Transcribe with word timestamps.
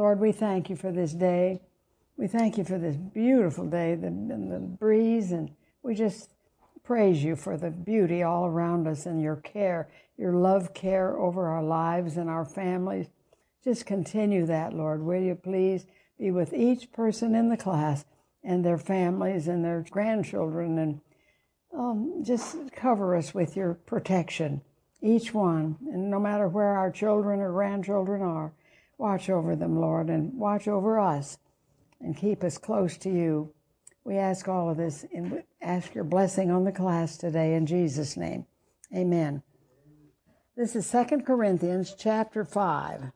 Lord, 0.00 0.18
we 0.18 0.32
thank 0.32 0.70
you 0.70 0.76
for 0.76 0.90
this 0.90 1.12
day. 1.12 1.60
We 2.16 2.26
thank 2.26 2.56
you 2.56 2.64
for 2.64 2.78
this 2.78 2.96
beautiful 2.96 3.66
day 3.66 3.96
the, 3.96 4.06
and 4.06 4.50
the 4.50 4.58
breeze, 4.58 5.30
and 5.30 5.50
we 5.82 5.94
just 5.94 6.30
praise 6.82 7.22
you 7.22 7.36
for 7.36 7.58
the 7.58 7.68
beauty 7.68 8.22
all 8.22 8.46
around 8.46 8.88
us 8.88 9.04
and 9.04 9.20
your 9.20 9.36
care, 9.36 9.90
your 10.16 10.32
love 10.32 10.72
care 10.72 11.18
over 11.18 11.48
our 11.48 11.62
lives 11.62 12.16
and 12.16 12.30
our 12.30 12.46
families. 12.46 13.08
Just 13.62 13.84
continue 13.84 14.46
that, 14.46 14.72
Lord. 14.72 15.02
Will 15.02 15.20
you 15.20 15.34
please 15.34 15.84
be 16.18 16.30
with 16.30 16.54
each 16.54 16.90
person 16.92 17.34
in 17.34 17.50
the 17.50 17.58
class 17.58 18.06
and 18.42 18.64
their 18.64 18.78
families 18.78 19.48
and 19.48 19.62
their 19.62 19.84
grandchildren 19.90 20.78
and 20.78 21.00
um, 21.76 22.22
just 22.24 22.56
cover 22.72 23.14
us 23.14 23.34
with 23.34 23.54
your 23.54 23.74
protection, 23.74 24.62
each 25.02 25.34
one. 25.34 25.76
And 25.92 26.10
no 26.10 26.18
matter 26.18 26.48
where 26.48 26.74
our 26.78 26.90
children 26.90 27.40
or 27.40 27.52
grandchildren 27.52 28.22
are, 28.22 28.54
watch 29.00 29.30
over 29.30 29.56
them, 29.56 29.80
Lord, 29.80 30.10
and 30.10 30.38
watch 30.38 30.68
over 30.68 31.00
us 31.00 31.38
and 32.00 32.16
keep 32.16 32.44
us 32.44 32.58
close 32.58 32.98
to 32.98 33.10
you. 33.10 33.52
We 34.04 34.18
ask 34.18 34.46
all 34.46 34.70
of 34.70 34.76
this 34.76 35.06
and 35.12 35.42
ask 35.62 35.94
your 35.94 36.04
blessing 36.04 36.50
on 36.50 36.64
the 36.64 36.72
class 36.72 37.16
today 37.16 37.54
in 37.54 37.66
Jesus' 37.66 38.16
name. 38.16 38.46
Amen. 38.94 39.42
This 40.54 40.76
is 40.76 40.90
2 40.90 41.22
Corinthians 41.22 41.94
chapter 41.98 42.44
5. 42.44 43.12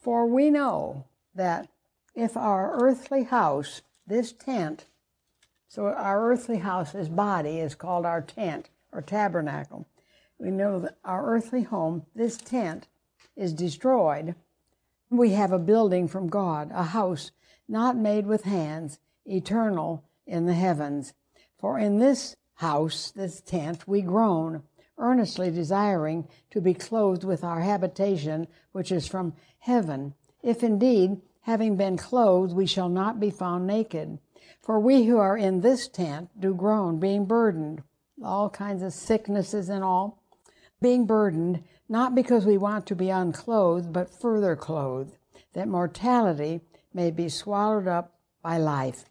For 0.00 0.26
we 0.26 0.50
know 0.50 1.04
that 1.34 1.68
if 2.14 2.36
our 2.36 2.72
earthly 2.82 3.24
house, 3.24 3.82
this 4.06 4.32
tent, 4.32 4.86
so 5.68 5.86
our 5.86 6.30
earthly 6.30 6.58
house, 6.58 6.92
this 6.92 7.08
body, 7.08 7.58
is 7.58 7.74
called 7.74 8.06
our 8.06 8.22
tent 8.22 8.70
or 8.90 9.02
tabernacle. 9.02 9.86
We 10.38 10.50
know 10.50 10.80
that 10.80 10.98
our 11.04 11.26
earthly 11.26 11.62
home, 11.62 12.06
this 12.14 12.36
tent, 12.36 12.88
is 13.36 13.52
destroyed. 13.52 14.34
We 15.10 15.30
have 15.30 15.52
a 15.52 15.58
building 15.58 16.08
from 16.08 16.28
God, 16.28 16.70
a 16.72 16.82
house 16.82 17.30
not 17.68 17.96
made 17.96 18.26
with 18.26 18.42
hands, 18.42 18.98
eternal 19.24 20.04
in 20.26 20.46
the 20.46 20.54
heavens. 20.54 21.12
For 21.58 21.78
in 21.78 21.98
this 21.98 22.36
house, 22.54 23.10
this 23.10 23.40
tent, 23.40 23.86
we 23.86 24.02
groan, 24.02 24.62
earnestly 24.98 25.50
desiring 25.50 26.26
to 26.50 26.60
be 26.60 26.74
clothed 26.74 27.24
with 27.24 27.44
our 27.44 27.60
habitation, 27.60 28.46
which 28.72 28.90
is 28.90 29.06
from 29.06 29.34
heaven. 29.58 30.14
If 30.42 30.62
indeed, 30.62 31.20
having 31.42 31.76
been 31.76 31.96
clothed, 31.96 32.54
we 32.54 32.66
shall 32.66 32.88
not 32.88 33.20
be 33.20 33.30
found 33.30 33.66
naked. 33.66 34.18
For 34.62 34.80
we 34.80 35.04
who 35.04 35.18
are 35.18 35.36
in 35.36 35.60
this 35.60 35.88
tent 35.88 36.30
do 36.40 36.54
groan, 36.54 36.98
being 36.98 37.26
burdened, 37.26 37.82
all 38.24 38.50
kinds 38.50 38.82
of 38.82 38.92
sicknesses 38.92 39.68
and 39.68 39.84
all, 39.84 40.22
being 40.80 41.06
burdened, 41.06 41.62
not 41.88 42.14
because 42.14 42.44
we 42.44 42.56
want 42.56 42.86
to 42.86 42.96
be 42.96 43.10
unclothed, 43.10 43.92
but 43.92 44.10
further 44.10 44.56
clothed, 44.56 45.16
that 45.52 45.68
mortality 45.68 46.60
may 46.92 47.10
be 47.10 47.28
swallowed 47.28 47.86
up 47.86 48.14
by 48.42 48.58
life. 48.58 49.04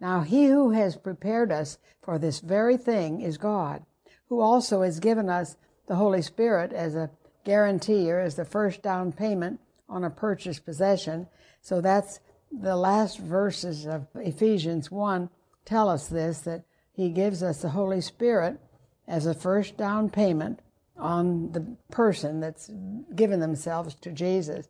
Now 0.00 0.20
he 0.20 0.46
who 0.46 0.70
has 0.70 0.96
prepared 0.96 1.50
us 1.50 1.78
for 2.02 2.18
this 2.18 2.40
very 2.40 2.76
thing 2.76 3.20
is 3.20 3.38
God, 3.38 3.84
who 4.28 4.40
also 4.40 4.82
has 4.82 5.00
given 5.00 5.28
us 5.28 5.56
the 5.86 5.96
Holy 5.96 6.22
Spirit 6.22 6.72
as 6.72 6.94
a 6.94 7.10
guarantee 7.44 8.10
or 8.10 8.20
as 8.20 8.36
the 8.36 8.44
first 8.44 8.82
down 8.82 9.12
payment 9.12 9.60
on 9.88 10.04
a 10.04 10.10
purchased 10.10 10.64
possession. 10.64 11.26
So 11.62 11.80
that's 11.80 12.20
the 12.52 12.76
last 12.76 13.18
verses 13.18 13.86
of 13.86 14.06
Ephesians 14.14 14.90
1 14.90 15.30
tell 15.64 15.88
us 15.88 16.08
this 16.08 16.40
that 16.40 16.64
he 16.92 17.10
gives 17.10 17.42
us 17.42 17.62
the 17.62 17.70
Holy 17.70 18.00
Spirit 18.00 18.58
as 19.06 19.26
a 19.26 19.34
first 19.34 19.76
down 19.76 20.10
payment 20.10 20.60
on 20.98 21.52
the 21.52 21.76
person 21.90 22.40
that's 22.40 22.70
given 23.14 23.40
themselves 23.40 23.94
to 23.96 24.10
Jesus, 24.10 24.68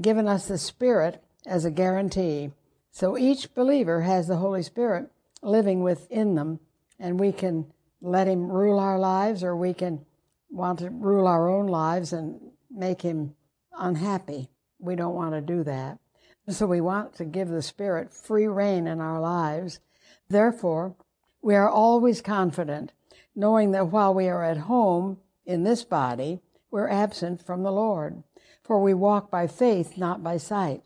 given 0.00 0.26
us 0.26 0.48
the 0.48 0.58
Spirit 0.58 1.22
as 1.46 1.64
a 1.64 1.70
guarantee. 1.70 2.50
So 2.90 3.16
each 3.16 3.54
believer 3.54 4.02
has 4.02 4.26
the 4.26 4.36
Holy 4.36 4.62
Spirit 4.62 5.10
living 5.42 5.82
within 5.82 6.34
them, 6.34 6.60
and 6.98 7.20
we 7.20 7.32
can 7.32 7.66
let 8.00 8.26
Him 8.26 8.50
rule 8.50 8.78
our 8.78 8.98
lives, 8.98 9.44
or 9.44 9.56
we 9.56 9.74
can 9.74 10.04
want 10.50 10.80
to 10.80 10.90
rule 10.90 11.26
our 11.26 11.48
own 11.48 11.66
lives 11.66 12.12
and 12.12 12.40
make 12.70 13.02
Him 13.02 13.34
unhappy. 13.78 14.48
We 14.78 14.96
don't 14.96 15.14
want 15.14 15.34
to 15.34 15.40
do 15.40 15.62
that. 15.64 15.98
So 16.48 16.66
we 16.66 16.80
want 16.80 17.14
to 17.16 17.24
give 17.24 17.48
the 17.48 17.62
Spirit 17.62 18.10
free 18.12 18.46
reign 18.46 18.86
in 18.86 19.00
our 19.00 19.20
lives. 19.20 19.78
Therefore, 20.28 20.96
we 21.42 21.54
are 21.54 21.68
always 21.68 22.20
confident, 22.20 22.92
knowing 23.36 23.70
that 23.72 23.88
while 23.88 24.12
we 24.12 24.28
are 24.28 24.42
at 24.42 24.56
home 24.56 25.18
in 25.50 25.64
this 25.64 25.82
body, 25.82 26.40
we're 26.70 26.88
absent 26.88 27.44
from 27.44 27.64
the 27.64 27.72
Lord. 27.72 28.22
For 28.62 28.80
we 28.80 28.94
walk 28.94 29.30
by 29.30 29.48
faith, 29.48 29.98
not 29.98 30.22
by 30.22 30.36
sight. 30.36 30.82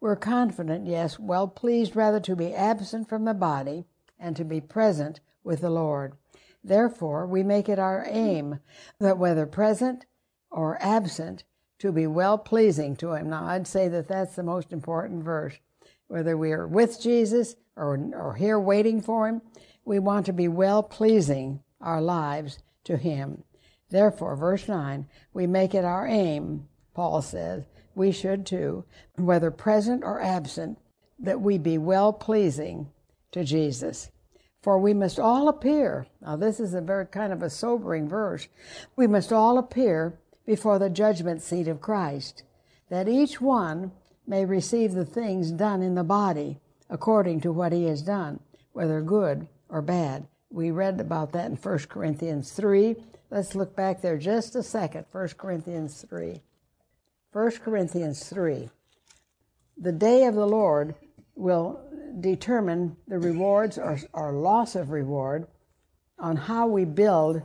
We're 0.00 0.14
confident, 0.14 0.86
yes, 0.86 1.18
well 1.18 1.48
pleased 1.48 1.96
rather 1.96 2.20
to 2.20 2.36
be 2.36 2.54
absent 2.54 3.08
from 3.08 3.24
the 3.24 3.34
body 3.34 3.86
and 4.18 4.36
to 4.36 4.44
be 4.44 4.60
present 4.60 5.18
with 5.42 5.62
the 5.62 5.70
Lord. 5.70 6.12
Therefore, 6.62 7.26
we 7.26 7.42
make 7.42 7.68
it 7.68 7.80
our 7.80 8.06
aim 8.08 8.60
that 9.00 9.18
whether 9.18 9.46
present 9.46 10.06
or 10.48 10.78
absent, 10.80 11.42
to 11.80 11.90
be 11.90 12.06
well 12.06 12.38
pleasing 12.38 12.94
to 12.96 13.12
Him. 13.14 13.30
Now, 13.30 13.46
I'd 13.46 13.66
say 13.66 13.88
that 13.88 14.06
that's 14.06 14.36
the 14.36 14.44
most 14.44 14.72
important 14.72 15.24
verse. 15.24 15.58
Whether 16.06 16.36
we 16.36 16.52
are 16.52 16.68
with 16.68 17.00
Jesus 17.00 17.56
or, 17.76 17.98
or 18.14 18.34
here 18.34 18.60
waiting 18.60 19.02
for 19.02 19.26
Him, 19.26 19.42
we 19.84 19.98
want 19.98 20.24
to 20.26 20.32
be 20.32 20.46
well 20.46 20.84
pleasing 20.84 21.60
our 21.80 22.00
lives 22.00 22.60
to 22.84 22.96
Him. 22.96 23.42
Therefore, 23.94 24.34
verse 24.34 24.66
9, 24.66 25.06
we 25.32 25.46
make 25.46 25.72
it 25.72 25.84
our 25.84 26.04
aim, 26.04 26.66
Paul 26.94 27.22
says, 27.22 27.62
we 27.94 28.10
should 28.10 28.44
too, 28.44 28.84
whether 29.14 29.52
present 29.52 30.02
or 30.02 30.20
absent, 30.20 30.78
that 31.20 31.40
we 31.40 31.58
be 31.58 31.78
well 31.78 32.12
pleasing 32.12 32.88
to 33.30 33.44
Jesus. 33.44 34.10
For 34.60 34.80
we 34.80 34.94
must 34.94 35.20
all 35.20 35.48
appear, 35.48 36.08
now 36.20 36.34
this 36.34 36.58
is 36.58 36.74
a 36.74 36.80
very 36.80 37.06
kind 37.06 37.32
of 37.32 37.40
a 37.40 37.48
sobering 37.48 38.08
verse, 38.08 38.48
we 38.96 39.06
must 39.06 39.32
all 39.32 39.58
appear 39.58 40.18
before 40.44 40.80
the 40.80 40.90
judgment 40.90 41.40
seat 41.40 41.68
of 41.68 41.80
Christ, 41.80 42.42
that 42.90 43.08
each 43.08 43.40
one 43.40 43.92
may 44.26 44.44
receive 44.44 44.94
the 44.94 45.06
things 45.06 45.52
done 45.52 45.82
in 45.82 45.94
the 45.94 46.02
body 46.02 46.58
according 46.90 47.42
to 47.42 47.52
what 47.52 47.72
he 47.72 47.84
has 47.84 48.02
done, 48.02 48.40
whether 48.72 49.00
good 49.00 49.46
or 49.68 49.80
bad. 49.82 50.26
We 50.50 50.72
read 50.72 51.00
about 51.00 51.30
that 51.34 51.48
in 51.48 51.54
1 51.56 51.78
Corinthians 51.88 52.50
3. 52.50 52.96
Let's 53.34 53.56
look 53.56 53.74
back 53.74 54.00
there 54.00 54.16
just 54.16 54.54
a 54.54 54.62
second. 54.62 55.06
1 55.10 55.28
Corinthians 55.36 56.04
3. 56.08 56.40
1 57.32 57.50
Corinthians 57.64 58.28
3. 58.28 58.70
The 59.76 59.90
day 59.90 60.26
of 60.26 60.36
the 60.36 60.46
Lord 60.46 60.94
will 61.34 61.80
determine 62.20 62.96
the 63.08 63.18
rewards 63.18 63.76
or, 63.76 63.98
or 64.12 64.34
loss 64.34 64.76
of 64.76 64.90
reward 64.90 65.48
on 66.16 66.36
how 66.36 66.68
we 66.68 66.84
build 66.84 67.42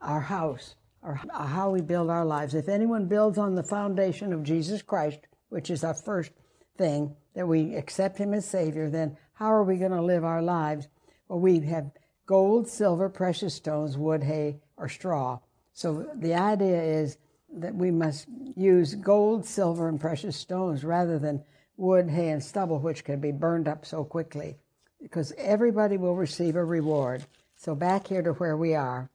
our 0.00 0.20
house 0.20 0.76
or 1.02 1.20
how 1.34 1.70
we 1.70 1.80
build 1.80 2.08
our 2.08 2.24
lives. 2.24 2.54
If 2.54 2.68
anyone 2.68 3.08
builds 3.08 3.36
on 3.36 3.56
the 3.56 3.64
foundation 3.64 4.32
of 4.32 4.44
Jesus 4.44 4.80
Christ, 4.80 5.18
which 5.48 5.70
is 5.70 5.82
our 5.82 5.92
first 5.92 6.30
thing, 6.78 7.16
that 7.34 7.48
we 7.48 7.74
accept 7.74 8.16
Him 8.16 8.32
as 8.32 8.46
Savior, 8.46 8.88
then 8.88 9.16
how 9.32 9.52
are 9.52 9.64
we 9.64 9.76
going 9.76 9.90
to 9.90 10.02
live 10.02 10.22
our 10.22 10.40
lives? 10.40 10.86
Well, 11.26 11.40
we 11.40 11.58
have 11.66 11.90
gold, 12.26 12.68
silver, 12.68 13.08
precious 13.08 13.54
stones, 13.54 13.98
wood, 13.98 14.22
hay, 14.22 14.60
or 14.76 14.88
straw. 14.88 15.38
So 15.72 16.08
the 16.14 16.34
idea 16.34 16.82
is 16.82 17.18
that 17.54 17.74
we 17.74 17.90
must 17.90 18.26
use 18.56 18.94
gold, 18.94 19.44
silver, 19.46 19.88
and 19.88 20.00
precious 20.00 20.36
stones 20.36 20.84
rather 20.84 21.18
than 21.18 21.44
wood, 21.76 22.08
hay, 22.08 22.30
and 22.30 22.42
stubble, 22.42 22.78
which 22.78 23.04
can 23.04 23.20
be 23.20 23.32
burned 23.32 23.68
up 23.68 23.84
so 23.84 24.04
quickly, 24.04 24.56
because 25.00 25.32
everybody 25.36 25.96
will 25.96 26.14
receive 26.14 26.56
a 26.56 26.64
reward. 26.64 27.24
So 27.56 27.74
back 27.74 28.08
here 28.08 28.22
to 28.22 28.32
where 28.32 28.56
we 28.56 28.74
are. 28.74 29.10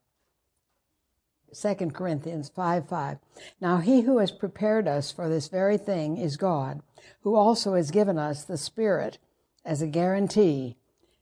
2 1.59 1.75
Corinthians 1.91 2.49
5 2.49 2.87
5. 2.87 3.17
Now 3.61 3.77
he 3.77 4.01
who 4.01 4.17
has 4.17 4.31
prepared 4.31 4.87
us 4.87 5.11
for 5.11 5.29
this 5.29 5.47
very 5.47 5.77
thing 5.77 6.17
is 6.17 6.37
God, 6.37 6.81
who 7.21 7.35
also 7.35 7.75
has 7.75 7.89
given 7.89 8.17
us 8.17 8.43
the 8.43 8.57
Spirit 8.57 9.17
as 9.65 9.81
a 9.81 9.87
guarantee. 9.87 10.77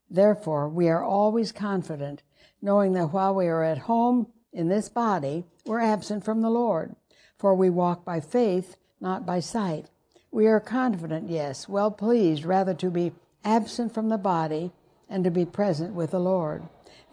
Therefore, 0.10 0.68
we 0.70 0.90
are 0.90 1.04
always 1.04 1.52
confident, 1.52 2.24
knowing 2.66 2.94
that 2.94 3.14
while 3.14 3.36
we 3.36 3.46
are 3.46 3.64
at 3.64 3.78
home 3.78 4.26
in 4.52 4.68
this 4.68 4.90
body, 4.90 5.44
we're 5.68 5.80
absent 5.80 6.26
from 6.26 6.42
the 6.42 6.50
Lord. 6.50 6.96
For 7.38 7.54
we 7.54 7.70
walk 7.70 8.04
by 8.04 8.20
faith, 8.20 8.76
not 9.00 9.24
by 9.24 9.40
sight. 9.40 9.86
We 10.32 10.48
are 10.48 10.60
confident, 10.60 11.30
yes, 11.30 11.70
well 11.70 11.92
pleased 11.92 12.44
rather 12.44 12.74
to 12.74 12.90
be 12.90 13.12
absent 13.44 13.94
from 13.94 14.10
the 14.10 14.18
body 14.18 14.72
and 15.08 15.24
to 15.24 15.30
be 15.30 15.46
present 15.46 15.94
with 15.94 16.10
the 16.10 16.20
Lord. 16.20 16.64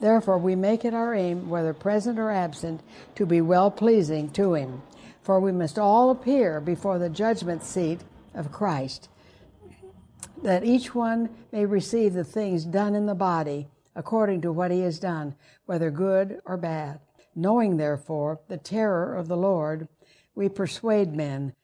Therefore, 0.00 0.38
we 0.38 0.56
make 0.56 0.86
it 0.86 0.94
our 0.94 1.14
aim, 1.14 1.50
whether 1.50 1.74
present 1.74 2.18
or 2.18 2.30
absent, 2.30 2.80
to 3.16 3.26
be 3.26 3.42
well 3.42 3.70
pleasing 3.70 4.30
to 4.30 4.54
Him. 4.54 4.80
For 5.22 5.38
we 5.38 5.52
must 5.52 5.78
all 5.78 6.10
appear 6.10 6.62
before 6.62 6.98
the 6.98 7.10
judgment 7.10 7.62
seat 7.62 8.00
of 8.34 8.50
Christ, 8.50 9.10
that 10.42 10.64
each 10.64 10.94
one 10.94 11.28
may 11.52 11.66
receive 11.66 12.14
the 12.14 12.24
things 12.24 12.64
done 12.64 12.94
in 12.94 13.04
the 13.04 13.14
body 13.14 13.68
according 13.94 14.40
to 14.42 14.52
what 14.52 14.70
he 14.70 14.80
has 14.80 14.98
done, 14.98 15.34
whether 15.66 15.90
good 15.90 16.40
or 16.44 16.56
bad. 16.56 17.00
Knowing, 17.34 17.76
therefore, 17.76 18.40
the 18.48 18.58
terror 18.58 19.14
of 19.14 19.28
the 19.28 19.36
Lord, 19.36 19.88
we 20.34 20.48
persuade 20.48 21.14
men. 21.14 21.54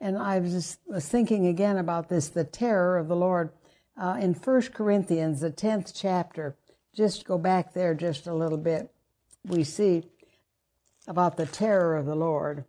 And 0.00 0.16
I 0.16 0.38
was 0.38 0.78
was 0.86 1.08
thinking 1.08 1.46
again 1.46 1.76
about 1.76 2.08
this, 2.08 2.28
the 2.28 2.44
terror 2.44 2.96
of 2.96 3.08
the 3.08 3.16
Lord. 3.16 3.50
Uh, 3.96 4.16
in 4.20 4.32
First 4.32 4.72
Corinthians, 4.72 5.40
the 5.40 5.50
10th 5.50 5.92
chapter, 5.94 6.56
just 6.94 7.24
go 7.24 7.36
back 7.36 7.74
there 7.74 7.94
just 7.94 8.26
a 8.26 8.34
little 8.34 8.58
bit, 8.58 8.90
we 9.44 9.64
see 9.64 10.04
about 11.06 11.36
the 11.36 11.46
terror 11.46 11.96
of 11.96 12.06
the 12.06 12.14
Lord. 12.14 12.64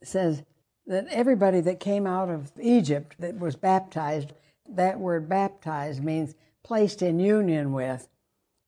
It 0.00 0.08
says 0.08 0.42
that 0.86 1.06
everybody 1.08 1.60
that 1.60 1.80
came 1.80 2.06
out 2.06 2.28
of 2.28 2.50
Egypt 2.60 3.16
that 3.20 3.38
was 3.38 3.56
baptized, 3.56 4.32
that 4.68 4.98
word 4.98 5.28
baptized 5.28 6.02
means 6.02 6.34
placed 6.62 7.02
in 7.02 7.18
union 7.18 7.72
with, 7.72 8.08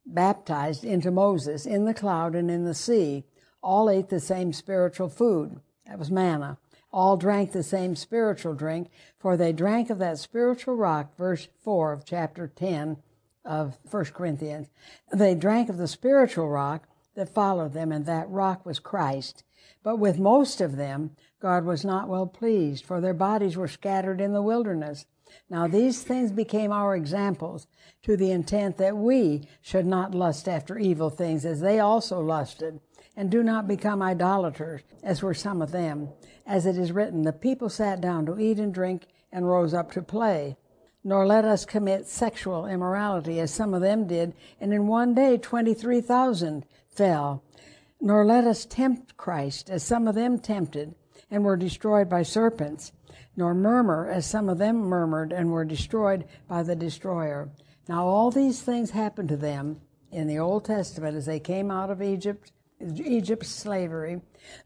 baptized 0.06 0.84
into 0.84 1.10
Moses 1.10 1.66
in 1.66 1.84
the 1.84 1.94
cloud 1.94 2.34
and 2.34 2.50
in 2.50 2.64
the 2.64 2.74
sea, 2.74 3.24
all 3.62 3.88
ate 3.88 4.08
the 4.08 4.20
same 4.20 4.52
spiritual 4.52 5.08
food 5.08 5.60
that 5.86 5.98
was 5.98 6.10
manna. 6.10 6.58
All 6.92 7.16
drank 7.16 7.52
the 7.52 7.64
same 7.64 7.96
spiritual 7.96 8.54
drink, 8.54 8.88
for 9.18 9.36
they 9.36 9.52
drank 9.52 9.90
of 9.90 9.98
that 9.98 10.18
spiritual 10.18 10.76
rock, 10.76 11.16
verse 11.16 11.48
4 11.62 11.92
of 11.92 12.04
chapter 12.04 12.46
10 12.46 12.98
of 13.44 13.78
1 13.90 14.04
Corinthians. 14.06 14.68
They 15.12 15.34
drank 15.34 15.68
of 15.68 15.76
the 15.76 15.88
spiritual 15.88 16.48
rock 16.48 16.86
that 17.16 17.34
followed 17.34 17.72
them, 17.72 17.90
and 17.90 18.06
that 18.06 18.30
rock 18.30 18.64
was 18.64 18.78
Christ. 18.78 19.42
But 19.82 19.96
with 19.96 20.18
most 20.18 20.60
of 20.60 20.76
them, 20.76 21.16
God 21.40 21.64
was 21.64 21.84
not 21.84 22.08
well 22.08 22.26
pleased, 22.26 22.84
for 22.84 23.00
their 23.00 23.14
bodies 23.14 23.56
were 23.56 23.68
scattered 23.68 24.20
in 24.20 24.32
the 24.32 24.42
wilderness. 24.42 25.04
Now 25.50 25.66
these 25.66 26.02
things 26.02 26.32
became 26.32 26.72
our 26.72 26.96
examples, 26.96 27.66
to 28.02 28.16
the 28.16 28.30
intent 28.30 28.76
that 28.78 28.96
we 28.96 29.48
should 29.62 29.86
not 29.86 30.14
lust 30.14 30.48
after 30.48 30.78
evil 30.78 31.10
things, 31.10 31.44
as 31.44 31.60
they 31.60 31.80
also 31.80 32.20
lusted 32.20 32.80
and 33.16 33.30
do 33.30 33.42
not 33.42 33.68
become 33.68 34.02
idolaters, 34.02 34.82
as 35.02 35.22
were 35.22 35.34
some 35.34 35.62
of 35.62 35.70
them. 35.70 36.08
As 36.46 36.66
it 36.66 36.76
is 36.76 36.92
written, 36.92 37.22
the 37.22 37.32
people 37.32 37.68
sat 37.68 38.00
down 38.00 38.26
to 38.26 38.38
eat 38.38 38.58
and 38.58 38.74
drink 38.74 39.06
and 39.32 39.48
rose 39.48 39.72
up 39.72 39.92
to 39.92 40.02
play. 40.02 40.56
Nor 41.04 41.26
let 41.26 41.44
us 41.44 41.64
commit 41.64 42.06
sexual 42.06 42.66
immorality, 42.66 43.38
as 43.38 43.52
some 43.52 43.74
of 43.74 43.82
them 43.82 44.06
did, 44.06 44.34
and 44.60 44.72
in 44.72 44.86
one 44.86 45.14
day 45.14 45.36
23,000 45.36 46.64
fell. 46.88 47.42
Nor 48.00 48.24
let 48.24 48.44
us 48.44 48.64
tempt 48.64 49.16
Christ, 49.16 49.70
as 49.70 49.82
some 49.82 50.08
of 50.08 50.14
them 50.14 50.38
tempted, 50.38 50.94
and 51.30 51.44
were 51.44 51.56
destroyed 51.56 52.08
by 52.08 52.22
serpents. 52.22 52.92
Nor 53.36 53.54
murmur, 53.54 54.08
as 54.08 54.26
some 54.26 54.48
of 54.48 54.58
them 54.58 54.76
murmured, 54.76 55.32
and 55.32 55.50
were 55.50 55.64
destroyed 55.64 56.24
by 56.48 56.62
the 56.62 56.76
destroyer. 56.76 57.50
Now 57.88 58.06
all 58.06 58.30
these 58.30 58.62
things 58.62 58.90
happened 58.90 59.28
to 59.30 59.36
them 59.36 59.80
in 60.10 60.28
the 60.28 60.38
Old 60.38 60.64
Testament 60.64 61.16
as 61.16 61.26
they 61.26 61.40
came 61.40 61.70
out 61.70 61.90
of 61.90 62.00
Egypt 62.00 62.52
Egypt's 62.80 63.48
slavery. 63.48 64.20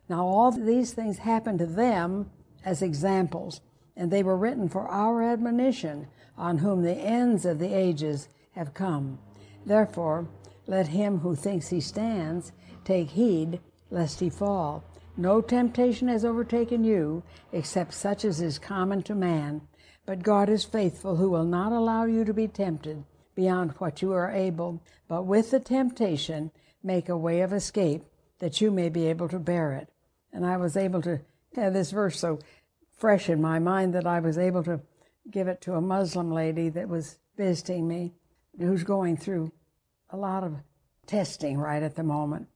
Now, 0.08 0.26
all 0.26 0.50
these 0.50 0.92
things 0.92 1.18
happened 1.18 1.58
to 1.60 1.66
them 1.66 2.30
as 2.64 2.82
examples, 2.82 3.60
and 3.96 4.10
they 4.10 4.22
were 4.22 4.36
written 4.36 4.68
for 4.68 4.88
our 4.88 5.22
admonition, 5.22 6.08
on 6.36 6.58
whom 6.58 6.82
the 6.82 6.94
ends 6.94 7.44
of 7.44 7.58
the 7.58 7.74
ages 7.74 8.28
have 8.52 8.74
come. 8.74 9.18
Therefore, 9.64 10.28
let 10.66 10.88
him 10.88 11.18
who 11.18 11.34
thinks 11.34 11.68
he 11.68 11.80
stands 11.80 12.52
take 12.84 13.10
heed 13.10 13.60
lest 13.90 14.20
he 14.20 14.30
fall. 14.30 14.84
No 15.18 15.40
temptation 15.40 16.06
has 16.06 16.24
overtaken 16.24 16.84
you 16.84 17.24
except 17.50 17.92
such 17.92 18.24
as 18.24 18.40
is 18.40 18.60
common 18.60 19.02
to 19.02 19.16
man. 19.16 19.62
But 20.06 20.22
God 20.22 20.48
is 20.48 20.64
faithful, 20.64 21.16
who 21.16 21.28
will 21.28 21.44
not 21.44 21.72
allow 21.72 22.04
you 22.04 22.24
to 22.24 22.32
be 22.32 22.46
tempted 22.46 23.02
beyond 23.34 23.72
what 23.72 24.00
you 24.00 24.12
are 24.12 24.30
able, 24.30 24.80
but 25.08 25.24
with 25.24 25.50
the 25.50 25.58
temptation 25.58 26.52
make 26.84 27.08
a 27.08 27.16
way 27.16 27.40
of 27.40 27.52
escape 27.52 28.04
that 28.38 28.60
you 28.60 28.70
may 28.70 28.88
be 28.88 29.08
able 29.08 29.28
to 29.28 29.40
bear 29.40 29.72
it. 29.72 29.88
And 30.32 30.46
I 30.46 30.56
was 30.56 30.76
able 30.76 31.02
to 31.02 31.20
have 31.56 31.72
this 31.72 31.90
verse 31.90 32.20
so 32.20 32.38
fresh 32.96 33.28
in 33.28 33.42
my 33.42 33.58
mind 33.58 33.94
that 33.94 34.06
I 34.06 34.20
was 34.20 34.38
able 34.38 34.62
to 34.64 34.80
give 35.28 35.48
it 35.48 35.60
to 35.62 35.74
a 35.74 35.80
Muslim 35.80 36.30
lady 36.30 36.68
that 36.68 36.88
was 36.88 37.18
visiting 37.36 37.88
me 37.88 38.12
who's 38.56 38.84
going 38.84 39.16
through 39.16 39.50
a 40.10 40.16
lot 40.16 40.44
of 40.44 40.54
testing 41.06 41.58
right 41.58 41.82
at 41.82 41.96
the 41.96 42.04
moment. 42.04 42.46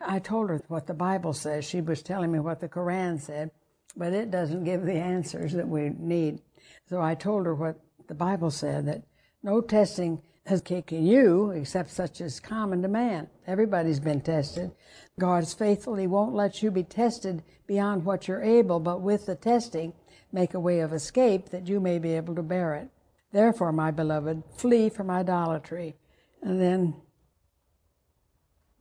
I 0.00 0.18
told 0.18 0.50
her 0.50 0.60
what 0.68 0.86
the 0.86 0.94
Bible 0.94 1.32
says. 1.32 1.64
She 1.64 1.80
was 1.80 2.02
telling 2.02 2.30
me 2.30 2.38
what 2.38 2.60
the 2.60 2.68
Quran 2.68 3.20
said, 3.20 3.50
but 3.96 4.12
it 4.12 4.30
doesn't 4.30 4.64
give 4.64 4.82
the 4.84 4.94
answers 4.94 5.52
that 5.54 5.68
we 5.68 5.90
need. 5.98 6.40
So 6.88 7.00
I 7.00 7.14
told 7.14 7.46
her 7.46 7.54
what 7.54 7.80
the 8.08 8.14
Bible 8.14 8.50
said 8.50 8.86
that 8.86 9.02
no 9.42 9.60
testing 9.60 10.20
has 10.46 10.62
taken 10.62 11.04
you, 11.04 11.50
except 11.50 11.90
such 11.90 12.20
as 12.20 12.38
common 12.38 12.82
to 12.82 12.88
man. 12.88 13.28
Everybody's 13.46 13.98
been 13.98 14.20
tested. 14.20 14.70
God 15.18 15.42
is 15.42 15.54
faithful. 15.54 15.96
He 15.96 16.06
won't 16.06 16.34
let 16.34 16.62
you 16.62 16.70
be 16.70 16.84
tested 16.84 17.42
beyond 17.66 18.04
what 18.04 18.28
you're 18.28 18.42
able, 18.42 18.78
but 18.78 19.00
with 19.00 19.26
the 19.26 19.34
testing, 19.34 19.92
make 20.32 20.54
a 20.54 20.60
way 20.60 20.80
of 20.80 20.92
escape 20.92 21.48
that 21.48 21.66
you 21.66 21.80
may 21.80 21.98
be 21.98 22.12
able 22.12 22.34
to 22.36 22.42
bear 22.42 22.74
it. 22.74 22.88
Therefore, 23.32 23.72
my 23.72 23.90
beloved, 23.90 24.44
flee 24.56 24.88
from 24.88 25.10
idolatry. 25.10 25.96
And 26.42 26.60
then 26.60 26.94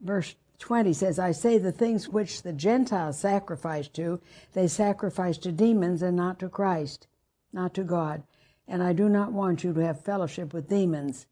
verse 0.01 0.35
20 0.60 0.94
says, 0.94 1.19
I 1.19 1.31
say 1.31 1.57
the 1.57 1.72
things 1.72 2.10
which 2.10 2.44
the 2.44 2.54
Gentiles 2.54 3.19
sacrifice 3.19 3.88
to, 3.90 4.22
they 4.54 4.68
sacrifice 4.68 5.38
to 5.40 5.52
demons 5.52 6.02
and 6.02 6.16
not 6.16 6.40
to 6.40 6.50
Christ, 6.50 7.07
not 7.52 7.74
to 7.75 7.84
God. 7.84 8.24
And 8.68 8.81
I 8.81 8.94
do 8.94 9.10
not 9.10 9.31
want 9.31 9.63
you 9.63 9.74
to 9.74 9.80
have 9.81 10.04
fellowship 10.04 10.54
with 10.54 10.69
demons. 10.69 11.28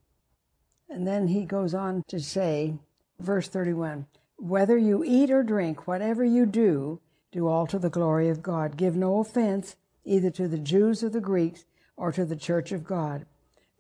And 0.89 1.07
then 1.07 1.27
he 1.27 1.45
goes 1.45 1.73
on 1.73 2.03
to 2.09 2.19
say, 2.19 2.75
verse 3.19 3.47
31, 3.47 4.05
whether 4.37 4.77
you 4.77 5.03
eat 5.03 5.31
or 5.31 5.43
drink, 5.43 5.87
whatever 5.87 6.23
you 6.23 6.45
do, 6.45 6.99
do 7.31 7.47
all 7.47 7.65
to 7.67 7.79
the 7.79 7.89
glory 7.89 8.29
of 8.29 8.43
God. 8.43 8.77
Give 8.77 8.95
no 8.95 9.19
offense 9.19 9.75
either 10.05 10.29
to 10.31 10.47
the 10.47 10.59
Jews 10.59 11.03
or 11.03 11.09
the 11.09 11.21
Greeks 11.21 11.65
or 11.97 12.11
to 12.11 12.25
the 12.25 12.35
church 12.35 12.71
of 12.71 12.83
God. 12.83 13.25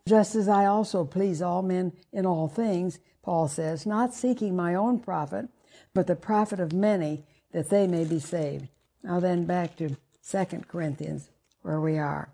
Just 0.07 0.35
as 0.35 0.49
I 0.49 0.65
also 0.65 1.05
please 1.05 1.41
all 1.41 1.61
men 1.61 1.93
in 2.11 2.25
all 2.25 2.47
things, 2.47 2.99
Paul 3.23 3.47
says, 3.47 3.85
not 3.85 4.13
seeking 4.13 4.55
my 4.55 4.75
own 4.75 4.99
profit, 4.99 5.47
but 5.93 6.07
the 6.07 6.15
profit 6.15 6.59
of 6.59 6.73
many, 6.73 7.23
that 7.51 7.69
they 7.69 7.87
may 7.87 8.03
be 8.03 8.19
saved. 8.19 8.67
Now 9.01 9.19
then 9.19 9.45
back 9.45 9.75
to 9.77 9.97
2 10.29 10.45
Corinthians, 10.67 11.29
where 11.61 11.79
we 11.79 11.97
are. 11.97 12.29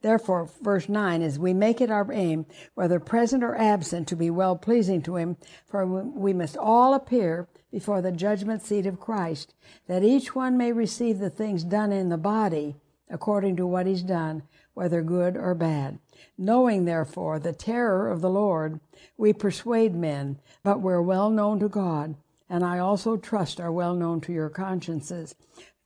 Therefore, 0.00 0.48
verse 0.62 0.88
9 0.88 1.22
is 1.22 1.38
we 1.38 1.52
make 1.52 1.80
it 1.80 1.90
our 1.90 2.12
aim, 2.12 2.46
whether 2.74 3.00
present 3.00 3.42
or 3.42 3.56
absent, 3.56 4.06
to 4.08 4.16
be 4.16 4.30
well 4.30 4.54
pleasing 4.54 5.02
to 5.02 5.16
him, 5.16 5.36
for 5.66 5.84
we 5.84 6.32
must 6.32 6.56
all 6.56 6.94
appear 6.94 7.48
before 7.72 8.00
the 8.00 8.12
judgment 8.12 8.62
seat 8.62 8.86
of 8.86 9.00
Christ, 9.00 9.54
that 9.88 10.04
each 10.04 10.36
one 10.36 10.56
may 10.56 10.70
receive 10.70 11.18
the 11.18 11.30
things 11.30 11.64
done 11.64 11.90
in 11.90 12.10
the 12.10 12.16
body 12.16 12.76
according 13.10 13.56
to 13.56 13.66
what 13.66 13.86
he's 13.86 14.02
done, 14.02 14.42
whether 14.74 15.02
good 15.02 15.36
or 15.36 15.54
bad. 15.54 15.98
Knowing, 16.36 16.84
therefore, 16.84 17.38
the 17.38 17.52
terror 17.52 18.10
of 18.10 18.20
the 18.20 18.30
Lord, 18.30 18.80
we 19.16 19.32
persuade 19.32 19.94
men, 19.94 20.38
but 20.62 20.80
we're 20.80 21.02
well 21.02 21.30
known 21.30 21.60
to 21.60 21.68
God, 21.68 22.16
and 22.48 22.64
I 22.64 22.78
also 22.78 23.16
trust 23.16 23.60
are 23.60 23.72
well 23.72 23.94
known 23.94 24.20
to 24.22 24.32
your 24.32 24.48
consciences. 24.48 25.34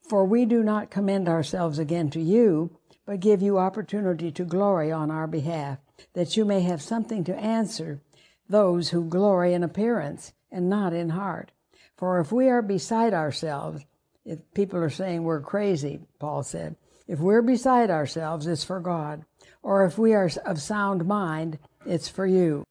For 0.08 0.24
we 0.24 0.44
do 0.44 0.62
not 0.62 0.90
commend 0.90 1.28
ourselves 1.28 1.78
again 1.78 2.10
to 2.10 2.20
you, 2.20 2.76
but 3.06 3.20
give 3.20 3.42
you 3.42 3.58
opportunity 3.58 4.30
to 4.32 4.44
glory 4.44 4.92
on 4.92 5.10
our 5.10 5.26
behalf, 5.26 5.78
that 6.14 6.36
you 6.36 6.44
may 6.44 6.60
have 6.60 6.82
something 6.82 7.24
to 7.24 7.36
answer 7.36 8.00
those 8.48 8.90
who 8.90 9.08
glory 9.08 9.54
in 9.54 9.62
appearance 9.62 10.32
and 10.50 10.68
not 10.68 10.92
in 10.92 11.10
heart. 11.10 11.52
For 11.96 12.20
if 12.20 12.32
we 12.32 12.48
are 12.48 12.62
beside 12.62 13.14
ourselves, 13.14 13.84
if 14.24 14.38
people 14.54 14.78
are 14.80 14.90
saying 14.90 15.24
we're 15.24 15.40
crazy, 15.40 16.00
Paul 16.18 16.42
said, 16.42 16.76
if 17.08 17.18
we're 17.18 17.42
beside 17.42 17.90
ourselves, 17.90 18.46
it's 18.46 18.64
for 18.64 18.80
God. 18.80 19.24
Or 19.62 19.84
if 19.84 19.96
we 19.98 20.12
are 20.14 20.30
of 20.44 20.60
sound 20.60 21.06
mind, 21.06 21.58
it's 21.86 22.08
for 22.08 22.26
you. 22.26 22.64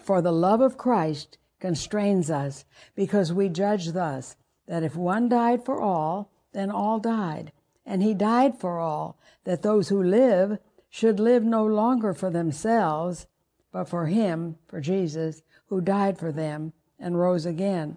For 0.00 0.22
the 0.22 0.32
love 0.32 0.60
of 0.60 0.78
Christ 0.78 1.38
constrains 1.58 2.30
us, 2.30 2.64
because 2.94 3.32
we 3.32 3.48
judge 3.48 3.88
thus, 3.92 4.36
that 4.66 4.82
if 4.82 4.96
one 4.96 5.28
died 5.28 5.64
for 5.64 5.80
all, 5.80 6.30
then 6.52 6.70
all 6.70 6.98
died. 6.98 7.52
And 7.84 8.02
he 8.02 8.14
died 8.14 8.58
for 8.58 8.78
all, 8.78 9.18
that 9.44 9.62
those 9.62 9.88
who 9.88 10.02
live 10.02 10.58
should 10.88 11.20
live 11.20 11.44
no 11.44 11.64
longer 11.64 12.14
for 12.14 12.30
themselves, 12.30 13.26
but 13.72 13.88
for 13.88 14.06
him, 14.06 14.56
for 14.66 14.80
Jesus, 14.80 15.42
who 15.66 15.80
died 15.80 16.18
for 16.18 16.32
them 16.32 16.72
and 16.98 17.18
rose 17.18 17.46
again. 17.46 17.96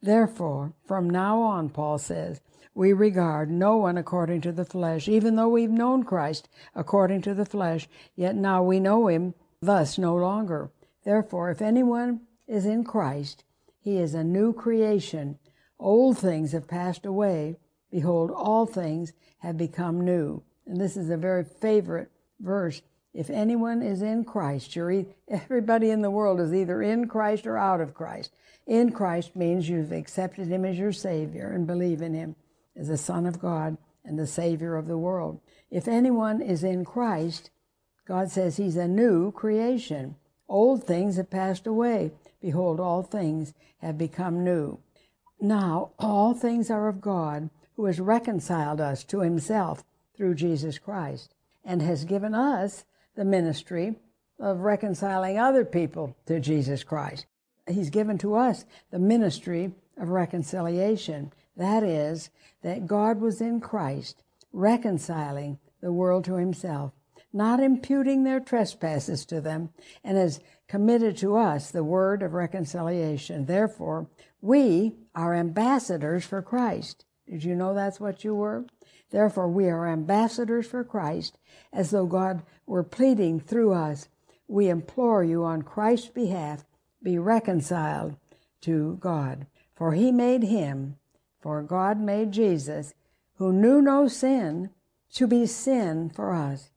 Therefore, 0.00 0.72
from 0.84 1.08
now 1.08 1.40
on, 1.40 1.68
Paul 1.68 1.98
says, 1.98 2.40
we 2.74 2.92
regard 2.92 3.50
no 3.50 3.76
one 3.76 3.98
according 3.98 4.40
to 4.42 4.52
the 4.52 4.64
flesh, 4.64 5.08
even 5.08 5.36
though 5.36 5.48
we've 5.48 5.70
known 5.70 6.04
Christ 6.04 6.48
according 6.74 7.22
to 7.22 7.34
the 7.34 7.44
flesh, 7.44 7.88
yet 8.16 8.34
now 8.34 8.62
we 8.62 8.80
know 8.80 9.08
him 9.08 9.34
thus 9.60 9.98
no 9.98 10.14
longer. 10.16 10.70
Therefore, 11.04 11.50
if 11.50 11.60
anyone 11.60 12.22
is 12.46 12.64
in 12.64 12.84
Christ, 12.84 13.44
he 13.80 13.98
is 13.98 14.14
a 14.14 14.24
new 14.24 14.52
creation. 14.52 15.38
Old 15.78 16.18
things 16.18 16.52
have 16.52 16.68
passed 16.68 17.04
away. 17.04 17.56
Behold, 17.90 18.30
all 18.30 18.66
things 18.66 19.12
have 19.38 19.56
become 19.56 20.00
new. 20.00 20.42
And 20.66 20.80
this 20.80 20.96
is 20.96 21.10
a 21.10 21.16
very 21.16 21.44
favorite 21.44 22.10
verse. 22.40 22.82
If 23.12 23.28
anyone 23.28 23.82
is 23.82 24.00
in 24.00 24.24
Christ, 24.24 24.74
you're 24.74 24.90
e- 24.90 25.06
everybody 25.28 25.90
in 25.90 26.00
the 26.00 26.10
world 26.10 26.40
is 26.40 26.54
either 26.54 26.80
in 26.80 27.08
Christ 27.08 27.46
or 27.46 27.58
out 27.58 27.80
of 27.80 27.94
Christ. 27.94 28.32
In 28.66 28.92
Christ 28.92 29.34
means 29.34 29.68
you've 29.68 29.92
accepted 29.92 30.46
Him 30.46 30.64
as 30.64 30.78
your 30.78 30.92
Savior 30.92 31.50
and 31.50 31.66
believe 31.66 32.00
in 32.00 32.14
Him. 32.14 32.36
As 32.76 32.88
the 32.88 32.96
Son 32.96 33.26
of 33.26 33.38
God 33.38 33.76
and 34.04 34.18
the 34.18 34.26
Savior 34.26 34.76
of 34.76 34.86
the 34.86 34.98
world. 34.98 35.40
If 35.70 35.88
anyone 35.88 36.42
is 36.42 36.64
in 36.64 36.84
Christ, 36.84 37.50
God 38.06 38.30
says 38.30 38.56
he's 38.56 38.76
a 38.76 38.88
new 38.88 39.32
creation. 39.32 40.16
Old 40.48 40.84
things 40.84 41.16
have 41.16 41.30
passed 41.30 41.66
away. 41.66 42.10
Behold, 42.40 42.80
all 42.80 43.02
things 43.02 43.54
have 43.78 43.96
become 43.96 44.44
new. 44.44 44.78
Now, 45.40 45.90
all 45.98 46.34
things 46.34 46.70
are 46.70 46.88
of 46.88 47.00
God, 47.00 47.50
who 47.76 47.86
has 47.86 48.00
reconciled 48.00 48.80
us 48.80 49.02
to 49.04 49.20
himself 49.20 49.82
through 50.16 50.34
Jesus 50.34 50.78
Christ, 50.78 51.34
and 51.64 51.80
has 51.80 52.04
given 52.04 52.34
us 52.34 52.84
the 53.14 53.24
ministry 53.24 53.96
of 54.38 54.60
reconciling 54.60 55.38
other 55.38 55.64
people 55.64 56.16
to 56.26 56.40
Jesus 56.40 56.84
Christ. 56.84 57.26
He's 57.68 57.90
given 57.90 58.18
to 58.18 58.34
us 58.34 58.64
the 58.90 58.98
ministry 58.98 59.72
of 59.96 60.08
reconciliation. 60.08 61.32
That 61.56 61.82
is, 61.82 62.30
that 62.62 62.86
God 62.86 63.20
was 63.20 63.40
in 63.40 63.60
Christ, 63.60 64.22
reconciling 64.52 65.58
the 65.80 65.92
world 65.92 66.24
to 66.24 66.34
himself, 66.34 66.92
not 67.32 67.60
imputing 67.60 68.24
their 68.24 68.40
trespasses 68.40 69.24
to 69.26 69.40
them, 69.40 69.70
and 70.04 70.16
has 70.16 70.40
committed 70.68 71.16
to 71.18 71.36
us 71.36 71.70
the 71.70 71.84
word 71.84 72.22
of 72.22 72.32
reconciliation. 72.32 73.46
Therefore, 73.46 74.08
we 74.40 74.94
are 75.14 75.34
ambassadors 75.34 76.24
for 76.24 76.40
Christ. 76.42 77.04
Did 77.28 77.44
you 77.44 77.54
know 77.54 77.74
that's 77.74 78.00
what 78.00 78.24
you 78.24 78.34
were? 78.34 78.66
Therefore, 79.10 79.48
we 79.48 79.68
are 79.68 79.86
ambassadors 79.86 80.66
for 80.66 80.84
Christ, 80.84 81.38
as 81.72 81.90
though 81.90 82.06
God 82.06 82.42
were 82.66 82.82
pleading 82.82 83.40
through 83.40 83.72
us. 83.72 84.08
We 84.48 84.68
implore 84.68 85.22
you 85.22 85.44
on 85.44 85.62
Christ's 85.62 86.08
behalf, 86.08 86.64
be 87.02 87.18
reconciled 87.18 88.16
to 88.62 88.96
God. 89.00 89.46
For 89.74 89.92
he 89.92 90.12
made 90.12 90.44
him, 90.44 90.96
for 91.42 91.60
God 91.62 92.00
made 92.00 92.30
Jesus, 92.30 92.94
who 93.34 93.52
knew 93.52 93.82
no 93.82 94.06
sin, 94.06 94.70
to 95.14 95.26
be 95.26 95.44
sin 95.44 96.08
for 96.08 96.32
us. 96.32 96.70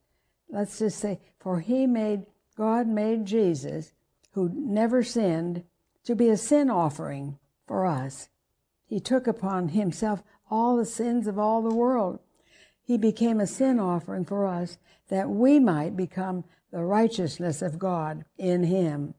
Let's 0.50 0.80
just 0.80 1.00
say, 1.00 1.20
for 1.40 1.60
he 1.60 1.86
made, 1.86 2.26
God 2.58 2.88
made 2.88 3.26
Jesus, 3.26 3.94
who 4.32 4.50
never 4.54 5.04
sinned, 5.04 5.64
to 6.04 6.16
be 6.16 6.30
a 6.30 6.38
sin 6.38 6.70
offering 6.70 7.38
for 7.68 7.86
us. 7.86 8.30
He 8.88 9.00
took 9.00 9.28
upon 9.28 9.70
himself 9.70 10.24
all 10.50 10.76
the 10.76 10.86
sins 10.86 11.28
of 11.28 11.38
all 11.40 11.62
the 11.62 11.74
world. 11.74 12.20
He 12.84 12.98
became 12.98 13.40
a 13.40 13.48
sin 13.48 13.80
offering 13.80 14.26
for 14.26 14.48
us 14.48 14.78
that 15.10 15.30
we 15.30 15.60
might 15.60 15.96
become 15.96 16.44
the 16.72 16.84
righteousness 16.84 17.62
of 17.62 17.80
God 17.80 18.26
in 18.38 18.64
him. 18.64 19.14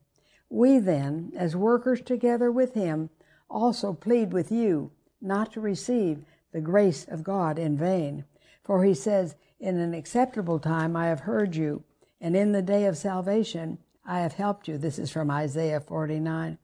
We 0.51 0.79
then, 0.79 1.33
as 1.37 1.57
workers 1.57 2.01
together 2.01 2.51
with 2.51 2.75
him, 2.75 3.11
also 3.49 3.93
plead 3.93 4.33
with 4.33 4.51
you 4.51 4.91
not 5.27 5.53
to 5.53 5.61
receive 5.61 6.25
the 6.53 6.61
grace 6.61 7.05
of 7.09 7.25
God 7.25 7.59
in 7.59 7.77
vain. 7.77 8.25
For 8.63 8.85
he 8.85 8.95
says, 8.95 9.35
In 9.61 9.77
an 9.79 9.93
acceptable 9.93 10.59
time 10.59 10.97
I 10.97 11.09
have 11.09 11.21
heard 11.21 11.55
you, 11.55 11.85
and 12.21 12.35
in 12.35 12.53
the 12.53 12.63
day 12.63 12.87
of 12.87 12.97
salvation 12.97 13.79
I 14.07 14.21
have 14.21 14.35
helped 14.35 14.69
you. 14.69 14.79
This 14.79 14.99
is 14.99 15.11
from 15.11 15.31
Isaiah 15.31 15.81
49. 15.81 16.59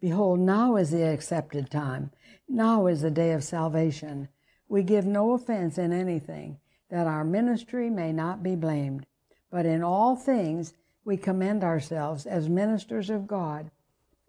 Behold, 0.00 0.40
now 0.40 0.76
is 0.76 0.90
the 0.90 1.02
accepted 1.02 1.70
time. 1.70 2.10
Now 2.48 2.86
is 2.86 3.00
the 3.00 3.10
day 3.10 3.32
of 3.32 3.42
salvation. 3.42 4.28
We 4.68 4.82
give 4.82 5.06
no 5.06 5.32
offense 5.32 5.78
in 5.78 5.92
anything, 5.92 6.58
that 6.90 7.06
our 7.06 7.24
ministry 7.24 7.88
may 7.88 8.12
not 8.12 8.42
be 8.42 8.56
blamed. 8.56 9.06
But 9.50 9.66
in 9.66 9.82
all 9.82 10.16
things 10.16 10.74
we 11.04 11.16
commend 11.16 11.64
ourselves 11.64 12.26
as 12.26 12.48
ministers 12.48 13.08
of 13.08 13.26
God, 13.26 13.70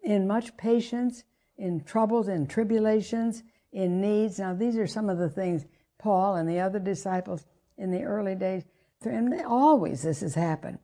in 0.02 0.26
much 0.26 0.56
patience, 0.56 1.24
in 1.58 1.82
troubles 1.82 2.28
and 2.28 2.48
tribulations, 2.48 3.42
in 3.76 4.00
needs. 4.00 4.38
Now, 4.38 4.54
these 4.54 4.78
are 4.78 4.86
some 4.86 5.10
of 5.10 5.18
the 5.18 5.28
things 5.28 5.66
Paul 5.98 6.36
and 6.36 6.48
the 6.48 6.60
other 6.60 6.78
disciples 6.78 7.44
in 7.76 7.90
the 7.90 8.04
early 8.04 8.34
days, 8.34 8.64
and 9.04 9.34
always 9.46 10.02
this 10.02 10.22
has 10.22 10.34
happened. 10.34 10.78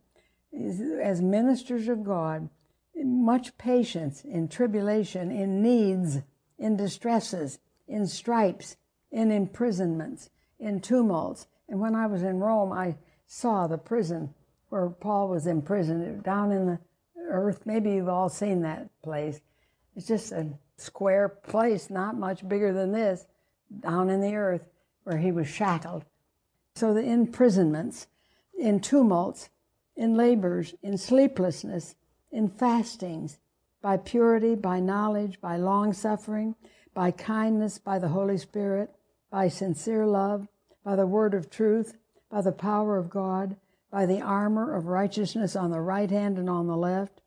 As 1.02 1.22
ministers 1.22 1.88
of 1.88 2.04
God, 2.04 2.50
much 2.94 3.56
patience 3.56 4.22
in 4.22 4.46
tribulation, 4.48 5.30
in 5.30 5.62
needs, 5.62 6.18
in 6.58 6.76
distresses, 6.76 7.58
in 7.88 8.06
stripes, 8.06 8.76
in 9.10 9.30
imprisonments, 9.30 10.28
in 10.60 10.80
tumults. 10.80 11.46
And 11.70 11.80
when 11.80 11.94
I 11.94 12.06
was 12.06 12.22
in 12.22 12.40
Rome, 12.40 12.72
I 12.72 12.96
saw 13.26 13.66
the 13.66 13.78
prison 13.78 14.34
where 14.68 14.90
Paul 14.90 15.28
was 15.28 15.46
imprisoned 15.46 16.22
down 16.22 16.52
in 16.52 16.66
the 16.66 16.78
earth. 17.26 17.62
Maybe 17.64 17.92
you've 17.92 18.08
all 18.08 18.28
seen 18.28 18.60
that 18.62 18.90
place. 19.02 19.40
It's 19.96 20.06
just 20.06 20.32
a 20.32 20.48
square 20.76 21.28
place, 21.28 21.90
not 21.90 22.16
much 22.16 22.46
bigger 22.46 22.72
than 22.72 22.92
this, 22.92 23.26
down 23.80 24.10
in 24.10 24.20
the 24.20 24.34
earth 24.34 24.64
where 25.04 25.18
he 25.18 25.32
was 25.32 25.48
shackled. 25.48 26.04
So 26.74 26.94
the 26.94 27.02
imprisonments, 27.02 28.06
in 28.58 28.80
tumults, 28.80 29.50
in 29.96 30.14
labors, 30.16 30.74
in 30.82 30.96
sleeplessness, 30.96 31.94
in 32.30 32.48
fastings, 32.48 33.38
by 33.82 33.96
purity, 33.96 34.54
by 34.54 34.80
knowledge, 34.80 35.40
by 35.40 35.56
long 35.56 35.92
suffering, 35.92 36.54
by 36.94 37.10
kindness, 37.10 37.78
by 37.78 37.98
the 37.98 38.08
Holy 38.08 38.38
Spirit, 38.38 38.90
by 39.30 39.48
sincere 39.48 40.06
love, 40.06 40.46
by 40.84 40.96
the 40.96 41.06
word 41.06 41.34
of 41.34 41.50
truth, 41.50 41.96
by 42.30 42.40
the 42.40 42.52
power 42.52 42.96
of 42.96 43.10
God, 43.10 43.56
by 43.90 44.06
the 44.06 44.20
armor 44.20 44.74
of 44.74 44.86
righteousness 44.86 45.56
on 45.56 45.70
the 45.70 45.80
right 45.80 46.10
hand 46.10 46.38
and 46.38 46.48
on 46.48 46.66
the 46.66 46.76
left, 46.76 47.21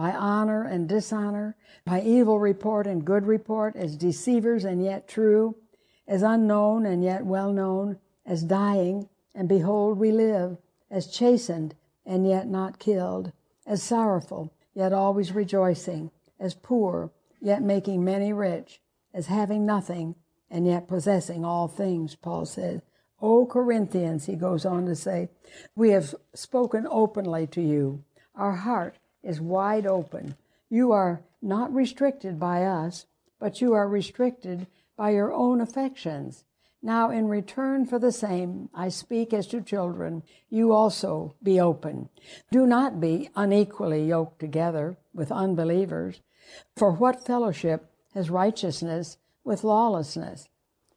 by 0.00 0.12
honor 0.12 0.62
and 0.64 0.88
dishonor, 0.88 1.54
by 1.84 2.00
evil 2.00 2.40
report 2.40 2.86
and 2.86 3.04
good 3.04 3.26
report, 3.26 3.76
as 3.76 3.98
deceivers 3.98 4.64
and 4.64 4.82
yet 4.82 5.06
true, 5.06 5.54
as 6.08 6.22
unknown 6.22 6.86
and 6.86 7.04
yet 7.04 7.26
well 7.26 7.52
known, 7.52 7.98
as 8.24 8.42
dying, 8.42 9.06
and 9.34 9.46
behold, 9.46 9.98
we 9.98 10.10
live, 10.10 10.56
as 10.90 11.06
chastened 11.06 11.74
and 12.06 12.26
yet 12.26 12.48
not 12.48 12.78
killed, 12.78 13.30
as 13.66 13.82
sorrowful, 13.82 14.50
yet 14.72 14.90
always 14.90 15.32
rejoicing, 15.32 16.10
as 16.38 16.54
poor, 16.54 17.10
yet 17.38 17.60
making 17.60 18.02
many 18.02 18.32
rich, 18.32 18.80
as 19.12 19.26
having 19.26 19.66
nothing, 19.66 20.14
and 20.50 20.66
yet 20.66 20.88
possessing 20.88 21.44
all 21.44 21.68
things, 21.68 22.14
Paul 22.14 22.46
said. 22.46 22.80
O 23.20 23.44
Corinthians, 23.44 24.24
he 24.24 24.34
goes 24.34 24.64
on 24.64 24.86
to 24.86 24.96
say, 24.96 25.28
we 25.76 25.90
have 25.90 26.14
spoken 26.32 26.86
openly 26.90 27.46
to 27.48 27.60
you. 27.60 28.02
Our 28.34 28.52
heart 28.52 28.96
is 29.22 29.40
wide 29.40 29.86
open. 29.86 30.36
You 30.68 30.92
are 30.92 31.22
not 31.42 31.72
restricted 31.74 32.38
by 32.38 32.64
us, 32.64 33.06
but 33.38 33.60
you 33.60 33.72
are 33.72 33.88
restricted 33.88 34.66
by 34.96 35.10
your 35.10 35.32
own 35.32 35.60
affections. 35.60 36.44
Now, 36.82 37.10
in 37.10 37.28
return 37.28 37.84
for 37.84 37.98
the 37.98 38.12
same, 38.12 38.70
I 38.74 38.88
speak 38.88 39.34
as 39.34 39.46
to 39.48 39.60
children, 39.60 40.22
you 40.48 40.72
also 40.72 41.34
be 41.42 41.60
open. 41.60 42.08
Do 42.50 42.66
not 42.66 43.00
be 43.00 43.28
unequally 43.36 44.06
yoked 44.06 44.38
together 44.38 44.96
with 45.12 45.30
unbelievers. 45.30 46.22
For 46.76 46.92
what 46.92 47.26
fellowship 47.26 47.90
has 48.14 48.30
righteousness 48.30 49.18
with 49.44 49.64
lawlessness? 49.64 50.48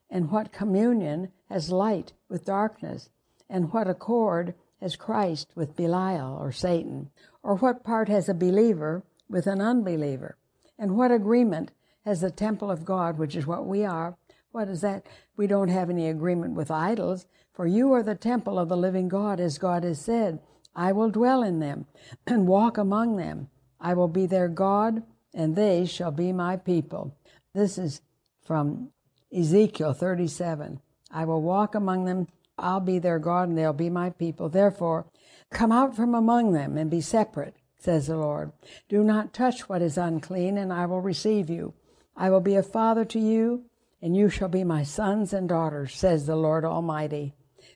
And 0.10 0.32
what 0.32 0.54
communion 0.54 1.32
has 1.50 1.72
light 1.72 2.14
with 2.30 2.46
darkness? 2.46 3.10
And 3.50 3.74
what 3.74 3.90
accord 3.90 4.54
has 4.84 4.98
Christ 4.98 5.48
with 5.56 5.78
Belial 5.78 6.38
or 6.40 6.52
Satan? 6.52 7.10
Or 7.42 7.56
what 7.56 7.86
part 7.86 8.10
has 8.10 8.28
a 8.28 8.34
believer 8.34 9.04
with 9.30 9.48
an 9.48 9.62
unbeliever? 9.62 10.38
And 10.78 10.98
what 10.98 11.10
agreement 11.10 11.72
has 12.06 12.20
the 12.20 12.30
temple 12.30 12.70
of 12.70 12.84
God, 12.84 13.18
which 13.18 13.36
is 13.36 13.48
what 13.48 13.66
we 13.66 13.86
are, 13.86 14.18
what 14.52 14.68
is 14.68 14.82
that? 14.82 15.06
We 15.38 15.48
don't 15.48 15.70
have 15.70 15.90
any 15.90 16.10
agreement 16.10 16.56
with 16.56 16.70
idols, 16.70 17.26
for 17.54 17.66
you 17.66 17.94
are 17.94 18.04
the 18.04 18.16
temple 18.16 18.60
of 18.60 18.68
the 18.68 18.76
living 18.76 19.08
God, 19.08 19.40
as 19.40 19.58
God 19.58 19.84
has 19.86 20.02
said. 20.02 20.40
I 20.76 20.92
will 20.92 21.10
dwell 21.10 21.44
in 21.44 21.60
them 21.60 21.86
and 22.28 22.46
walk 22.46 22.78
among 22.78 23.16
them. 23.16 23.50
I 23.80 23.94
will 23.94 24.10
be 24.10 24.26
their 24.26 24.50
God, 24.50 25.04
and 25.34 25.56
they 25.56 25.86
shall 25.86 26.12
be 26.12 26.34
my 26.34 26.58
people. 26.58 27.16
This 27.54 27.78
is 27.78 28.02
from 28.46 28.90
Ezekiel 29.34 29.94
37. 29.94 30.82
I 31.10 31.24
will 31.24 31.42
walk 31.42 31.74
among 31.74 32.04
them. 32.06 32.28
I'll 32.58 32.80
be 32.80 33.00
their 33.00 33.20
God, 33.20 33.50
and 33.50 33.58
they'll 33.58 33.74
be 33.74 33.90
my 33.90 34.10
people. 34.10 34.50
Therefore, 34.50 35.06
come 35.50 35.72
out 35.72 35.96
from 35.96 36.14
among 36.14 36.54
them 36.54 36.78
and 36.78 36.90
be 36.90 37.02
separate, 37.02 37.56
says 37.78 38.08
the 38.08 38.18
Lord. 38.18 38.52
Do 38.88 39.04
not 39.04 39.34
touch 39.34 39.68
what 39.68 39.82
is 39.82 39.98
unclean, 39.98 40.58
and 40.58 40.72
I 40.72 40.86
will 40.86 41.02
receive 41.02 41.50
you. 41.50 41.74
I 42.16 42.30
will 42.30 42.42
be 42.42 42.56
a 42.56 42.64
father 42.64 43.06
to 43.06 43.20
you, 43.20 43.66
and 44.02 44.16
you 44.16 44.30
shall 44.30 44.50
be 44.50 44.64
my 44.64 44.84
sons 44.84 45.34
and 45.34 45.50
daughters, 45.50 45.96
says 45.96 46.26
the 46.26 46.36
Lord 46.36 46.64
Almighty. 46.66 47.34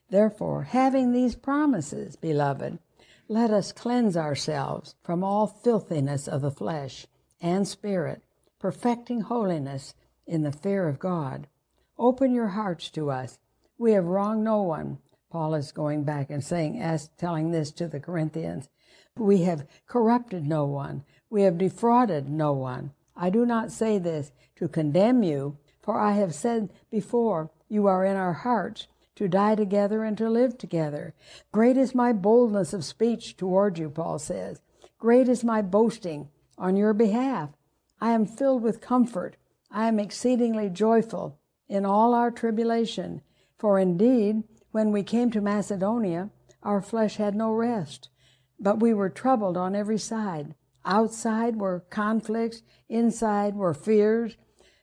Therefore, 0.10 0.64
having 0.64 1.12
these 1.12 1.36
promises, 1.36 2.16
beloved, 2.16 2.80
let 3.28 3.52
us 3.52 3.72
cleanse 3.72 4.16
ourselves 4.16 4.96
from 5.04 5.24
all 5.24 5.48
filthiness 5.48 6.28
of 6.28 6.42
the 6.42 6.52
flesh 6.52 7.08
and 7.42 7.68
spirit, 7.68 8.24
perfecting 8.60 9.22
holiness 9.22 9.94
in 10.26 10.44
the 10.44 10.52
fear 10.52 10.88
of 10.88 11.00
God. 11.00 11.48
Open 11.98 12.32
your 12.34 12.50
hearts 12.50 12.90
to 12.92 13.10
us. 13.10 13.40
We 13.78 13.92
have 13.94 14.06
wronged 14.06 14.44
no 14.44 14.62
one. 14.62 14.98
Paul 15.30 15.56
is 15.56 15.72
going 15.72 16.04
back 16.04 16.30
and 16.30 16.44
saying, 16.44 16.80
as 16.82 17.10
telling 17.18 17.52
this 17.52 17.72
to 17.74 17.88
the 17.88 18.00
Corinthians. 18.00 18.70
We 19.16 19.42
have 19.42 19.68
corrupted 19.88 20.46
no 20.46 20.66
one. 20.66 21.04
We 21.30 21.44
have 21.44 21.58
defrauded 21.58 22.30
no 22.30 22.54
one. 22.54 22.92
I 23.16 23.30
do 23.30 23.46
not 23.46 23.72
say 23.72 23.98
this 23.98 24.32
to 24.58 24.68
condemn 24.68 25.24
you, 25.24 25.58
for 25.82 26.00
I 26.00 26.14
have 26.14 26.34
said 26.34 26.70
before 26.90 27.52
you 27.68 27.88
are 27.88 28.06
in 28.06 28.16
our 28.16 28.34
hearts, 28.34 28.88
to 29.16 29.28
die 29.28 29.56
together 29.56 30.04
and 30.04 30.18
to 30.18 30.30
live 30.30 30.58
together. 30.58 31.14
Great 31.52 31.76
is 31.76 31.96
my 31.96 32.14
boldness 32.14 32.72
of 32.72 32.86
speech 32.86 33.36
toward 33.36 33.80
you, 33.80 33.90
Paul 33.90 34.20
says. 34.20 34.62
Great 35.00 35.28
is 35.28 35.44
my 35.44 35.62
boasting 35.62 36.30
on 36.58 36.76
your 36.76 36.94
behalf. 36.94 37.50
I 38.00 38.12
am 38.12 38.28
filled 38.28 38.62
with 38.62 38.80
comfort. 38.80 39.36
I 39.72 39.88
am 39.88 40.00
exceedingly 40.00 40.70
joyful 40.70 41.40
in 41.68 41.86
all 41.86 42.14
our 42.14 42.30
tribulation. 42.30 43.22
For 43.58 43.80
indeed, 43.80 44.44
when 44.72 44.92
we 44.92 45.02
came 45.02 45.32
to 45.32 45.42
Macedonia, 45.42 46.30
our 46.62 46.82
flesh 46.82 47.18
had 47.18 47.36
no 47.36 47.52
rest, 47.52 48.10
but 48.60 48.80
we 48.80 48.94
were 48.94 49.10
troubled 49.10 49.58
on 49.58 49.76
every 49.76 49.98
side. 49.98 50.54
Outside 50.86 51.56
were 51.56 51.84
conflicts, 51.90 52.62
inside 52.88 53.56
were 53.56 53.74
fears. 53.74 54.38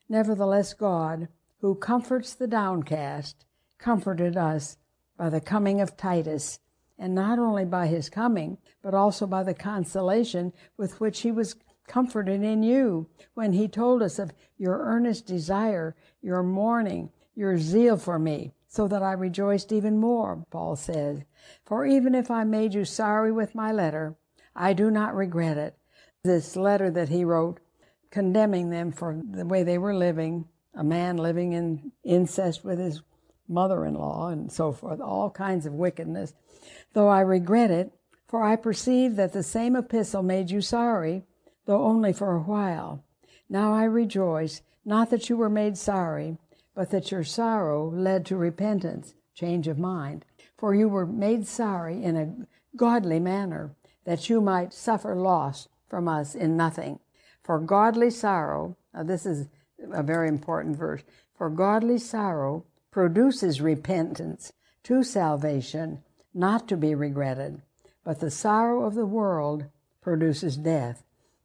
Nevertheless, 0.09 0.75
God, 0.75 1.28
who 1.61 1.76
comforts 1.76 2.35
the 2.35 2.49
downcast, 2.49 3.47
comforted 3.78 4.37
us 4.37 4.76
by 5.16 5.31
the 5.31 5.40
coming 5.40 5.81
of 5.81 5.97
Titus, 5.97 6.59
and 6.99 7.14
not 7.14 7.38
only 7.38 7.64
by 7.64 7.87
his 7.87 8.11
coming, 8.11 8.59
but 8.83 8.93
also 8.93 9.26
by 9.26 9.45
the 9.45 9.54
consolation 9.54 10.52
with 10.76 11.00
which 11.00 11.21
he 11.21 11.31
was 11.31 11.57
comforted 11.87 12.43
in 12.43 12.62
you 12.62 13.09
when 13.35 13.52
he 13.52 13.69
told 13.69 14.02
us 14.02 14.19
of 14.19 14.33
your 14.59 14.78
earnest 14.81 15.26
desire, 15.26 15.95
your 16.21 16.43
mourning, 16.43 17.11
your 17.35 17.57
zeal 17.59 17.97
for 17.97 18.19
me, 18.19 18.52
so 18.75 18.88
that 18.88 19.04
I 19.04 19.12
rejoiced 19.12 19.71
even 19.71 19.99
more, 19.99 20.45
Paul 20.50 20.75
says. 20.75 21.23
For 21.64 21.87
even 21.87 22.12
if 22.12 22.28
I 22.28 22.43
made 22.43 22.75
you 22.75 22.85
sorry 22.85 23.31
with 23.31 23.54
my 23.54 23.71
letter, 23.71 24.16
I 24.57 24.73
do 24.73 24.90
not 24.90 25.14
regret 25.14 25.57
it. 25.57 25.78
This 26.25 26.57
letter 26.57 26.90
that 26.90 27.09
he 27.09 27.25
wrote, 27.25 27.61
condemning 28.11 28.71
them 28.71 28.90
for 28.90 29.21
the 29.31 29.47
way 29.47 29.62
they 29.62 29.78
were 29.78 29.95
living, 29.95 30.49
a 30.75 30.83
man 30.83 31.19
living 31.19 31.52
in 31.52 31.93
incest 32.02 32.64
with 32.64 32.81
his 32.81 33.02
mother 33.47 33.85
in 33.85 33.95
law, 33.95 34.26
and 34.26 34.50
so 34.50 34.73
forth, 34.73 35.00
all 35.00 35.31
kinds 35.31 35.66
of 35.66 35.73
wickedness. 35.73 36.35
Though 36.95 37.09
I 37.09 37.21
regret 37.21 37.71
it, 37.71 37.93
for 38.26 38.43
I 38.43 38.57
perceive 38.57 39.14
that 39.14 39.33
the 39.33 39.45
same 39.45 39.76
epistle 39.76 40.25
made 40.25 40.50
you 40.50 40.61
sorry, 40.61 41.23
though 41.66 41.85
only 41.85 42.12
for 42.12 42.35
a 42.35 42.43
while. 42.43 43.04
Now 43.49 43.73
I 43.73 43.85
rejoice, 43.85 44.62
not 44.85 45.11
that 45.11 45.28
you 45.28 45.37
were 45.37 45.49
made 45.49 45.78
sorry, 45.78 46.38
but 46.75 46.90
that 46.90 47.11
your 47.11 47.25
sorrow 47.25 47.88
led 47.90 48.26
to 48.26 48.37
repentance, 48.37 49.14
change 49.35 49.69
of 49.69 49.78
mind. 49.78 50.25
For 50.57 50.75
you 50.75 50.88
were 50.88 51.07
made 51.07 51.47
sorry 51.47 52.02
in 52.02 52.16
a 52.16 52.35
godly 52.76 53.21
manner, 53.21 53.75
that 54.04 54.28
you 54.28 54.40
might 54.40 54.73
suffer 54.73 55.14
loss 55.14 55.69
from 55.88 56.09
us 56.09 56.35
in 56.35 56.57
nothing. 56.57 56.99
For 57.43 57.59
godly 57.59 58.11
sorrow, 58.11 58.76
this 59.04 59.26
is 59.26 59.49
a 59.93 60.02
very 60.02 60.28
important 60.28 60.76
verse, 60.76 61.02
for 61.37 61.50
godly 61.50 61.99
sorrow 61.99 62.64
produces 62.90 63.61
repentance 63.61 64.52
to 64.85 65.02
salvation, 65.02 66.02
not 66.33 66.69
to 66.69 66.76
be 66.76 66.95
regretted. 66.95 67.61
But 68.04 68.21
the 68.21 68.31
sorrow 68.31 68.85
of 68.85 68.95
the 68.95 69.07
world 69.07 69.66
produces 70.00 70.57
death. 70.57 71.02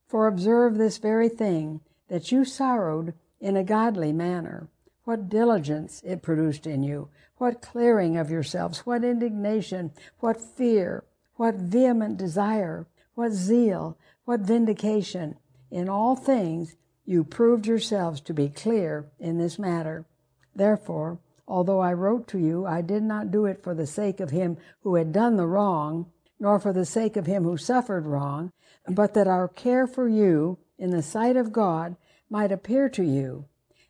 For 0.08 0.28
observe 0.28 0.78
this 0.78 0.98
very 0.98 1.30
thing, 1.30 1.82
that 2.08 2.32
you 2.32 2.44
sorrowed 2.44 3.14
in 3.40 3.56
a 3.56 3.64
godly 3.64 4.12
manner. 4.12 4.68
What 5.10 5.28
diligence 5.28 6.04
it 6.06 6.22
produced 6.22 6.68
in 6.68 6.84
you, 6.84 7.10
what 7.40 7.64
clearing 7.64 8.16
of 8.16 8.30
yourselves, 8.30 8.86
what 8.86 9.04
indignation, 9.04 9.90
what 10.20 10.40
fear, 10.40 11.04
what 11.34 11.56
vehement 11.56 12.18
desire, 12.18 12.86
what 13.16 13.32
zeal, 13.32 13.98
what 14.26 14.42
vindication. 14.42 15.38
In 15.72 15.90
all 15.90 16.16
things 16.16 16.76
you 17.06 17.24
proved 17.24 17.66
yourselves 17.66 18.22
to 18.22 18.36
be 18.36 18.50
clear 18.50 19.10
in 19.20 19.40
this 19.40 19.58
matter. 19.58 20.06
Therefore, 20.54 21.18
Although 21.48 21.80
I 21.80 21.94
wrote 21.94 22.28
to 22.28 22.38
you, 22.38 22.68
I 22.68 22.82
did 22.82 23.02
not 23.02 23.32
do 23.32 23.48
it 23.48 23.64
for 23.64 23.74
the 23.74 23.88
sake 23.88 24.20
of 24.20 24.30
him 24.30 24.58
who 24.82 24.94
had 24.94 25.12
done 25.12 25.38
the 25.38 25.48
wrong, 25.48 26.12
nor 26.40 26.60
for 26.60 26.72
the 26.72 26.86
sake 26.86 27.18
of 27.18 27.26
him 27.26 27.46
who 27.46 27.58
suffered 27.58 28.06
wrong, 28.06 28.52
but 28.88 29.16
that 29.16 29.28
our 29.28 29.48
care 29.48 29.88
for 29.88 30.08
you 30.08 30.60
in 30.78 30.92
the 30.92 31.02
sight 31.02 31.36
of 31.36 31.52
God 31.52 31.96
might 32.30 32.52
appear 32.52 32.90
to 32.90 33.04
you. 33.04 33.46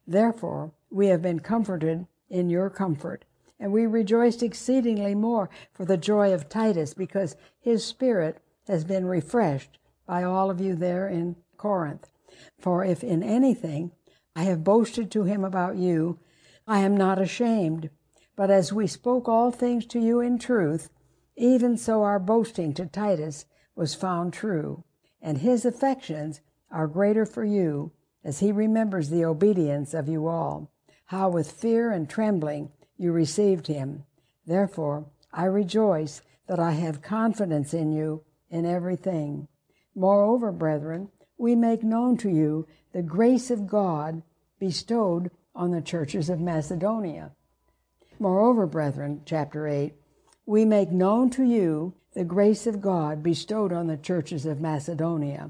Therefore, 0.07 0.71
we 0.89 1.07
have 1.07 1.21
been 1.21 1.39
comforted 1.39 2.07
in 2.29 2.49
your 2.49 2.69
comfort, 2.69 3.25
and 3.59 3.71
we 3.71 3.85
rejoiced 3.85 4.41
exceedingly 4.41 5.15
more 5.15 5.49
for 5.73 5.85
the 5.85 5.97
joy 5.97 6.33
of 6.33 6.49
Titus, 6.49 6.93
because 6.93 7.35
his 7.59 7.85
spirit 7.85 8.39
has 8.67 8.83
been 8.83 9.05
refreshed 9.05 9.77
by 10.05 10.23
all 10.23 10.49
of 10.49 10.61
you 10.61 10.75
there 10.75 11.07
in 11.07 11.35
Corinth. 11.57 12.09
For 12.57 12.83
if 12.83 13.03
in 13.03 13.21
anything 13.21 13.91
I 14.35 14.43
have 14.43 14.63
boasted 14.63 15.11
to 15.11 15.23
him 15.23 15.43
about 15.43 15.75
you, 15.75 16.19
I 16.67 16.79
am 16.79 16.95
not 16.95 17.21
ashamed. 17.21 17.89
But 18.35 18.49
as 18.49 18.71
we 18.71 18.87
spoke 18.87 19.27
all 19.27 19.51
things 19.51 19.85
to 19.87 19.99
you 19.99 20.21
in 20.21 20.39
truth, 20.39 20.89
even 21.35 21.77
so 21.77 22.03
our 22.03 22.19
boasting 22.19 22.73
to 22.73 22.85
Titus 22.85 23.45
was 23.75 23.95
found 23.95 24.33
true, 24.33 24.83
and 25.21 25.39
his 25.39 25.65
affections 25.65 26.41
are 26.71 26.87
greater 26.87 27.25
for 27.25 27.43
you, 27.43 27.91
as 28.23 28.39
he 28.39 28.51
remembers 28.51 29.09
the 29.09 29.25
obedience 29.25 29.93
of 29.93 30.07
you 30.07 30.27
all, 30.27 30.71
how 31.09 31.27
with 31.27 31.51
fear 31.51 31.91
and 31.91 32.07
trembling 32.07 32.69
you 32.95 33.11
received 33.11 33.65
him. 33.65 34.03
Therefore, 34.45 35.07
I 35.33 35.45
rejoice 35.45 36.21
that 36.47 36.59
I 36.59 36.73
have 36.73 37.01
confidence 37.01 37.73
in 37.73 37.91
you 37.91 38.23
in 38.51 38.63
everything. 38.63 39.47
Moreover, 39.95 40.51
brethren, 40.51 41.09
we 41.35 41.55
make 41.55 41.83
known 41.83 42.15
to 42.17 42.29
you 42.29 42.67
the 42.93 43.01
grace 43.01 43.49
of 43.49 43.65
God 43.65 44.21
bestowed 44.59 45.31
on 45.55 45.71
the 45.71 45.81
churches 45.81 46.29
of 46.29 46.39
Macedonia. 46.39 47.31
Moreover, 48.19 48.67
brethren, 48.67 49.23
chapter 49.25 49.67
8, 49.67 49.95
we 50.45 50.63
make 50.63 50.91
known 50.91 51.31
to 51.31 51.43
you 51.43 51.95
the 52.13 52.23
grace 52.23 52.67
of 52.67 52.81
God 52.81 53.23
bestowed 53.23 53.73
on 53.73 53.87
the 53.87 53.97
churches 53.97 54.45
of 54.45 54.61
Macedonia, 54.61 55.49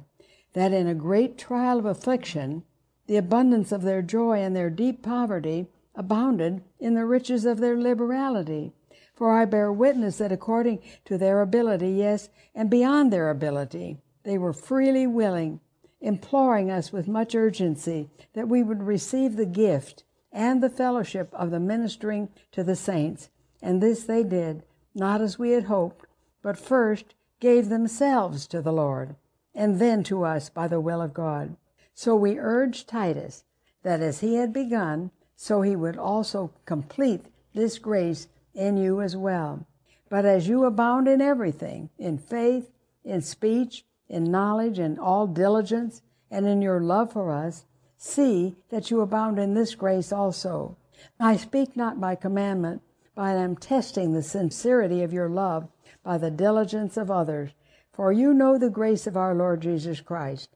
that 0.54 0.72
in 0.72 0.88
a 0.88 0.95
great 0.95 1.38
trial 1.38 1.80
of 1.80 1.86
affliction, 1.86 2.63
the 3.10 3.17
abundance 3.17 3.72
of 3.72 3.82
their 3.82 4.04
joy 4.04 4.39
and 4.39 4.56
their 4.56 4.69
deep 4.69 5.02
poverty 5.02 5.65
abounded 5.95 6.62
in 6.80 6.93
the 6.93 7.06
riches 7.06 7.43
of 7.43 7.58
their 7.58 7.76
liberality. 7.76 8.72
For 9.15 9.36
I 9.36 9.45
bear 9.45 9.74
witness 9.74 10.19
that 10.19 10.32
according 10.32 10.78
to 11.06 11.17
their 11.17 11.41
ability, 11.41 11.89
yes, 11.89 12.30
and 12.54 12.69
beyond 12.69 13.12
their 13.12 13.32
ability, 13.32 13.98
they 14.22 14.38
were 14.38 14.54
freely 14.54 15.08
willing 15.08 15.60
imploring 16.00 16.69
us 16.69 16.93
with 16.93 17.08
much 17.08 17.34
urgency 17.34 18.12
that 18.34 18.48
we 18.48 18.62
would 18.62 18.84
receive 18.84 19.38
the 19.38 19.45
gift 19.48 20.04
and 20.32 20.62
the 20.62 20.69
fellowship 20.69 21.34
of 21.34 21.50
the 21.50 21.60
ministering 21.60 22.30
to 22.52 22.63
the 22.63 22.76
saints. 22.76 23.30
And 23.60 23.82
this 23.82 24.04
they 24.04 24.24
did, 24.24 24.62
not 24.93 25.19
as 25.19 25.39
we 25.39 25.50
had 25.50 25.63
hoped, 25.63 26.06
but 26.43 26.60
first 26.60 27.15
gave 27.39 27.69
themselves 27.69 28.45
to 28.45 28.62
the 28.62 28.72
Lord, 28.72 29.15
and 29.56 29.80
then 29.80 30.04
to 30.04 30.24
us 30.24 30.48
by 30.52 30.67
the 30.67 30.80
will 30.80 31.02
of 31.02 31.12
God. 31.12 31.56
So 32.02 32.16
we 32.16 32.40
urge 32.40 32.86
Titus 32.86 33.44
that 33.84 34.00
as 34.00 34.22
he 34.22 34.36
had 34.36 34.54
begun, 34.54 35.12
so 35.36 35.64
he 35.64 35.76
would 35.76 35.98
also 35.98 36.54
complete 36.64 37.26
this 37.54 37.78
grace 37.78 38.30
in 38.56 38.78
you 38.78 39.02
as 39.02 39.18
well. 39.18 39.68
But 40.08 40.24
as 40.24 40.48
you 40.48 40.64
abound 40.64 41.10
in 41.10 41.20
everything, 41.20 41.90
in 41.98 42.18
faith, 42.18 42.72
in 43.04 43.20
speech, 43.20 43.84
in 44.08 44.32
knowledge 44.32 44.80
in 44.80 44.98
all 44.98 45.28
diligence, 45.28 46.02
and 46.32 46.48
in 46.48 46.62
your 46.62 46.80
love 46.80 47.12
for 47.12 47.34
us, 47.34 47.66
see 47.98 48.56
that 48.70 48.90
you 48.90 49.02
abound 49.02 49.38
in 49.38 49.54
this 49.54 49.76
grace 49.76 50.14
also. 50.14 50.78
I 51.20 51.36
speak 51.36 51.76
not 51.76 52.00
by 52.00 52.16
commandment, 52.16 52.82
but 53.14 53.24
I 53.24 53.34
am 53.34 53.58
testing 53.58 54.14
the 54.14 54.24
sincerity 54.24 55.04
of 55.04 55.12
your 55.12 55.28
love 55.28 55.68
by 56.02 56.18
the 56.18 56.32
diligence 56.32 56.96
of 56.96 57.12
others. 57.12 57.52
For 57.92 58.14
you 58.14 58.34
know 58.34 58.58
the 58.58 58.70
grace 58.70 59.06
of 59.06 59.18
our 59.18 59.36
Lord 59.36 59.60
Jesus 59.60 60.00
Christ. 60.00 60.56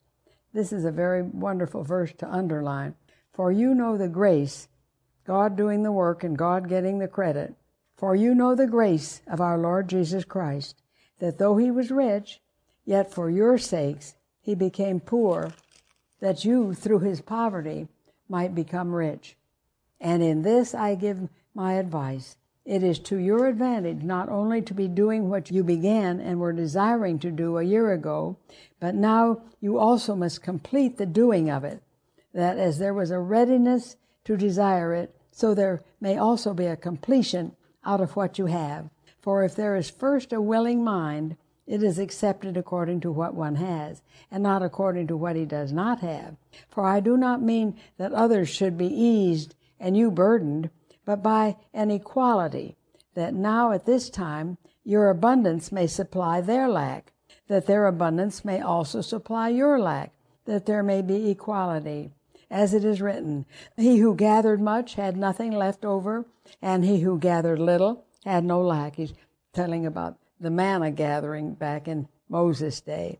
This 0.54 0.72
is 0.72 0.86
a 0.86 0.92
very 0.92 1.22
wonderful 1.22 1.84
verse 1.84 2.14
to 2.20 2.32
underline. 2.32 2.96
For 3.34 3.52
you 3.52 3.74
know 3.74 3.98
the 3.98 4.08
grace, 4.08 4.68
God 5.26 5.56
doing 5.56 5.84
the 5.84 5.92
work 5.92 6.24
and 6.24 6.38
God 6.38 6.70
getting 6.70 7.00
the 7.00 7.08
credit. 7.08 7.56
For 7.96 8.16
you 8.16 8.36
know 8.36 8.54
the 8.56 8.68
grace 8.68 9.22
of 9.28 9.42
our 9.42 9.58
Lord 9.58 9.88
Jesus 9.88 10.26
Christ, 10.26 10.82
that 11.20 11.38
though 11.38 11.58
he 11.58 11.72
was 11.72 11.90
rich, 11.90 12.40
Yet 12.86 13.14
for 13.14 13.30
your 13.30 13.58
sakes 13.58 14.16
he 14.42 14.56
became 14.56 15.00
poor, 15.00 15.54
that 16.20 16.44
you, 16.46 16.74
through 16.74 17.00
his 17.00 17.22
poverty, 17.22 17.88
might 18.28 18.56
become 18.56 18.94
rich. 18.94 19.38
And 20.00 20.22
in 20.22 20.42
this 20.42 20.76
I 20.76 20.96
give 20.96 21.30
my 21.54 21.74
advice. 21.74 22.36
It 22.66 22.82
is 22.82 22.98
to 23.00 23.18
your 23.18 23.48
advantage 23.48 24.04
not 24.04 24.30
only 24.30 24.62
to 24.62 24.74
be 24.74 24.88
doing 24.88 25.30
what 25.30 25.52
you 25.52 25.64
began 25.64 26.22
and 26.22 26.40
were 26.40 26.54
desiring 26.54 27.20
to 27.20 27.32
do 27.32 27.58
a 27.58 27.64
year 27.64 27.92
ago, 27.92 28.38
but 28.80 28.96
now 28.96 29.42
you 29.60 29.78
also 29.78 30.16
must 30.16 30.42
complete 30.42 30.98
the 30.98 31.06
doing 31.06 31.50
of 31.50 31.66
it, 31.66 31.84
that 32.34 32.58
as 32.58 32.80
there 32.80 32.94
was 32.94 33.12
a 33.12 33.20
readiness 33.20 33.98
to 34.24 34.38
desire 34.38 34.94
it, 34.94 35.14
so 35.32 35.54
there 35.54 35.84
may 36.00 36.18
also 36.18 36.54
be 36.54 36.66
a 36.66 36.78
completion 36.78 37.54
out 37.84 38.00
of 38.00 38.16
what 38.16 38.40
you 38.40 38.46
have. 38.46 38.90
For 39.20 39.44
if 39.44 39.56
there 39.56 39.76
is 39.76 39.90
first 39.90 40.32
a 40.32 40.42
willing 40.42 40.84
mind, 40.84 41.36
it 41.68 41.84
is 41.84 42.00
accepted 42.00 42.56
according 42.56 43.02
to 43.02 43.12
what 43.12 43.36
one 43.36 43.56
has, 43.56 44.02
and 44.32 44.42
not 44.42 44.64
according 44.64 45.08
to 45.08 45.18
what 45.18 45.36
he 45.36 45.46
does 45.46 45.74
not 45.74 46.00
have. 46.00 46.36
For 46.70 46.86
I 46.86 47.02
do 47.02 47.18
not 47.18 47.42
mean 47.42 47.78
that 47.98 48.14
others 48.14 48.48
should 48.48 48.78
be 48.78 48.88
eased 48.88 49.56
and 49.80 49.98
you 49.98 50.10
burdened, 50.10 50.70
but 51.06 51.22
by 51.22 51.58
an 51.74 51.92
equality, 51.92 52.76
that 53.14 53.34
now 53.34 53.72
at 53.72 53.86
this 53.86 54.10
time 54.10 54.58
your 54.84 55.10
abundance 55.10 55.72
may 55.72 55.88
supply 55.88 56.42
their 56.42 56.68
lack, 56.68 57.14
that 57.48 57.66
their 57.66 57.88
abundance 57.88 58.44
may 58.44 58.62
also 58.62 59.02
supply 59.02 59.50
your 59.50 59.80
lack, 59.80 60.12
that 60.46 60.66
there 60.66 60.84
may 60.84 61.02
be 61.02 61.30
equality. 61.30 62.12
As 62.50 62.74
it 62.74 62.86
is 62.86 63.02
written, 63.02 63.46
He 63.78 63.98
who 63.98 64.16
gathered 64.16 64.62
much 64.62 64.96
had 64.96 65.18
nothing 65.18 65.52
left 65.52 65.84
over, 65.86 66.26
and 66.62 66.86
he 66.86 67.00
who 67.00 67.18
gathered 67.18 67.60
little 67.60 68.06
had 68.26 68.44
no 68.44 68.62
lack. 68.62 68.96
He's 68.96 69.14
telling 69.54 69.86
about 69.86 70.18
the 70.40 70.52
manna 70.52 70.92
gathering 70.92 71.54
back 71.54 71.88
in 71.88 72.08
Moses' 72.30 72.82
day. 72.82 73.20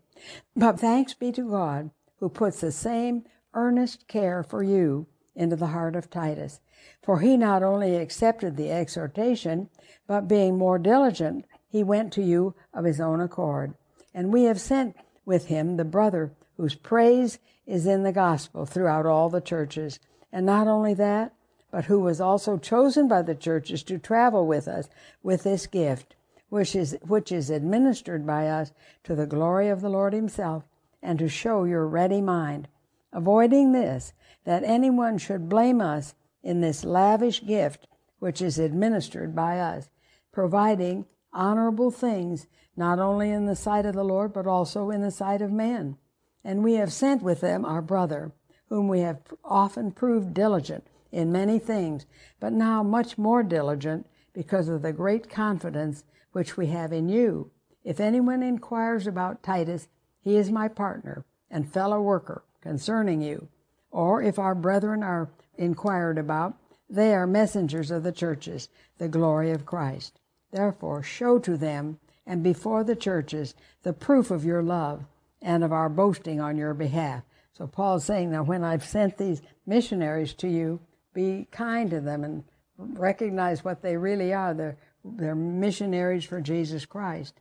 But 0.54 0.78
thanks 0.78 1.14
be 1.14 1.32
to 1.32 1.48
God 1.48 1.90
who 2.20 2.28
puts 2.28 2.60
the 2.60 2.72
same 2.72 3.24
earnest 3.54 4.06
care 4.08 4.42
for 4.42 4.62
you 4.62 5.06
into 5.36 5.56
the 5.56 5.68
heart 5.68 5.96
of 5.96 6.10
Titus. 6.10 6.60
For 7.02 7.20
he 7.20 7.36
not 7.36 7.62
only 7.62 7.96
accepted 7.96 8.56
the 8.56 8.70
exhortation, 8.70 9.68
but 10.06 10.28
being 10.28 10.56
more 10.58 10.78
diligent, 10.78 11.44
he 11.68 11.82
went 11.82 12.12
to 12.12 12.22
you 12.22 12.54
of 12.72 12.84
his 12.84 13.00
own 13.00 13.20
accord. 13.20 13.74
And 14.14 14.32
we 14.32 14.44
have 14.44 14.60
sent 14.60 14.96
with 15.24 15.46
him 15.46 15.76
the 15.76 15.84
brother 15.84 16.32
whose 16.56 16.74
praise 16.74 17.38
is 17.66 17.86
in 17.86 18.02
the 18.02 18.12
gospel 18.12 18.66
throughout 18.66 19.06
all 19.06 19.28
the 19.28 19.40
churches. 19.40 19.98
And 20.32 20.46
not 20.46 20.68
only 20.68 20.94
that, 20.94 21.32
but 21.70 21.86
who 21.86 21.98
was 21.98 22.20
also 22.20 22.56
chosen 22.56 23.08
by 23.08 23.22
the 23.22 23.34
churches 23.34 23.82
to 23.84 23.98
travel 23.98 24.46
with 24.46 24.68
us 24.68 24.88
with 25.22 25.42
this 25.42 25.66
gift, 25.66 26.14
which 26.48 26.76
is, 26.76 26.96
which 27.02 27.32
is 27.32 27.50
administered 27.50 28.24
by 28.24 28.46
us 28.48 28.72
to 29.02 29.16
the 29.16 29.26
glory 29.26 29.68
of 29.68 29.80
the 29.80 29.88
Lord 29.88 30.12
himself, 30.12 30.62
and 31.02 31.18
to 31.18 31.28
show 31.28 31.64
your 31.64 31.86
ready 31.86 32.20
mind, 32.20 32.68
avoiding 33.12 33.72
this, 33.72 34.12
that 34.44 34.62
anyone 34.64 35.18
should 35.18 35.48
blame 35.48 35.80
us 35.80 36.14
in 36.42 36.60
this 36.60 36.84
lavish 36.84 37.44
gift 37.44 37.86
which 38.18 38.40
is 38.40 38.58
administered 38.58 39.34
by 39.34 39.58
us, 39.58 39.88
providing 40.32 41.06
honorable 41.32 41.90
things, 41.90 42.46
not 42.76 42.98
only 42.98 43.30
in 43.30 43.46
the 43.46 43.56
sight 43.56 43.84
of 43.84 43.94
the 43.94 44.04
Lord, 44.04 44.32
but 44.32 44.46
also 44.46 44.90
in 44.90 45.02
the 45.02 45.10
sight 45.10 45.42
of 45.42 45.52
men. 45.52 45.96
And 46.42 46.62
we 46.62 46.74
have 46.74 46.92
sent 46.92 47.22
with 47.22 47.40
them 47.40 47.64
our 47.64 47.82
brother, 47.82 48.32
whom 48.68 48.88
we 48.88 49.00
have 49.00 49.20
often 49.44 49.92
proved 49.92 50.34
diligent 50.34 50.86
in 51.12 51.30
many 51.30 51.58
things, 51.58 52.06
but 52.40 52.52
now 52.52 52.82
much 52.82 53.16
more 53.16 53.42
diligent 53.42 54.06
because 54.32 54.68
of 54.68 54.82
the 54.82 54.92
great 54.92 55.28
confidence 55.28 56.04
which 56.32 56.56
we 56.56 56.66
have 56.66 56.92
in 56.92 57.08
you. 57.08 57.50
If 57.84 58.00
anyone 58.00 58.42
inquires 58.42 59.06
about 59.06 59.42
Titus, 59.42 59.88
he 60.20 60.36
is 60.36 60.50
my 60.50 60.68
partner 60.68 61.24
and 61.50 61.70
fellow 61.70 62.00
worker 62.00 62.42
concerning 62.60 63.20
you. 63.20 63.48
Or 63.94 64.20
if 64.20 64.40
our 64.40 64.56
brethren 64.56 65.04
are 65.04 65.30
inquired 65.56 66.18
about, 66.18 66.56
they 66.90 67.14
are 67.14 67.28
messengers 67.28 67.92
of 67.92 68.02
the 68.02 68.10
churches, 68.10 68.68
the 68.98 69.06
glory 69.06 69.52
of 69.52 69.64
Christ. 69.64 70.18
Therefore, 70.50 71.04
show 71.04 71.38
to 71.38 71.56
them 71.56 72.00
and 72.26 72.42
before 72.42 72.82
the 72.82 72.96
churches 72.96 73.54
the 73.84 73.92
proof 73.92 74.32
of 74.32 74.44
your 74.44 74.64
love 74.64 75.04
and 75.40 75.62
of 75.62 75.72
our 75.72 75.88
boasting 75.88 76.40
on 76.40 76.56
your 76.56 76.74
behalf. 76.74 77.22
So 77.56 77.68
Paul's 77.68 78.04
saying, 78.04 78.32
now 78.32 78.42
when 78.42 78.64
I've 78.64 78.84
sent 78.84 79.16
these 79.16 79.42
missionaries 79.64 80.34
to 80.34 80.48
you, 80.48 80.80
be 81.12 81.46
kind 81.52 81.88
to 81.90 82.00
them 82.00 82.24
and 82.24 82.42
recognize 82.76 83.64
what 83.64 83.80
they 83.80 83.96
really 83.96 84.34
are. 84.34 84.54
They're, 84.54 84.76
they're 85.04 85.36
missionaries 85.36 86.24
for 86.24 86.40
Jesus 86.40 86.84
Christ. 86.84 87.34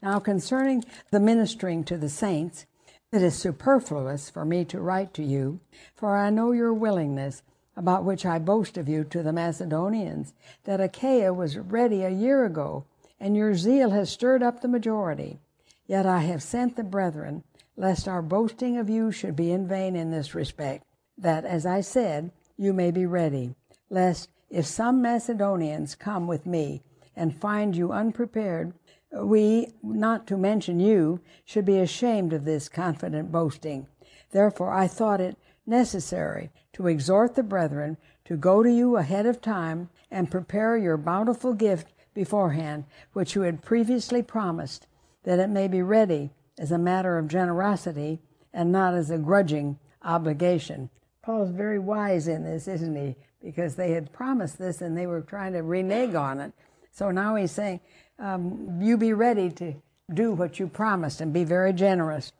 Now, 0.00 0.20
concerning 0.20 0.86
the 1.10 1.20
ministering 1.20 1.84
to 1.84 1.98
the 1.98 2.08
saints, 2.08 2.64
it 3.12 3.22
is 3.22 3.34
superfluous 3.34 4.28
for 4.28 4.44
me 4.44 4.64
to 4.66 4.80
write 4.80 5.14
to 5.14 5.22
you, 5.22 5.60
for 5.94 6.16
I 6.16 6.28
know 6.28 6.52
your 6.52 6.74
willingness, 6.74 7.42
about 7.74 8.04
which 8.04 8.26
I 8.26 8.38
boast 8.38 8.76
of 8.76 8.88
you 8.88 9.04
to 9.04 9.22
the 9.22 9.32
Macedonians, 9.32 10.34
that 10.64 10.80
Achaia 10.80 11.32
was 11.32 11.56
ready 11.56 12.02
a 12.02 12.10
year 12.10 12.44
ago, 12.44 12.84
and 13.18 13.34
your 13.34 13.54
zeal 13.54 13.90
has 13.90 14.10
stirred 14.10 14.42
up 14.42 14.60
the 14.60 14.68
majority. 14.68 15.38
Yet 15.86 16.04
I 16.04 16.20
have 16.20 16.42
sent 16.42 16.76
the 16.76 16.84
brethren, 16.84 17.44
lest 17.76 18.08
our 18.08 18.20
boasting 18.20 18.76
of 18.76 18.90
you 18.90 19.10
should 19.10 19.36
be 19.36 19.52
in 19.52 19.66
vain 19.66 19.96
in 19.96 20.10
this 20.10 20.34
respect, 20.34 20.84
that, 21.16 21.44
as 21.46 21.64
I 21.64 21.80
said, 21.80 22.30
you 22.58 22.74
may 22.74 22.90
be 22.90 23.06
ready, 23.06 23.54
lest 23.88 24.28
if 24.50 24.66
some 24.66 25.00
Macedonians 25.00 25.94
come 25.94 26.26
with 26.26 26.44
me 26.44 26.82
and 27.16 27.40
find 27.40 27.74
you 27.74 27.90
unprepared, 27.90 28.74
we, 29.12 29.68
not 29.82 30.26
to 30.26 30.36
mention 30.36 30.80
you, 30.80 31.20
should 31.44 31.64
be 31.64 31.78
ashamed 31.78 32.32
of 32.32 32.44
this 32.44 32.68
confident 32.68 33.32
boasting. 33.32 33.86
Therefore, 34.30 34.72
I 34.72 34.86
thought 34.86 35.20
it 35.20 35.36
necessary 35.66 36.50
to 36.74 36.86
exhort 36.86 37.34
the 37.34 37.42
brethren 37.42 37.96
to 38.24 38.36
go 38.36 38.62
to 38.62 38.70
you 38.70 38.96
ahead 38.96 39.26
of 39.26 39.40
time 39.40 39.88
and 40.10 40.30
prepare 40.30 40.76
your 40.76 40.96
bountiful 40.96 41.54
gift 41.54 41.92
beforehand, 42.14 42.84
which 43.12 43.34
you 43.34 43.42
had 43.42 43.62
previously 43.62 44.22
promised, 44.22 44.86
that 45.24 45.38
it 45.38 45.48
may 45.48 45.68
be 45.68 45.82
ready 45.82 46.30
as 46.58 46.72
a 46.72 46.78
matter 46.78 47.18
of 47.18 47.28
generosity 47.28 48.20
and 48.52 48.72
not 48.72 48.94
as 48.94 49.10
a 49.10 49.18
grudging 49.18 49.78
obligation. 50.02 50.90
Paul's 51.22 51.50
very 51.50 51.78
wise 51.78 52.28
in 52.28 52.44
this, 52.44 52.66
isn't 52.68 52.96
he? 52.96 53.16
Because 53.42 53.76
they 53.76 53.92
had 53.92 54.12
promised 54.12 54.58
this 54.58 54.80
and 54.80 54.96
they 54.96 55.06
were 55.06 55.20
trying 55.20 55.52
to 55.52 55.62
renege 55.62 56.14
on 56.14 56.40
it. 56.40 56.52
So 56.90 57.10
now 57.10 57.36
he's 57.36 57.52
saying, 57.52 57.80
um, 58.18 58.80
you 58.82 58.96
be 58.96 59.12
ready 59.12 59.50
to 59.50 59.74
do 60.12 60.32
what 60.32 60.58
you 60.58 60.66
promised 60.66 61.20
and 61.20 61.32
be 61.32 61.44
very 61.44 61.72
generous. 61.72 62.32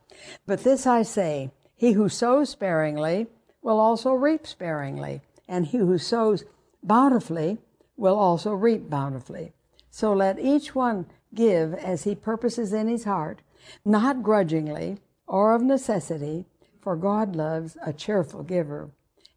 But 0.45 0.63
this 0.63 0.87
I 0.87 1.03
say, 1.03 1.51
he 1.75 1.93
who 1.93 2.09
sows 2.09 2.49
sparingly 2.49 3.27
will 3.61 3.79
also 3.79 4.13
reap 4.13 4.47
sparingly, 4.47 5.21
and 5.47 5.65
he 5.65 5.77
who 5.77 5.97
sows 5.97 6.43
bountifully 6.83 7.57
will 7.95 8.17
also 8.17 8.53
reap 8.53 8.89
bountifully. 8.89 9.53
So 9.91 10.13
let 10.13 10.39
each 10.39 10.75
one 10.75 11.05
give 11.33 11.73
as 11.73 12.03
he 12.03 12.15
purposes 12.15 12.73
in 12.73 12.87
his 12.87 13.03
heart, 13.03 13.41
not 13.85 14.23
grudgingly 14.23 14.99
or 15.27 15.53
of 15.53 15.61
necessity, 15.61 16.45
for 16.81 16.95
God 16.95 17.35
loves 17.35 17.77
a 17.85 17.93
cheerful 17.93 18.43
giver. 18.43 18.89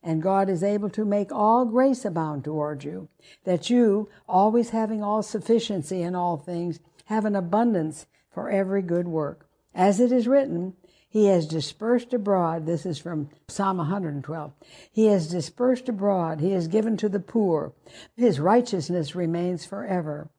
And 0.03 0.23
God 0.23 0.49
is 0.49 0.65
able 0.65 0.91
to 0.91 1.05
make 1.05 1.31
all 1.31 1.65
grace 1.65 2.05
abound 2.05 2.45
toward 2.45 2.83
you, 2.83 3.09
that 3.45 3.71
you, 3.71 4.09
always 4.29 4.71
having 4.71 5.03
all 5.03 5.23
sufficiency 5.23 6.03
in 6.03 6.15
all 6.15 6.37
things, 6.37 6.81
have 7.07 7.25
an 7.25 7.37
abundance 7.37 8.07
for 8.31 8.51
every 8.51 8.83
good 8.83 9.07
work. 9.07 9.47
As 9.75 10.01
it 10.01 10.11
is 10.11 10.27
written, 10.27 10.75
He 11.09 11.27
has 11.27 11.47
dispersed 11.47 12.13
abroad, 12.13 12.67
this 12.67 12.85
is 12.85 12.99
from 12.99 13.31
Psalm 13.47 13.77
112, 13.77 14.53
He 14.91 15.07
has 15.07 15.29
dispersed 15.29 15.89
abroad, 15.89 16.41
He 16.41 16.51
has 16.51 16.69
given 16.69 16.97
to 16.97 17.09
the 17.09 17.21
poor, 17.21 17.73
His 18.17 18.41
righteousness 18.41 19.15
remains 19.15 19.65
forever. 19.65 20.31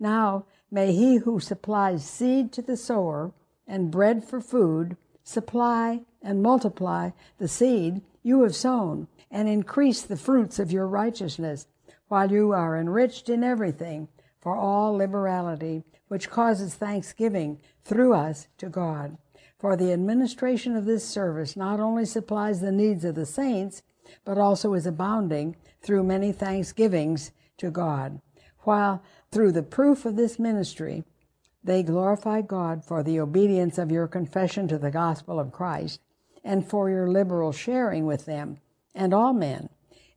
Now 0.00 0.46
may 0.70 0.92
He 0.92 1.16
who 1.16 1.38
supplies 1.38 2.04
seed 2.04 2.52
to 2.52 2.62
the 2.62 2.76
sower 2.76 3.32
and 3.68 3.90
bread 3.90 4.24
for 4.24 4.40
food 4.40 4.96
supply 5.24 6.00
and 6.20 6.42
multiply 6.42 7.10
the 7.38 7.48
seed 7.48 8.02
you 8.22 8.42
have 8.42 8.54
sown 8.54 9.08
and 9.30 9.48
increase 9.48 10.02
the 10.02 10.16
fruits 10.16 10.58
of 10.58 10.70
your 10.70 10.86
righteousness, 10.86 11.66
while 12.08 12.30
you 12.30 12.52
are 12.52 12.78
enriched 12.78 13.28
in 13.28 13.42
everything 13.42 14.08
for 14.40 14.54
all 14.56 14.96
liberality, 14.96 15.82
which 16.08 16.30
causes 16.30 16.74
thanksgiving 16.74 17.58
through 17.84 18.12
us 18.14 18.48
to 18.58 18.68
God. 18.68 19.16
For 19.58 19.76
the 19.76 19.92
administration 19.92 20.76
of 20.76 20.84
this 20.84 21.06
service 21.06 21.56
not 21.56 21.80
only 21.80 22.04
supplies 22.04 22.60
the 22.60 22.72
needs 22.72 23.04
of 23.04 23.14
the 23.14 23.26
saints, 23.26 23.82
but 24.24 24.36
also 24.36 24.74
is 24.74 24.86
abounding 24.86 25.56
through 25.80 26.02
many 26.02 26.32
thanksgivings 26.32 27.32
to 27.58 27.70
God. 27.70 28.20
While 28.60 29.02
through 29.30 29.52
the 29.52 29.62
proof 29.62 30.04
of 30.04 30.16
this 30.16 30.38
ministry, 30.38 31.04
they 31.64 31.82
glorify 31.82 32.42
God 32.42 32.84
for 32.84 33.02
the 33.02 33.20
obedience 33.20 33.78
of 33.78 33.90
your 33.90 34.08
confession 34.08 34.68
to 34.68 34.78
the 34.78 34.90
gospel 34.90 35.38
of 35.38 35.52
Christ 35.52 36.00
and 36.44 36.68
for 36.68 36.90
your 36.90 37.08
liberal 37.08 37.52
sharing 37.52 38.06
with 38.06 38.26
them 38.26 38.58
and 38.94 39.14
all 39.14 39.32
men, 39.32 39.68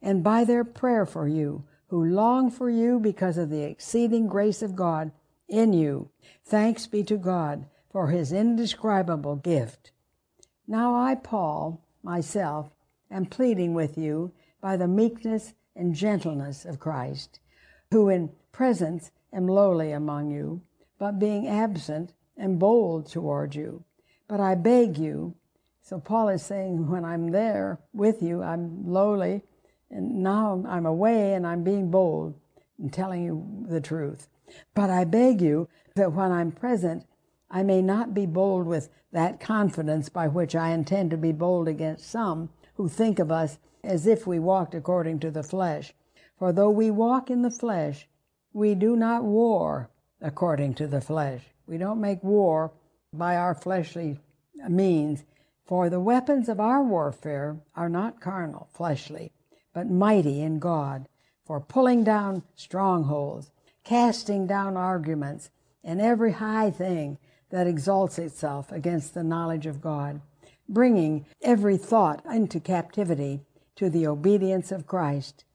and 0.02 0.24
by 0.24 0.44
their 0.44 0.64
prayer 0.64 1.06
for 1.06 1.28
you, 1.28 1.64
who 1.88 2.04
long 2.04 2.50
for 2.50 2.70
you 2.70 3.00
because 3.00 3.38
of 3.38 3.50
the 3.50 3.64
exceeding 3.64 4.28
grace 4.28 4.62
of 4.62 4.76
God 4.76 5.12
in 5.48 5.72
you. 5.74 6.10
Thanks 6.44 6.88
be 6.88 7.04
to 7.04 7.18
God 7.18 7.66
for 7.92 8.08
his 8.08 8.32
indescribable 8.32 9.36
gift. 9.36 9.92
Now 10.68 10.96
I, 10.96 11.16
Paul, 11.16 11.86
myself, 12.04 12.70
am 13.10 13.26
pleading 13.26 13.74
with 13.74 13.98
you 13.98 14.34
by 14.60 14.78
the 14.78 14.88
meekness 14.88 15.54
and 15.76 15.94
gentleness 15.94 16.66
of 16.66 16.80
Christ, 16.80 17.40
who 17.92 18.10
in 18.10 18.32
presence 18.52 19.12
am 19.32 19.48
lowly 19.48 19.92
among 19.92 20.32
you 20.32 20.62
but 20.98 21.20
being 21.20 21.48
absent 21.48 22.14
and 22.38 22.60
bold 22.60 23.10
toward 23.10 23.56
you. 23.56 23.84
But 24.28 24.40
I 24.40 24.56
beg 24.56 24.98
you, 24.98 25.36
so 25.86 26.00
Paul 26.00 26.30
is 26.30 26.42
saying, 26.42 26.90
when 26.90 27.06
I'm 27.06 27.30
there 27.30 27.80
with 27.94 28.24
you, 28.24 28.42
I'm 28.42 28.88
lowly, 28.88 29.44
and 29.92 30.24
now 30.24 30.64
I'm 30.68 30.88
away 30.88 31.36
and 31.36 31.46
I'm 31.46 31.64
being 31.64 31.92
bold 31.92 32.34
and 32.80 32.92
telling 32.92 33.24
you 33.24 33.66
the 33.70 33.80
truth. 33.80 34.28
But 34.74 34.90
I 34.90 35.04
beg 35.04 35.42
you 35.42 35.70
that 35.94 36.12
when 36.12 36.32
I'm 36.32 36.52
present, 36.52 37.06
I 37.52 37.62
may 37.62 37.84
not 37.84 38.16
be 38.16 38.26
bold 38.26 38.66
with 38.66 38.90
that 39.12 39.40
confidence 39.40 40.10
by 40.10 40.28
which 40.28 40.56
I 40.56 40.72
intend 40.72 41.12
to 41.12 41.18
be 41.18 41.32
bold 41.32 41.68
against 41.68 42.10
some 42.10 42.50
who 42.74 42.90
think 42.90 43.20
of 43.20 43.32
us 43.32 43.60
as 43.84 44.08
if 44.08 44.26
we 44.26 44.40
walked 44.40 44.74
according 44.74 45.20
to 45.20 45.30
the 45.30 45.44
flesh. 45.44 45.94
For 46.40 46.52
though 46.52 46.72
we 46.72 46.90
walk 46.90 47.30
in 47.30 47.44
the 47.44 47.52
flesh, 47.52 48.08
we 48.54 48.74
do 48.74 48.96
not 48.96 49.24
war 49.24 49.92
according 50.20 50.74
to 50.76 50.88
the 50.88 51.00
flesh. 51.00 51.44
We 51.68 51.78
don't 51.78 52.02
make 52.02 52.24
war 52.24 52.74
by 53.14 53.36
our 53.36 53.54
fleshly 53.54 54.20
means. 54.68 55.24
For 55.66 55.90
the 55.90 56.00
weapons 56.00 56.48
of 56.48 56.60
our 56.60 56.84
warfare 56.84 57.58
are 57.76 57.90
not 57.90 58.22
carnal, 58.22 58.68
fleshly, 58.72 59.32
but 59.74 59.90
mighty 59.90 60.42
in 60.42 60.60
God, 60.60 61.08
for 61.44 61.60
pulling 61.60 62.04
down 62.04 62.44
strongholds, 62.56 63.52
casting 63.84 64.46
down 64.46 64.78
arguments, 64.78 65.50
and 65.84 66.00
every 66.00 66.34
high 66.34 66.70
thing 66.70 67.18
that 67.50 67.68
exalts 67.68 68.20
itself 68.20 68.72
against 68.72 69.14
the 69.14 69.24
knowledge 69.24 69.66
of 69.66 69.82
God, 69.82 70.22
bringing 70.70 71.26
every 71.42 71.78
thought 71.78 72.24
into 72.26 72.60
captivity 72.60 73.42
to 73.76 73.90
the 73.90 74.06
obedience 74.06 74.72
of 74.72 74.88
Christ. 74.88 75.46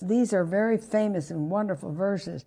These 0.00 0.32
are 0.32 0.44
very 0.44 0.78
famous 0.78 1.30
and 1.30 1.50
wonderful 1.50 1.92
verses 1.92 2.44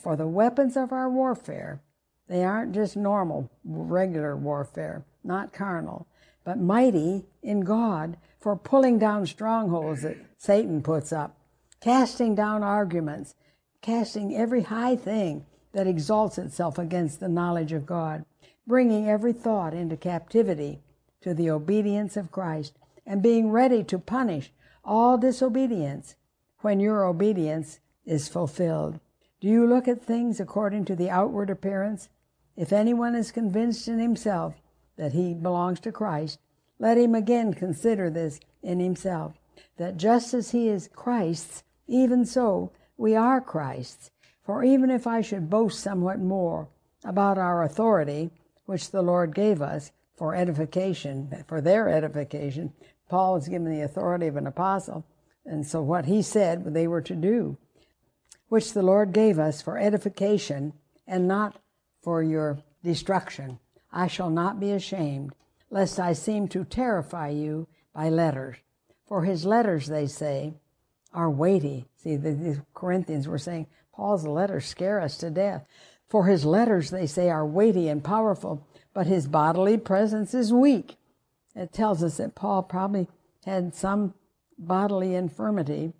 for 0.00 0.14
the 0.14 0.28
weapons 0.28 0.76
of 0.76 0.92
our 0.92 1.10
warfare. 1.10 1.80
They 2.28 2.44
aren't 2.44 2.74
just 2.74 2.96
normal, 2.96 3.50
regular 3.64 4.36
warfare, 4.36 5.04
not 5.24 5.52
carnal, 5.52 6.06
but 6.44 6.58
mighty 6.58 7.24
in 7.42 7.60
God 7.60 8.16
for 8.38 8.56
pulling 8.56 8.98
down 8.98 9.26
strongholds 9.26 10.02
that 10.02 10.16
Satan 10.38 10.82
puts 10.82 11.12
up, 11.12 11.36
casting 11.80 12.34
down 12.34 12.62
arguments, 12.62 13.34
casting 13.82 14.34
every 14.34 14.62
high 14.62 14.96
thing 14.96 15.44
that 15.72 15.86
exalts 15.86 16.38
itself 16.38 16.78
against 16.78 17.20
the 17.20 17.28
knowledge 17.28 17.72
of 17.72 17.86
God, 17.86 18.24
bringing 18.66 19.08
every 19.08 19.32
thought 19.32 19.74
into 19.74 19.96
captivity 19.96 20.80
to 21.20 21.34
the 21.34 21.50
obedience 21.50 22.16
of 22.16 22.32
Christ, 22.32 22.78
and 23.06 23.22
being 23.22 23.50
ready 23.50 23.84
to 23.84 23.98
punish 23.98 24.52
all 24.84 25.18
disobedience 25.18 26.14
when 26.60 26.80
your 26.80 27.04
obedience 27.04 27.80
is 28.04 28.28
fulfilled. 28.28 29.00
Do 29.40 29.48
you 29.48 29.66
look 29.66 29.88
at 29.88 30.02
things 30.02 30.40
according 30.40 30.84
to 30.86 30.96
the 30.96 31.10
outward 31.10 31.50
appearance? 31.50 32.08
If 32.56 32.72
anyone 32.72 33.14
is 33.14 33.32
convinced 33.32 33.88
in 33.88 33.98
himself 33.98 34.54
that 35.00 35.14
he 35.14 35.32
belongs 35.32 35.80
to 35.80 35.90
Christ, 35.90 36.38
let 36.78 36.98
him 36.98 37.14
again 37.14 37.54
consider 37.54 38.10
this 38.10 38.38
in 38.62 38.80
himself, 38.80 39.32
that 39.78 39.96
just 39.96 40.34
as 40.34 40.50
he 40.50 40.68
is 40.68 40.90
Christ's, 40.92 41.62
even 41.88 42.26
so 42.26 42.70
we 42.98 43.16
are 43.16 43.40
Christ's. 43.40 44.10
For 44.44 44.62
even 44.62 44.90
if 44.90 45.06
I 45.06 45.22
should 45.22 45.48
boast 45.48 45.80
somewhat 45.80 46.20
more 46.20 46.68
about 47.02 47.38
our 47.38 47.62
authority, 47.62 48.30
which 48.66 48.90
the 48.90 49.00
Lord 49.00 49.34
gave 49.34 49.62
us 49.62 49.90
for 50.18 50.34
edification, 50.34 51.44
for 51.48 51.62
their 51.62 51.88
edification, 51.88 52.74
Paul 53.08 53.34
was 53.34 53.48
given 53.48 53.70
the 53.70 53.80
authority 53.80 54.26
of 54.26 54.36
an 54.36 54.46
apostle, 54.46 55.06
and 55.46 55.66
so 55.66 55.80
what 55.80 56.04
he 56.04 56.20
said 56.20 56.74
they 56.74 56.86
were 56.86 57.00
to 57.00 57.14
do, 57.14 57.56
which 58.48 58.74
the 58.74 58.82
Lord 58.82 59.14
gave 59.14 59.38
us 59.38 59.62
for 59.62 59.78
edification 59.78 60.74
and 61.06 61.26
not 61.26 61.56
for 62.02 62.22
your 62.22 62.58
destruction. 62.84 63.58
I 63.92 64.06
shall 64.06 64.30
not 64.30 64.60
be 64.60 64.72
ashamed, 64.72 65.34
lest 65.70 65.98
I 65.98 66.12
seem 66.12 66.48
to 66.48 66.64
terrify 66.64 67.28
you 67.28 67.66
by 67.92 68.08
letters. 68.08 68.56
For 69.06 69.24
his 69.24 69.44
letters, 69.44 69.86
they 69.86 70.06
say, 70.06 70.54
are 71.12 71.30
weighty. 71.30 71.86
See, 71.96 72.16
the, 72.16 72.32
the 72.32 72.62
Corinthians 72.74 73.26
were 73.26 73.38
saying, 73.38 73.66
Paul's 73.92 74.26
letters 74.26 74.66
scare 74.66 75.00
us 75.00 75.18
to 75.18 75.30
death. 75.30 75.66
For 76.08 76.26
his 76.26 76.44
letters, 76.44 76.90
they 76.90 77.06
say, 77.06 77.28
are 77.30 77.46
weighty 77.46 77.88
and 77.88 78.02
powerful, 78.02 78.66
but 78.94 79.06
his 79.06 79.26
bodily 79.26 79.76
presence 79.76 80.34
is 80.34 80.52
weak. 80.52 80.96
It 81.54 81.72
tells 81.72 82.02
us 82.02 82.18
that 82.18 82.34
Paul 82.34 82.62
probably 82.62 83.08
had 83.44 83.74
some 83.74 84.14
bodily 84.58 85.14
infirmity, 85.14 85.92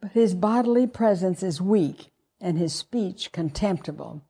but 0.00 0.12
his 0.12 0.34
bodily 0.34 0.86
presence 0.86 1.42
is 1.42 1.60
weak 1.60 2.10
and 2.40 2.58
his 2.58 2.74
speech 2.74 3.32
contemptible. 3.32 4.22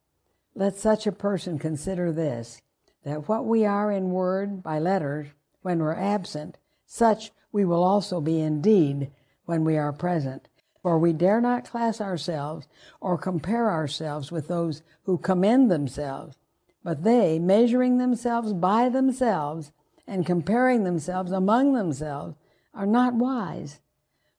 Let 0.55 0.77
such 0.77 1.07
a 1.07 1.13
person 1.13 1.59
consider 1.59 2.13
this 2.13 2.61
that 3.05 3.29
what 3.29 3.47
we 3.47 3.65
are 3.65 3.91
in 3.91 4.11
word 4.11 4.63
by 4.63 4.79
letters 4.79 5.29
when 5.63 5.81
we're 5.81 5.95
absent, 5.95 6.59
such 6.87 7.33
we 7.51 7.65
will 7.65 7.83
also 7.83 8.21
be 8.21 8.41
in 8.41 8.61
deed 8.61 9.11
when 9.45 9.65
we 9.65 9.77
are 9.77 9.93
present. 9.93 10.49
For 10.83 10.99
we 10.99 11.13
dare 11.13 11.41
not 11.41 11.69
class 11.69 12.01
ourselves 12.01 12.67
or 13.01 13.17
compare 13.17 13.71
ourselves 13.71 14.31
with 14.31 14.49
those 14.49 14.83
who 15.05 15.17
commend 15.19 15.71
themselves, 15.71 16.37
but 16.85 17.05
they, 17.05 17.39
measuring 17.39 17.99
themselves 17.99 18.53
by 18.53 18.89
themselves 18.89 19.73
and 20.07 20.27
comparing 20.27 20.85
themselves 20.85 21.33
among 21.33 21.73
themselves, 21.73 22.37
are 22.75 22.87
not 22.87 23.15
wise. 23.15 23.81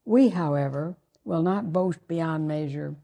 We, 0.06 0.30
however, 0.30 0.96
will 1.24 1.42
not 1.42 1.72
boast 1.72 2.06
beyond 2.08 2.48
measure 2.48 2.96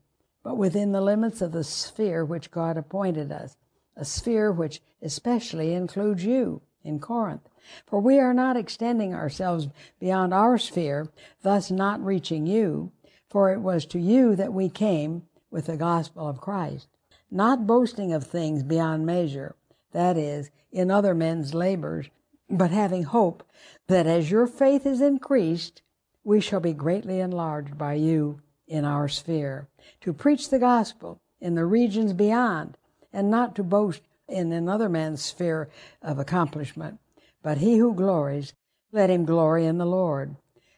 but 0.49 0.57
within 0.57 0.93
the 0.93 0.99
limits 0.99 1.43
of 1.43 1.51
the 1.51 1.63
sphere 1.63 2.25
which 2.25 2.49
God 2.49 2.75
appointed 2.75 3.31
us, 3.31 3.55
a 3.95 4.03
sphere 4.03 4.51
which 4.51 4.81
especially 4.99 5.73
includes 5.75 6.25
you 6.25 6.63
in 6.83 6.99
Corinth. 6.99 7.47
For 7.85 7.99
we 7.99 8.17
are 8.17 8.33
not 8.33 8.57
extending 8.57 9.13
ourselves 9.13 9.67
beyond 9.99 10.33
our 10.33 10.57
sphere, 10.57 11.07
thus 11.43 11.69
not 11.69 12.03
reaching 12.03 12.47
you, 12.47 12.91
for 13.29 13.53
it 13.53 13.59
was 13.59 13.85
to 13.85 13.99
you 13.99 14.35
that 14.37 14.51
we 14.51 14.69
came 14.69 15.27
with 15.51 15.67
the 15.67 15.77
gospel 15.77 16.27
of 16.27 16.41
Christ, 16.41 16.87
not 17.29 17.67
boasting 17.67 18.11
of 18.11 18.25
things 18.25 18.63
beyond 18.63 19.05
measure, 19.05 19.55
that 19.91 20.17
is, 20.17 20.49
in 20.71 20.89
other 20.89 21.13
men's 21.13 21.53
labors, 21.53 22.07
but 22.49 22.71
having 22.71 23.03
hope 23.03 23.43
that 23.85 24.07
as 24.07 24.31
your 24.31 24.47
faith 24.47 24.87
is 24.87 24.99
increased, 24.99 25.83
we 26.23 26.41
shall 26.41 26.59
be 26.59 26.73
greatly 26.73 27.19
enlarged 27.19 27.77
by 27.77 27.93
you 27.93 28.41
in 28.69 28.85
our 28.85 29.09
sphere, 29.09 29.67
to 29.99 30.13
preach 30.13 30.49
the 30.49 30.59
gospel 30.59 31.19
in 31.41 31.55
the 31.55 31.65
regions 31.65 32.13
beyond, 32.13 32.77
and 33.11 33.29
not 33.29 33.55
to 33.55 33.63
boast 33.63 34.01
in 34.27 34.51
another 34.51 34.87
man's 34.87 35.23
sphere 35.23 35.69
of 36.01 36.19
accomplishment. 36.19 36.99
But 37.41 37.57
he 37.57 37.77
who 37.77 37.93
glories, 37.93 38.53
let 38.91 39.09
him 39.09 39.25
glory 39.25 39.65
in 39.65 39.77
the 39.77 39.85
Lord. 39.85 40.35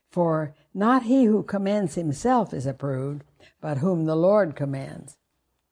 For 0.10 0.54
not 0.74 1.04
he 1.04 1.26
who 1.26 1.44
commends 1.44 1.96
himself 1.96 2.54
is 2.54 2.66
approved, 2.66 3.24
but 3.60 3.78
whom 3.78 4.06
the 4.06 4.16
Lord 4.16 4.56
commends. 4.56 5.18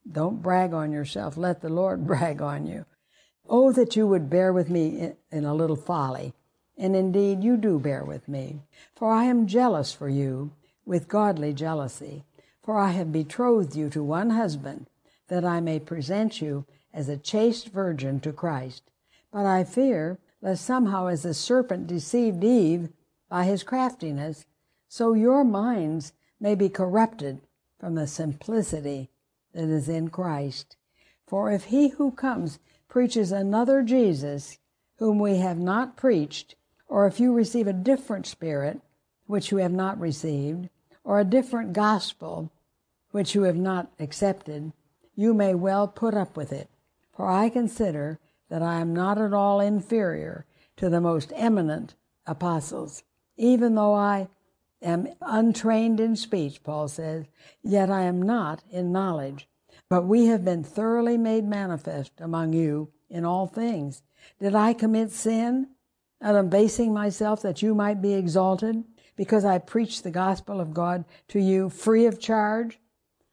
Don't 0.10 0.42
brag 0.42 0.74
on 0.74 0.92
yourself, 0.92 1.38
let 1.38 1.62
the 1.62 1.70
Lord 1.70 2.06
brag 2.08 2.42
on 2.42 2.66
you. 2.66 2.86
Oh, 3.48 3.72
that 3.72 3.96
you 3.96 4.06
would 4.06 4.30
bear 4.30 4.54
with 4.54 4.70
me 4.70 5.14
in 5.32 5.46
a 5.46 5.56
little 5.56 5.76
folly. 5.76 6.34
And 6.78 6.96
indeed, 6.96 7.44
you 7.44 7.58
do 7.58 7.80
bear 7.80 8.04
with 8.04 8.28
me. 8.28 8.62
For 8.96 9.12
I 9.12 9.26
am 9.26 9.48
jealous 9.48 9.92
for 9.92 10.08
you 10.08 10.52
with 10.90 11.08
godly 11.08 11.54
jealousy. 11.54 12.24
For 12.64 12.76
I 12.76 12.90
have 12.90 13.12
betrothed 13.12 13.76
you 13.76 13.92
to 13.92 14.04
one 14.04 14.32
husband, 14.32 14.88
that 15.28 15.46
I 15.46 15.60
may 15.60 15.80
present 15.80 16.42
you 16.42 16.66
as 16.92 17.08
a 17.08 17.16
chaste 17.16 17.70
virgin 17.70 18.20
to 18.22 18.34
Christ. 18.34 18.90
But 19.32 19.46
I 19.46 19.64
fear 19.64 20.18
lest 20.42 20.66
somehow 20.66 21.06
as 21.06 21.22
the 21.22 21.36
serpent 21.36 21.86
deceived 21.86 22.44
Eve 22.44 22.90
by 23.30 23.44
his 23.44 23.62
craftiness, 23.62 24.48
so 24.88 25.14
your 25.14 25.44
minds 25.44 26.14
may 26.40 26.56
be 26.56 26.70
corrupted 26.70 27.42
from 27.80 27.94
the 27.94 28.08
simplicity 28.08 29.12
that 29.54 29.70
is 29.70 29.88
in 29.88 30.10
Christ. 30.10 30.76
For 31.28 31.52
if 31.52 31.66
he 31.66 31.90
who 31.90 32.12
comes 32.12 32.58
preaches 32.88 33.32
another 33.32 33.84
Jesus, 33.84 34.58
whom 34.98 35.20
we 35.20 35.38
have 35.38 35.60
not 35.60 35.96
preached, 35.96 36.56
or 36.88 37.06
if 37.06 37.20
you 37.20 37.32
receive 37.32 37.68
a 37.68 37.74
different 37.74 38.26
spirit, 38.26 38.82
which 39.28 39.52
you 39.52 39.60
have 39.60 39.72
not 39.72 40.00
received, 40.00 40.70
or 41.10 41.20
a 41.20 41.26
different 41.26 41.74
gospel 41.74 42.52
which 43.10 43.34
you 43.34 43.42
have 43.42 43.56
not 43.56 43.92
accepted, 44.00 44.72
you 45.16 45.34
may 45.34 45.56
well 45.56 45.88
put 45.88 46.14
up 46.14 46.38
with 46.38 46.54
it. 46.54 46.70
For 47.12 47.28
I 47.28 47.50
consider 47.50 48.20
that 48.48 48.62
I 48.62 48.80
am 48.80 48.94
not 48.94 49.18
at 49.18 49.34
all 49.34 49.60
inferior 49.60 50.46
to 50.78 50.88
the 50.88 51.02
most 51.02 51.34
eminent 51.36 51.96
apostles. 52.28 53.02
Even 53.38 53.74
though 53.74 53.96
I 53.96 54.28
am 54.84 55.08
untrained 55.20 56.00
in 56.00 56.16
speech, 56.16 56.62
Paul 56.62 56.88
says, 56.88 57.26
yet 57.64 57.90
I 57.90 58.04
am 58.04 58.22
not 58.22 58.62
in 58.70 58.92
knowledge. 58.92 59.48
But 59.90 60.04
we 60.04 60.28
have 60.28 60.46
been 60.46 60.64
thoroughly 60.64 61.18
made 61.18 61.44
manifest 61.44 62.12
among 62.20 62.54
you 62.54 62.90
in 63.10 63.26
all 63.26 63.48
things. 63.48 64.04
Did 64.40 64.54
I 64.54 64.74
commit 64.74 65.10
sin, 65.12 65.70
at 66.22 66.36
abasing 66.36 66.94
myself 66.94 67.42
that 67.42 67.64
you 67.64 67.74
might 67.74 68.00
be 68.00 68.14
exalted? 68.14 68.84
Because 69.20 69.44
I 69.44 69.58
preached 69.58 70.06
the 70.06 70.12
gospel 70.12 70.62
of 70.62 70.74
God 70.74 71.04
to 71.28 71.42
you 71.42 71.70
free 71.70 72.06
of 72.06 72.22
charge. 72.22 72.80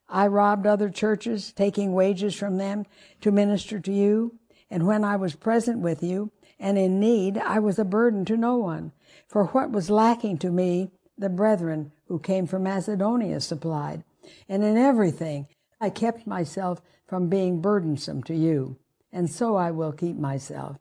I 0.08 0.26
robbed 0.26 0.66
other 0.66 0.90
churches, 0.90 1.52
taking 1.52 1.92
wages 1.92 2.34
from 2.34 2.56
them 2.56 2.86
to 3.20 3.30
minister 3.30 3.78
to 3.78 3.92
you. 3.92 4.34
And 4.68 4.84
when 4.84 5.04
I 5.04 5.14
was 5.14 5.36
present 5.36 5.78
with 5.78 6.02
you 6.02 6.32
and 6.58 6.76
in 6.76 6.98
need, 6.98 7.38
I 7.38 7.60
was 7.60 7.78
a 7.78 7.84
burden 7.84 8.24
to 8.24 8.36
no 8.36 8.56
one. 8.56 8.90
For 9.28 9.44
what 9.44 9.70
was 9.70 9.88
lacking 9.88 10.38
to 10.38 10.50
me, 10.50 10.90
the 11.16 11.28
brethren 11.28 11.92
who 12.08 12.18
came 12.18 12.48
from 12.48 12.64
Macedonia 12.64 13.40
supplied. 13.40 14.02
And 14.48 14.64
in 14.64 14.76
everything, 14.76 15.46
I 15.80 15.90
kept 15.90 16.26
myself 16.26 16.82
from 17.06 17.28
being 17.28 17.60
burdensome 17.60 18.24
to 18.24 18.34
you. 18.34 18.76
And 19.12 19.30
so 19.30 19.54
I 19.54 19.70
will 19.70 19.92
keep 19.92 20.16
myself. 20.16 20.78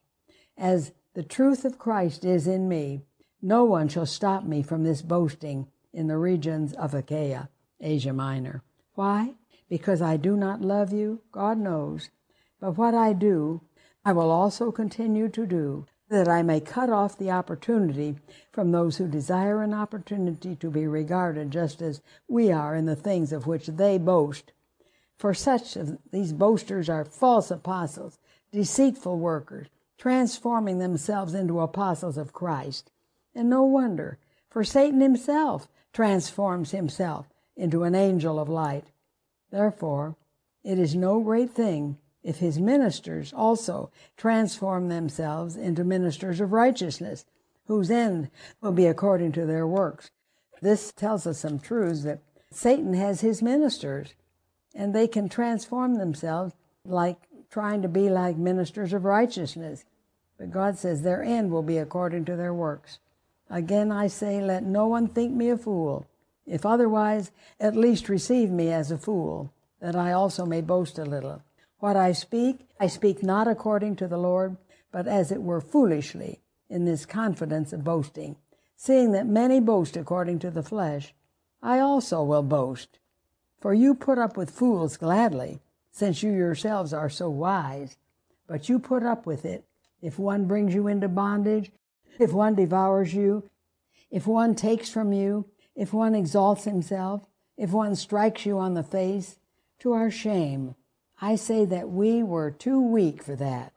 As 0.58 0.94
the 1.14 1.22
truth 1.22 1.64
of 1.64 1.78
Christ 1.78 2.26
is 2.26 2.48
in 2.48 2.68
me, 2.68 3.04
no 3.46 3.64
one 3.64 3.88
shall 3.88 4.08
stop 4.08 4.44
me 4.44 4.64
from 4.64 4.84
this 4.84 5.04
boasting 5.04 5.68
in 5.94 6.08
the 6.08 6.18
regions 6.18 6.74
of 6.74 6.96
Achaia. 6.96 7.48
Asia 7.80 8.12
Minor. 8.12 8.64
Why? 8.96 9.36
Because 9.70 10.02
I 10.02 10.18
do 10.18 10.36
not 10.36 10.62
love 10.62 10.92
you, 10.92 11.22
God 11.32 11.60
knows. 11.60 12.10
But 12.60 12.76
what 12.76 12.96
I 12.96 13.14
do, 13.14 13.62
I 14.04 14.14
will 14.14 14.32
also 14.32 14.72
continue 14.72 15.30
to 15.30 15.46
do, 15.46 15.86
that 16.10 16.28
I 16.28 16.42
may 16.42 16.60
cut 16.60 16.90
off 16.90 17.20
the 17.20 17.30
opportunity 17.30 18.16
from 18.52 18.72
those 18.72 18.98
who 18.98 19.08
desire 19.08 19.62
an 19.62 19.76
opportunity 19.76 20.56
to 20.56 20.72
be 20.72 20.88
regarded 20.88 21.52
just 21.52 21.84
as 21.84 22.02
we 22.28 22.52
are 22.52 22.76
in 22.76 22.88
the 22.88 22.96
things 22.96 23.32
of 23.32 23.46
which 23.46 23.68
they 23.68 24.00
boast. 24.00 24.54
For 25.20 25.36
such 25.36 25.76
of 25.76 26.00
these 26.12 26.34
boasters 26.34 26.90
are 26.90 27.06
false 27.06 27.52
apostles, 27.52 28.18
deceitful 28.52 29.20
workers, 29.20 29.68
transforming 30.00 30.80
themselves 30.80 31.36
into 31.36 31.60
apostles 31.60 32.18
of 32.18 32.34
Christ. 32.34 32.90
And 33.36 33.50
no 33.50 33.64
wonder, 33.64 34.18
for 34.50 34.64
Satan 34.64 35.02
himself 35.02 35.68
transforms 35.92 36.72
himself 36.72 37.28
into 37.58 37.84
an 37.84 37.94
angel 37.94 38.40
of 38.40 38.50
light. 38.50 38.86
Therefore, 39.52 40.16
it 40.64 40.80
is 40.80 40.96
no 40.96 41.20
great 41.20 41.52
thing 41.52 41.98
if 42.24 42.38
his 42.38 42.60
ministers 42.60 43.32
also 43.34 43.92
transform 44.18 44.90
themselves 44.90 45.56
into 45.56 45.84
ministers 45.84 46.42
of 46.42 46.54
righteousness, 46.54 47.26
whose 47.68 47.92
end 47.92 48.30
will 48.62 48.72
be 48.72 48.88
according 48.88 49.32
to 49.34 49.46
their 49.46 49.68
works. 49.68 50.10
This 50.62 50.92
tells 50.92 51.28
us 51.28 51.40
some 51.40 51.60
truths 51.60 52.04
that 52.04 52.22
Satan 52.52 52.94
has 52.94 53.22
his 53.22 53.42
ministers, 53.42 54.14
and 54.74 54.94
they 54.94 55.08
can 55.08 55.30
transform 55.30 55.96
themselves 55.96 56.56
like 56.84 57.18
trying 57.50 57.82
to 57.82 57.88
be 57.88 58.10
like 58.10 58.38
ministers 58.38 58.94
of 58.94 59.06
righteousness. 59.06 59.86
But 60.38 60.52
God 60.52 60.78
says 60.78 61.02
their 61.02 61.24
end 61.24 61.52
will 61.52 61.64
be 61.64 61.78
according 61.78 62.26
to 62.26 62.36
their 62.36 62.54
works. 62.54 63.00
Again, 63.50 63.92
I 63.92 64.08
say, 64.08 64.42
let 64.42 64.64
no 64.64 64.88
one 64.88 65.08
think 65.08 65.34
me 65.34 65.50
a 65.50 65.58
fool. 65.58 66.08
If 66.46 66.66
otherwise, 66.66 67.32
at 67.60 67.76
least 67.76 68.10
receive 68.10 68.52
me 68.52 68.72
as 68.72 68.92
a 68.92 68.98
fool, 68.98 69.52
that 69.80 69.96
I 69.96 70.12
also 70.12 70.46
may 70.46 70.62
boast 70.62 70.98
a 70.98 71.06
little. 71.06 71.42
What 71.80 71.96
I 71.96 72.12
speak, 72.12 72.68
I 72.80 72.88
speak 72.88 73.24
not 73.24 73.48
according 73.48 73.98
to 73.98 74.08
the 74.08 74.18
Lord, 74.18 74.58
but 74.92 75.08
as 75.08 75.32
it 75.32 75.42
were 75.42 75.62
foolishly, 75.62 76.42
in 76.70 76.86
this 76.86 77.06
confidence 77.06 77.74
of 77.74 77.84
boasting. 77.84 78.38
Seeing 78.76 79.12
that 79.12 79.28
many 79.28 79.60
boast 79.60 79.96
according 79.96 80.40
to 80.40 80.52
the 80.52 80.64
flesh, 80.64 81.14
I 81.62 81.80
also 81.80 82.24
will 82.24 82.44
boast. 82.44 83.00
For 83.60 83.74
you 83.74 83.96
put 83.96 84.18
up 84.18 84.38
with 84.38 84.52
fools 84.52 84.98
gladly, 84.98 85.62
since 85.92 86.22
you 86.22 86.32
yourselves 86.32 86.94
are 86.94 87.10
so 87.10 87.30
wise. 87.30 87.98
But 88.48 88.70
you 88.70 88.80
put 88.80 89.04
up 89.04 89.26
with 89.26 89.46
it 89.46 89.64
if 90.02 90.20
one 90.20 90.46
brings 90.46 90.74
you 90.74 90.88
into 90.88 91.08
bondage, 91.08 91.72
if 92.20 92.34
one 92.34 92.56
devours 92.56 93.14
you, 93.14 93.50
if 94.12 94.28
one 94.28 94.56
takes 94.56 94.90
from 94.90 95.14
you, 95.14 95.46
if 95.76 95.94
one 95.94 96.16
exalts 96.16 96.64
himself, 96.64 97.28
if 97.58 97.72
one 97.72 97.96
strikes 97.96 98.46
you 98.46 98.58
on 98.58 98.74
the 98.74 98.84
face, 98.84 99.40
to 99.80 99.94
our 99.94 100.10
shame. 100.10 100.76
I 101.22 101.36
say 101.36 101.66
that 101.66 101.90
we 101.90 102.24
were 102.24 102.52
too 102.52 102.80
weak 102.80 103.24
for 103.24 103.36
that. 103.36 103.74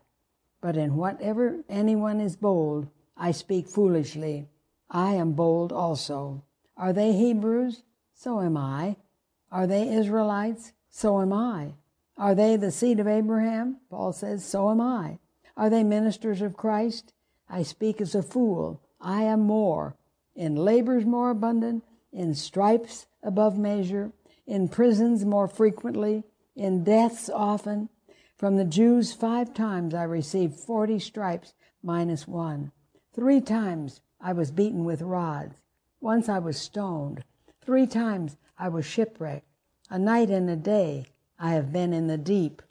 But 0.60 0.76
in 0.76 0.96
whatever 0.96 1.64
anyone 1.68 2.20
is 2.20 2.36
bold, 2.36 2.88
I 3.16 3.30
speak 3.30 3.68
foolishly. 3.68 4.48
I 4.90 5.14
am 5.14 5.32
bold 5.32 5.72
also. 5.72 6.42
Are 6.76 6.92
they 6.92 7.12
Hebrews? 7.12 7.82
So 8.14 8.40
am 8.40 8.56
I. 8.56 8.96
Are 9.50 9.66
they 9.66 9.88
Israelites? 9.88 10.72
So 10.90 11.20
am 11.20 11.32
I. 11.32 11.74
Are 12.16 12.34
they 12.34 12.56
the 12.56 12.72
seed 12.72 12.98
of 12.98 13.06
Abraham? 13.06 13.78
Paul 13.90 14.12
says, 14.12 14.44
So 14.44 14.70
am 14.70 14.80
I. 14.80 15.18
Are 15.56 15.70
they 15.70 15.84
ministers 15.84 16.42
of 16.42 16.56
Christ? 16.56 17.12
I 17.48 17.62
speak 17.62 18.00
as 18.00 18.14
a 18.14 18.22
fool. 18.22 18.82
I 19.00 19.22
am 19.22 19.40
more. 19.40 19.96
In 20.34 20.54
labors 20.54 21.04
more 21.04 21.30
abundant, 21.30 21.84
in 22.12 22.34
stripes 22.34 23.06
above 23.22 23.58
measure, 23.58 24.12
in 24.46 24.68
prisons 24.68 25.24
more 25.24 25.48
frequently, 25.48 26.24
in 26.54 26.84
deaths 26.84 27.28
often. 27.28 27.88
From 28.36 28.56
the 28.56 28.64
Jews, 28.64 29.12
five 29.12 29.52
times 29.52 29.94
I 29.94 30.04
received 30.04 30.60
forty 30.60 30.98
stripes 30.98 31.54
minus 31.82 32.28
one. 32.28 32.72
Three 33.14 33.40
times 33.40 34.00
I 34.20 34.32
was 34.32 34.50
beaten 34.50 34.84
with 34.84 35.02
rods. 35.02 35.56
Once 36.00 36.28
I 36.28 36.38
was 36.38 36.56
stoned. 36.56 37.24
Three 37.60 37.86
times 37.86 38.36
I 38.56 38.68
was 38.68 38.86
shipwrecked. 38.86 39.46
A 39.90 39.98
night 39.98 40.30
and 40.30 40.48
a 40.48 40.56
day 40.56 41.06
I 41.38 41.52
have 41.52 41.72
been 41.72 41.92
in 41.92 42.06
the 42.06 42.18
deep, 42.18 42.62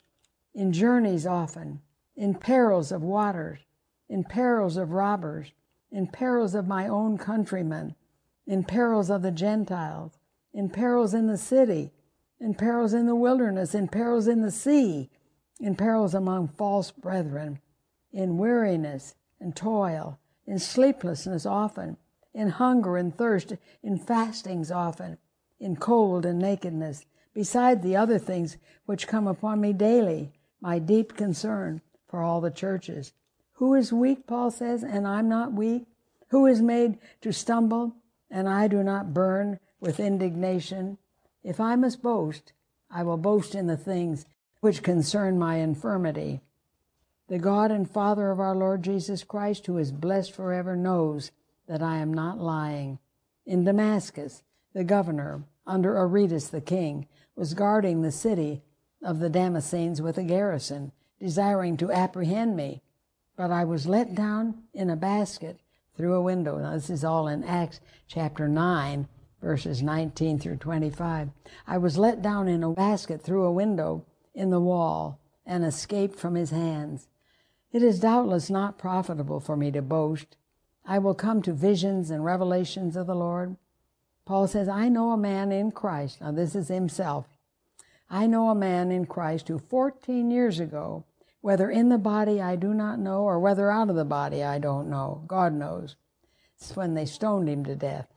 in 0.54 0.72
journeys 0.72 1.26
often, 1.26 1.80
in 2.16 2.34
perils 2.34 2.90
of 2.90 3.02
waters, 3.02 3.58
in 4.08 4.24
perils 4.24 4.76
of 4.76 4.92
robbers, 4.92 5.52
in 5.90 6.06
perils 6.06 6.54
of 6.54 6.66
my 6.66 6.86
own 6.88 7.18
countrymen, 7.18 7.94
in 8.46 8.64
perils 8.64 9.10
of 9.10 9.22
the 9.22 9.30
Gentiles, 9.30 10.18
in 10.52 10.70
perils 10.70 11.14
in 11.14 11.26
the 11.26 11.36
city, 11.36 11.92
in 12.40 12.54
perils 12.54 12.94
in 12.94 13.06
the 13.06 13.14
wilderness, 13.14 13.74
in 13.74 13.88
perils 13.88 14.26
in 14.26 14.42
the 14.42 14.50
sea, 14.50 15.10
in 15.60 15.74
perils 15.74 16.14
among 16.14 16.48
false 16.48 16.90
brethren, 16.90 17.58
in 18.12 18.38
weariness 18.38 19.14
and 19.40 19.54
toil, 19.54 20.18
in 20.46 20.58
sleeplessness 20.58 21.44
often, 21.44 21.96
in 22.32 22.48
hunger 22.48 22.96
and 22.96 23.16
thirst, 23.16 23.54
in 23.82 23.98
fastings 23.98 24.70
often, 24.70 25.18
in 25.60 25.76
cold 25.76 26.24
and 26.24 26.38
nakedness, 26.38 27.04
beside 27.34 27.82
the 27.82 27.96
other 27.96 28.18
things 28.18 28.56
which 28.86 29.08
come 29.08 29.26
upon 29.26 29.60
me 29.60 29.72
daily, 29.72 30.32
my 30.60 30.78
deep 30.78 31.16
concern 31.16 31.80
for 32.06 32.22
all 32.22 32.40
the 32.40 32.50
churches. 32.50 33.12
Who 33.58 33.74
is 33.74 33.92
weak, 33.92 34.24
Paul 34.28 34.52
says, 34.52 34.84
and 34.84 35.04
I'm 35.04 35.28
not 35.28 35.52
weak? 35.52 35.86
Who 36.28 36.46
is 36.46 36.62
made 36.62 36.96
to 37.22 37.32
stumble, 37.32 37.96
and 38.30 38.48
I 38.48 38.68
do 38.68 38.84
not 38.84 39.12
burn 39.12 39.58
with 39.80 39.98
indignation? 39.98 40.96
If 41.42 41.58
I 41.58 41.74
must 41.74 42.00
boast, 42.00 42.52
I 42.88 43.02
will 43.02 43.16
boast 43.16 43.56
in 43.56 43.66
the 43.66 43.76
things 43.76 44.26
which 44.60 44.84
concern 44.84 45.40
my 45.40 45.56
infirmity. 45.56 46.40
The 47.26 47.40
God 47.40 47.72
and 47.72 47.90
Father 47.90 48.30
of 48.30 48.38
our 48.38 48.54
Lord 48.54 48.84
Jesus 48.84 49.24
Christ, 49.24 49.66
who 49.66 49.76
is 49.76 49.90
blessed 49.90 50.30
forever, 50.30 50.76
knows 50.76 51.32
that 51.66 51.82
I 51.82 51.96
am 51.96 52.14
not 52.14 52.38
lying. 52.38 53.00
In 53.44 53.64
Damascus, 53.64 54.44
the 54.72 54.84
governor, 54.84 55.42
under 55.66 55.98
Aretas 55.98 56.50
the 56.50 56.60
king, 56.60 57.08
was 57.34 57.54
guarding 57.54 58.02
the 58.02 58.12
city 58.12 58.62
of 59.02 59.18
the 59.18 59.28
Damascenes 59.28 60.00
with 60.00 60.16
a 60.16 60.22
garrison, 60.22 60.92
desiring 61.18 61.76
to 61.78 61.90
apprehend 61.90 62.54
me. 62.54 62.82
But 63.38 63.52
I 63.52 63.62
was 63.62 63.86
let 63.86 64.16
down 64.16 64.64
in 64.74 64.90
a 64.90 64.96
basket 64.96 65.60
through 65.96 66.14
a 66.14 66.20
window. 66.20 66.58
Now, 66.58 66.72
this 66.72 66.90
is 66.90 67.04
all 67.04 67.28
in 67.28 67.44
Acts 67.44 67.80
chapter 68.08 68.48
9, 68.48 69.06
verses 69.40 69.80
19 69.80 70.40
through 70.40 70.56
25. 70.56 71.30
I 71.64 71.78
was 71.78 71.96
let 71.96 72.20
down 72.20 72.48
in 72.48 72.64
a 72.64 72.72
basket 72.72 73.22
through 73.22 73.44
a 73.44 73.52
window 73.52 74.04
in 74.34 74.50
the 74.50 74.58
wall 74.58 75.20
and 75.46 75.64
escaped 75.64 76.18
from 76.18 76.34
his 76.34 76.50
hands. 76.50 77.06
It 77.70 77.80
is 77.80 78.00
doubtless 78.00 78.50
not 78.50 78.76
profitable 78.76 79.38
for 79.38 79.56
me 79.56 79.70
to 79.70 79.82
boast. 79.82 80.36
I 80.84 80.98
will 80.98 81.14
come 81.14 81.40
to 81.42 81.52
visions 81.52 82.10
and 82.10 82.24
revelations 82.24 82.96
of 82.96 83.06
the 83.06 83.14
Lord. 83.14 83.56
Paul 84.24 84.48
says, 84.48 84.68
I 84.68 84.88
know 84.88 85.12
a 85.12 85.16
man 85.16 85.52
in 85.52 85.70
Christ. 85.70 86.20
Now, 86.20 86.32
this 86.32 86.56
is 86.56 86.66
himself. 86.66 87.28
I 88.10 88.26
know 88.26 88.50
a 88.50 88.54
man 88.56 88.90
in 88.90 89.06
Christ 89.06 89.46
who 89.46 89.60
14 89.60 90.28
years 90.28 90.58
ago, 90.58 91.04
whether 91.40 91.70
in 91.70 91.88
the 91.88 91.98
body 91.98 92.40
I 92.40 92.56
do 92.56 92.74
not 92.74 92.98
know, 92.98 93.22
or 93.22 93.38
whether 93.38 93.70
out 93.70 93.90
of 93.90 93.96
the 93.96 94.04
body 94.04 94.42
I 94.42 94.58
don't 94.58 94.90
know, 94.90 95.22
God 95.26 95.52
knows. 95.52 95.96
It's 96.56 96.74
when 96.74 96.94
they 96.94 97.06
stoned 97.06 97.48
him 97.48 97.64
to 97.64 97.76
death. 97.76 98.08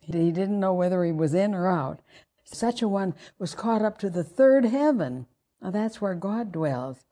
He 0.00 0.32
didn't 0.32 0.60
know 0.60 0.74
whether 0.74 1.04
he 1.04 1.12
was 1.12 1.34
in 1.34 1.54
or 1.54 1.68
out. 1.68 2.00
Such 2.44 2.82
a 2.82 2.88
one 2.88 3.14
was 3.38 3.54
caught 3.54 3.82
up 3.82 3.98
to 3.98 4.10
the 4.10 4.24
third 4.24 4.66
heaven. 4.66 5.26
Now, 5.62 5.70
that's 5.70 6.00
where 6.00 6.14
God 6.14 6.52
dwells. 6.52 7.04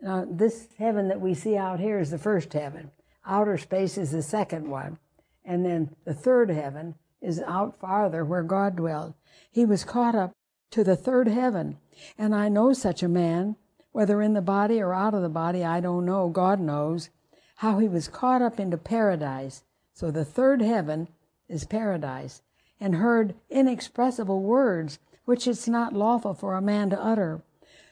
Now, 0.00 0.26
this 0.30 0.68
heaven 0.78 1.08
that 1.08 1.20
we 1.20 1.34
see 1.34 1.56
out 1.56 1.80
here 1.80 1.98
is 1.98 2.10
the 2.10 2.18
first 2.18 2.52
heaven. 2.52 2.90
Outer 3.26 3.58
space 3.58 3.96
is 3.98 4.12
the 4.12 4.22
second 4.22 4.68
one. 4.68 4.98
And 5.44 5.64
then 5.64 5.96
the 6.04 6.14
third 6.14 6.50
heaven 6.50 6.94
is 7.20 7.40
out 7.40 7.78
farther 7.80 8.24
where 8.24 8.42
God 8.42 8.76
dwelled. 8.76 9.14
He 9.50 9.64
was 9.64 9.84
caught 9.84 10.14
up 10.14 10.32
to 10.70 10.84
the 10.84 10.96
third 10.96 11.28
heaven. 11.28 11.78
And 12.18 12.34
I 12.34 12.48
know 12.48 12.72
such 12.72 13.02
a 13.02 13.08
man, 13.08 13.56
whether 13.94 14.20
in 14.20 14.32
the 14.32 14.42
body 14.42 14.82
or 14.82 14.92
out 14.92 15.14
of 15.14 15.22
the 15.22 15.28
body, 15.28 15.64
I 15.64 15.78
don't 15.78 16.04
know. 16.04 16.28
God 16.28 16.58
knows 16.58 17.10
how 17.58 17.78
he 17.78 17.86
was 17.86 18.08
caught 18.08 18.42
up 18.42 18.58
into 18.58 18.76
paradise. 18.76 19.62
So 19.92 20.10
the 20.10 20.24
third 20.24 20.60
heaven 20.60 21.06
is 21.48 21.64
paradise, 21.64 22.42
and 22.80 22.96
heard 22.96 23.36
inexpressible 23.48 24.42
words 24.42 24.98
which 25.26 25.46
it's 25.46 25.68
not 25.68 25.92
lawful 25.92 26.34
for 26.34 26.54
a 26.56 26.60
man 26.60 26.90
to 26.90 27.00
utter. 27.00 27.42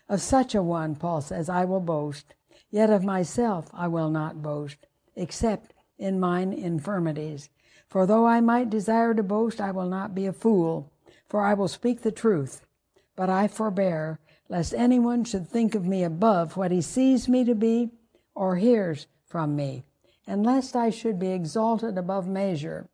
Of 0.09 0.21
such 0.21 0.57
a 0.57 0.63
one, 0.63 0.97
Paul 0.97 1.21
says, 1.21 1.49
I 1.49 1.65
will 1.65 1.79
boast, 1.79 2.35
yet 2.69 2.91
of 2.91 3.05
myself 3.05 3.71
I 3.73 3.87
will 3.87 4.11
not 4.11 4.43
boast, 4.43 4.89
except 5.15 5.73
in 5.99 6.19
mine 6.19 6.53
infirmities. 6.53 7.49
For 7.87 8.07
though 8.07 8.27
I 8.27 8.41
might 8.41 8.71
desire 8.71 9.15
to 9.15 9.23
boast, 9.23 9.61
I 9.61 9.71
will 9.71 9.89
not 9.89 10.17
be 10.17 10.27
a 10.27 10.33
fool, 10.33 10.91
for 11.29 11.43
I 11.43 11.55
will 11.55 11.69
speak 11.69 12.03
the 12.03 12.11
truth. 12.11 12.67
But 13.15 13.31
I 13.31 13.47
forbear, 13.47 14.19
lest 14.53 14.75
anyone 14.75 15.25
should 15.25 15.49
think 15.49 15.75
of 15.75 15.87
me 15.87 16.05
above 16.05 16.59
what 16.59 16.71
he 16.71 16.83
sees 16.83 17.27
me 17.27 17.43
to 17.43 17.55
be 17.55 17.91
or 18.35 18.57
hears 18.57 19.07
from 19.25 19.57
me, 19.57 19.83
and 20.27 20.45
lest 20.45 20.77
I 20.77 20.91
should 20.91 21.19
be 21.19 21.29
exalted 21.29 21.97
above 21.97 22.29
measure 22.29 22.87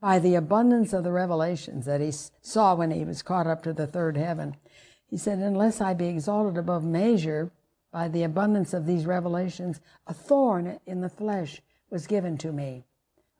by 0.00 0.18
the 0.18 0.34
abundance 0.34 0.94
of 0.94 1.04
the 1.04 1.12
revelations 1.12 1.84
that 1.84 2.00
he 2.00 2.10
saw 2.10 2.74
when 2.74 2.90
he 2.90 3.04
was 3.04 3.20
caught 3.20 3.46
up 3.46 3.62
to 3.64 3.74
the 3.74 3.86
third 3.86 4.16
heaven. 4.16 4.56
He 5.06 5.18
said, 5.18 5.40
Unless 5.40 5.82
I 5.82 5.92
be 5.92 6.06
exalted 6.06 6.56
above 6.56 6.84
measure 6.84 7.52
by 7.92 8.08
the 8.08 8.22
abundance 8.22 8.72
of 8.72 8.86
these 8.86 9.04
revelations, 9.04 9.82
a 10.06 10.14
thorn 10.14 10.80
in 10.86 11.02
the 11.02 11.10
flesh 11.10 11.60
was 11.90 12.06
given 12.06 12.38
to 12.38 12.50
me, 12.50 12.86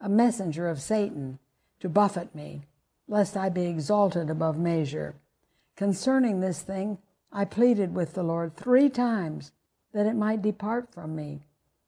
a 0.02 0.10
messenger 0.10 0.68
of 0.68 0.82
Satan 0.82 1.38
to 1.80 1.88
buffet 1.88 2.34
me, 2.34 2.66
lest 3.08 3.38
I 3.38 3.48
be 3.48 3.64
exalted 3.64 4.28
above 4.28 4.58
measure. 4.58 5.14
Concerning 5.76 6.40
this 6.40 6.60
thing, 6.60 6.98
I 7.36 7.44
pleaded 7.44 7.96
with 7.96 8.14
the 8.14 8.22
Lord 8.22 8.54
three 8.54 8.88
times 8.88 9.50
that 9.92 10.06
it 10.06 10.14
might 10.14 10.40
depart 10.40 10.94
from 10.94 11.16
me. 11.16 11.40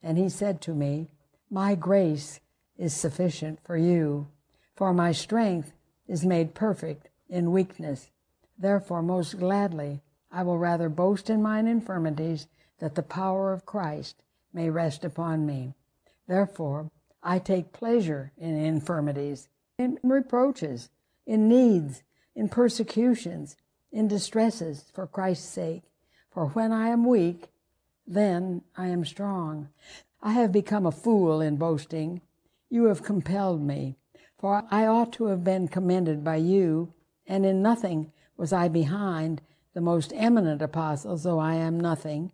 And 0.03 0.19
he 0.19 0.29
said 0.29 0.61
to 0.63 0.75
me, 0.75 1.07
My 1.49 1.77
grace 1.77 2.41
is 2.77 2.93
sufficient 2.93 3.61
for 3.65 3.77
you, 3.77 4.27
for 4.75 4.93
my 4.93 5.13
strength 5.13 5.73
is 6.09 6.27
made 6.27 6.55
perfect 6.55 7.09
in 7.29 7.53
weakness. 7.53 8.11
Therefore, 8.59 9.03
most 9.03 9.39
gladly, 9.39 10.01
I 10.33 10.43
will 10.43 10.59
rather 10.59 10.89
boast 10.89 11.31
in 11.31 11.43
mine 11.43 11.69
infirmities, 11.69 12.49
that 12.79 12.97
the 12.97 13.03
power 13.03 13.53
of 13.53 13.65
Christ 13.65 14.23
may 14.53 14.69
rest 14.69 15.05
upon 15.05 15.47
me. 15.47 15.75
Therefore, 16.27 16.91
I 17.23 17.39
take 17.39 17.73
pleasure 17.73 18.33
in 18.37 18.57
infirmities, 18.57 19.49
in 19.79 19.99
reproaches, 20.03 20.91
in 21.25 21.49
needs, 21.49 22.03
in 22.35 22.49
persecutions, 22.49 23.57
in 23.93 24.09
distresses 24.09 24.85
for 24.93 25.07
Christ's 25.07 25.49
sake. 25.49 25.83
For 26.31 26.47
when 26.49 26.73
I 26.73 26.89
am 26.89 27.07
weak, 27.07 27.49
then 28.07 28.63
I 28.77 28.89
am 28.89 29.05
strong. 29.05 29.69
I 30.23 30.33
have 30.33 30.53
become 30.53 30.87
a 30.87 30.93
fool 30.93 31.41
in 31.41 31.57
boasting. 31.57 32.21
You 32.69 32.85
have 32.87 33.03
compelled 33.03 33.63
me. 33.63 33.97
For 34.39 34.65
I 34.71 34.87
ought 34.87 35.13
to 35.15 35.27
have 35.27 35.45
been 35.45 35.69
commended 35.69 36.23
by 36.23 36.37
you, 36.37 36.93
and 37.27 37.47
in 37.47 37.63
nothing 37.63 38.13
was 38.37 38.53
I 38.53 38.69
behind 38.69 39.41
the 39.73 39.81
most 39.81 40.13
eminent 40.15 40.61
apostles, 40.61 41.23
though 41.23 41.39
I 41.39 41.55
am 41.55 41.81
nothing. 41.81 42.33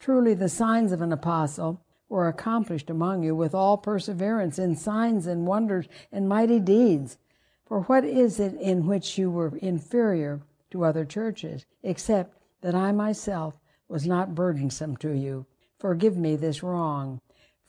Truly, 0.00 0.34
the 0.34 0.48
signs 0.48 0.92
of 0.92 1.02
an 1.02 1.12
apostle 1.12 1.80
were 2.08 2.28
accomplished 2.28 2.90
among 2.90 3.22
you 3.22 3.34
with 3.34 3.54
all 3.54 3.76
perseverance 3.76 4.58
in 4.58 4.76
signs 4.76 5.26
and 5.26 5.46
wonders 5.46 5.86
and 6.12 6.28
mighty 6.28 6.60
deeds. 6.60 7.18
For 7.66 7.80
what 7.82 8.04
is 8.04 8.38
it 8.38 8.54
in 8.54 8.86
which 8.86 9.18
you 9.18 9.30
were 9.30 9.56
inferior 9.56 10.40
to 10.74 10.84
other 10.84 11.06
churches, 11.06 11.64
except 11.82 12.36
that 12.60 12.74
I 12.74 12.92
myself 12.92 13.58
was 13.88 14.06
not 14.06 14.34
burdensome 14.34 14.96
to 14.98 15.12
you? 15.12 15.46
Forgive 15.78 16.16
me 16.16 16.36
this 16.36 16.62
wrong. 16.62 17.20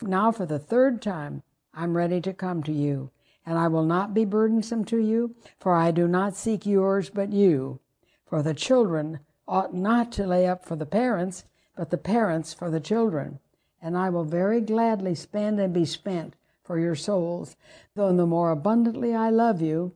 Now, 0.01 0.33
for 0.33 0.45
the 0.45 0.59
third 0.59 1.01
time, 1.01 1.43
I'm 1.73 1.95
ready 1.95 2.19
to 2.19 2.33
come 2.33 2.63
to 2.63 2.73
you 2.73 3.11
and 3.45 3.59
I 3.59 3.67
will 3.67 3.85
not 3.85 4.13
be 4.13 4.25
burdensome 4.25 4.85
to 4.85 4.97
you, 4.97 5.35
for 5.59 5.75
I 5.75 5.91
do 5.91 6.07
not 6.07 6.35
seek 6.35 6.65
yours 6.65 7.09
but 7.09 7.31
you. 7.31 7.79
For 8.25 8.41
the 8.41 8.55
children 8.55 9.19
ought 9.47 9.73
not 9.73 10.11
to 10.13 10.25
lay 10.25 10.47
up 10.47 10.65
for 10.65 10.75
the 10.75 10.85
parents, 10.85 11.43
but 11.75 11.91
the 11.91 11.97
parents 11.97 12.53
for 12.53 12.71
the 12.71 12.79
children. 12.79 13.39
And 13.81 13.95
I 13.95 14.09
will 14.09 14.23
very 14.23 14.61
gladly 14.61 15.13
spend 15.13 15.59
and 15.59 15.73
be 15.73 15.85
spent 15.85 16.35
for 16.63 16.79
your 16.79 16.95
souls, 16.95 17.55
though 17.93 18.15
the 18.15 18.25
more 18.25 18.49
abundantly 18.49 19.13
I 19.13 19.29
love 19.29 19.61
you, 19.61 19.93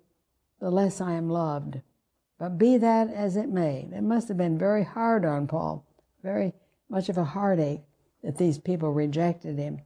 the 0.60 0.70
less 0.70 1.02
I 1.02 1.14
am 1.14 1.30
loved. 1.30 1.82
But 2.40 2.58
be 2.58 2.78
that 2.78 3.14
as 3.14 3.36
it 3.36 3.50
may, 3.50 3.90
it 3.94 4.02
must 4.02 4.30
have 4.30 4.38
been 4.38 4.58
very 4.58 4.84
hard 4.84 5.26
on 5.26 5.46
Paul, 5.46 5.86
very 6.24 6.54
much 6.90 7.10
of 7.10 7.18
a 7.18 7.24
heartache 7.26 7.82
that 8.24 8.38
these 8.38 8.58
people 8.58 8.92
rejected 8.92 9.60
him. 9.60 9.78
He 9.78 9.84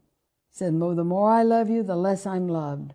said, 0.52 0.80
The 0.80 1.04
more 1.04 1.32
I 1.32 1.42
love 1.42 1.70
you, 1.70 1.82
the 1.82 1.96
less 1.96 2.28
I'm 2.28 2.48
loved. 2.48 2.94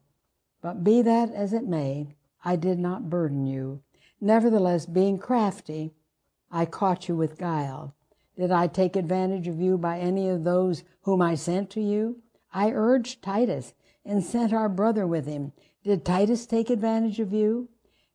But 0.62 0.84
be 0.84 1.02
that 1.02 1.32
as 1.32 1.52
it 1.52 1.66
may, 1.66 2.14
I 2.44 2.54
did 2.54 2.78
not 2.78 3.10
burden 3.10 3.46
you. 3.46 3.82
Nevertheless, 4.20 4.86
being 4.86 5.18
crafty, 5.18 5.92
I 6.50 6.64
caught 6.64 7.08
you 7.08 7.16
with 7.16 7.36
guile. 7.36 7.94
Did 8.36 8.52
I 8.52 8.68
take 8.68 8.94
advantage 8.94 9.48
of 9.48 9.60
you 9.60 9.76
by 9.76 9.98
any 9.98 10.28
of 10.28 10.44
those 10.44 10.84
whom 11.02 11.20
I 11.20 11.34
sent 11.34 11.70
to 11.70 11.80
you? 11.80 12.22
I 12.52 12.70
urged 12.70 13.22
Titus 13.22 13.74
and 14.04 14.22
sent 14.24 14.52
our 14.52 14.68
brother 14.68 15.06
with 15.06 15.26
him. 15.26 15.52
Did 15.82 16.04
Titus 16.04 16.46
take 16.46 16.70
advantage 16.70 17.18
of 17.18 17.32
you? 17.32 17.68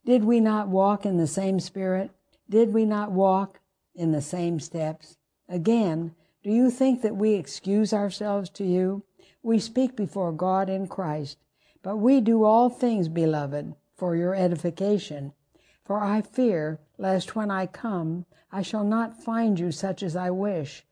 Did 0.06 0.24
we 0.24 0.40
not 0.40 0.68
walk 0.68 1.06
in 1.06 1.18
the 1.18 1.28
same 1.28 1.60
spirit? 1.60 2.12
Did 2.50 2.74
we 2.74 2.86
not 2.86 3.12
walk 3.12 3.60
in 3.96 4.12
the 4.12 4.22
same 4.22 4.60
steps? 4.60 5.18
Again, 5.48 6.14
do 6.44 6.52
you 6.52 6.70
think 6.70 7.02
that 7.02 7.16
we 7.16 7.34
excuse 7.34 7.94
ourselves 7.94 8.50
to 8.52 8.66
you? 8.66 9.04
We 9.42 9.60
speak 9.60 9.96
before 9.96 10.32
God 10.32 10.70
in 10.70 10.88
Christ 10.88 11.38
but 11.84 11.98
we 11.98 12.22
do 12.22 12.46
all 12.46 12.70
things, 12.70 13.10
beloved, 13.10 13.76
for 13.96 14.16
your 14.16 14.34
edification. 14.34 15.34
For 15.84 16.02
I 16.02 16.22
fear 16.22 16.80
lest 16.98 17.36
when 17.36 17.52
I 17.52 17.68
come, 17.68 18.26
I 18.52 18.62
shall 18.62 18.86
not 18.86 19.22
find 19.22 19.60
you 19.60 19.72
such 19.72 20.02
as 20.02 20.16
I 20.16 20.32
wish, 20.32 20.86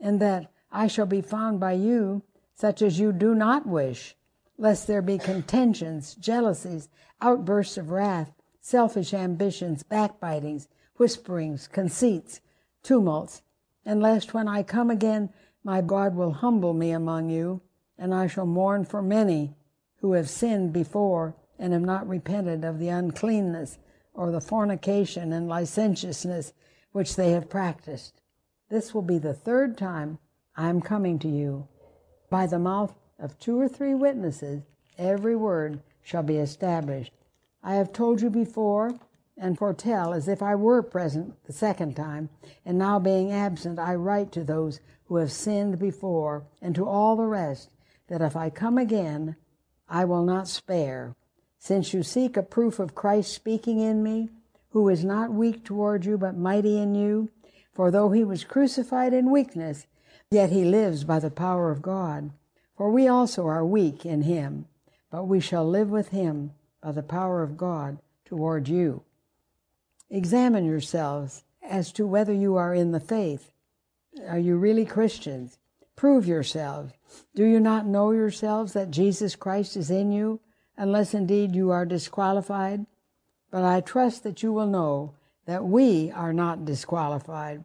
and 0.00 0.18
that 0.20 0.50
I 0.72 0.86
shall 0.86 1.06
be 1.06 1.20
found 1.20 1.60
by 1.60 1.72
you 1.72 2.22
such 2.54 2.80
as 2.80 2.98
you 2.98 3.12
do 3.12 3.34
not 3.34 3.66
wish, 3.66 4.16
lest 4.56 4.86
there 4.86 5.02
be 5.02 5.18
contentions, 5.18 6.14
jealousies, 6.14 6.88
outbursts 7.20 7.76
of 7.76 7.90
wrath, 7.90 8.32
selfish 8.60 9.14
ambitions, 9.14 9.82
backbitings, 9.82 10.68
whisperings, 10.96 11.66
conceits, 11.66 12.40
tumults, 12.82 13.42
and 13.84 14.00
lest 14.00 14.34
when 14.34 14.46
I 14.46 14.62
come 14.62 14.90
again, 14.90 15.30
my 15.64 15.80
God 15.80 16.14
will 16.14 16.32
humble 16.32 16.74
me 16.74 16.90
among 16.90 17.30
you, 17.30 17.60
and 17.98 18.14
I 18.14 18.26
shall 18.26 18.46
mourn 18.46 18.84
for 18.84 19.02
many 19.02 19.54
who 19.96 20.12
have 20.12 20.28
sinned 20.28 20.72
before 20.72 21.34
and 21.58 21.72
have 21.72 21.82
not 21.82 22.08
repented 22.08 22.64
of 22.64 22.78
the 22.78 22.88
uncleanness 22.88 23.78
or 24.14 24.30
the 24.30 24.40
fornication 24.40 25.32
and 25.32 25.48
licentiousness 25.48 26.52
which 26.92 27.16
they 27.16 27.32
have 27.32 27.50
practiced. 27.50 28.20
This 28.68 28.94
will 28.94 29.02
be 29.02 29.18
the 29.18 29.34
third 29.34 29.76
time 29.76 30.18
I 30.56 30.68
am 30.68 30.80
coming 30.80 31.18
to 31.20 31.28
you. 31.28 31.68
By 32.28 32.46
the 32.46 32.58
mouth 32.58 32.94
of 33.18 33.38
two 33.38 33.60
or 33.60 33.68
three 33.68 33.94
witnesses, 33.94 34.62
every 34.98 35.36
word 35.36 35.82
shall 36.02 36.22
be 36.22 36.36
established. 36.36 37.12
I 37.62 37.74
have 37.74 37.92
told 37.92 38.22
you 38.22 38.30
before 38.30 38.94
and 39.36 39.58
foretell 39.58 40.12
as 40.12 40.28
if 40.28 40.42
I 40.42 40.54
were 40.54 40.82
present 40.82 41.34
the 41.44 41.52
second 41.52 41.94
time, 41.94 42.30
and 42.64 42.78
now 42.78 42.98
being 42.98 43.32
absent, 43.32 43.78
I 43.78 43.94
write 43.94 44.32
to 44.32 44.44
those 44.44 44.80
who 45.04 45.16
have 45.16 45.32
sinned 45.32 45.78
before 45.78 46.44
and 46.62 46.74
to 46.74 46.86
all 46.86 47.16
the 47.16 47.26
rest, 47.26 47.70
that 48.08 48.22
if 48.22 48.36
I 48.36 48.50
come 48.50 48.78
again, 48.78 49.36
I 49.88 50.04
will 50.04 50.24
not 50.24 50.48
spare, 50.48 51.14
since 51.58 51.92
you 51.92 52.02
seek 52.02 52.36
a 52.36 52.42
proof 52.42 52.78
of 52.78 52.94
Christ 52.94 53.32
speaking 53.32 53.80
in 53.80 54.02
me, 54.02 54.30
who 54.70 54.88
is 54.88 55.04
not 55.04 55.32
weak 55.32 55.64
toward 55.64 56.04
you, 56.04 56.16
but 56.16 56.36
mighty 56.36 56.78
in 56.78 56.94
you. 56.94 57.28
For 57.72 57.90
though 57.90 58.10
he 58.10 58.24
was 58.24 58.44
crucified 58.44 59.12
in 59.12 59.30
weakness, 59.30 59.86
yet 60.30 60.50
he 60.50 60.64
lives 60.64 61.04
by 61.04 61.18
the 61.18 61.30
power 61.30 61.70
of 61.70 61.82
God. 61.82 62.30
For 62.76 62.90
we 62.90 63.08
also 63.08 63.46
are 63.46 63.64
weak 63.64 64.06
in 64.06 64.22
him, 64.22 64.66
but 65.10 65.24
we 65.24 65.40
shall 65.40 65.68
live 65.68 65.90
with 65.90 66.08
him 66.08 66.52
by 66.82 66.92
the 66.92 67.02
power 67.02 67.42
of 67.42 67.56
God 67.56 67.98
toward 68.24 68.68
you. 68.68 69.02
Examine 70.08 70.64
yourselves 70.64 71.44
as 71.62 71.92
to 71.92 72.06
whether 72.06 72.32
you 72.32 72.56
are 72.56 72.74
in 72.74 72.92
the 72.92 73.00
faith. 73.00 73.52
Are 74.26 74.38
you 74.38 74.56
really 74.56 74.84
Christians? 74.84 75.58
Prove 75.94 76.26
yourselves. 76.26 76.92
Do 77.34 77.44
you 77.44 77.60
not 77.60 77.86
know 77.86 78.10
yourselves 78.10 78.72
that 78.72 78.90
Jesus 78.90 79.36
Christ 79.36 79.76
is 79.76 79.90
in 79.90 80.10
you, 80.12 80.40
unless 80.76 81.14
indeed 81.14 81.54
you 81.54 81.70
are 81.70 81.84
disqualified? 81.84 82.86
But 83.50 83.64
I 83.64 83.80
trust 83.80 84.22
that 84.22 84.42
you 84.42 84.52
will 84.52 84.66
know 84.66 85.14
that 85.46 85.64
we 85.64 86.10
are 86.12 86.32
not 86.32 86.64
disqualified. 86.64 87.64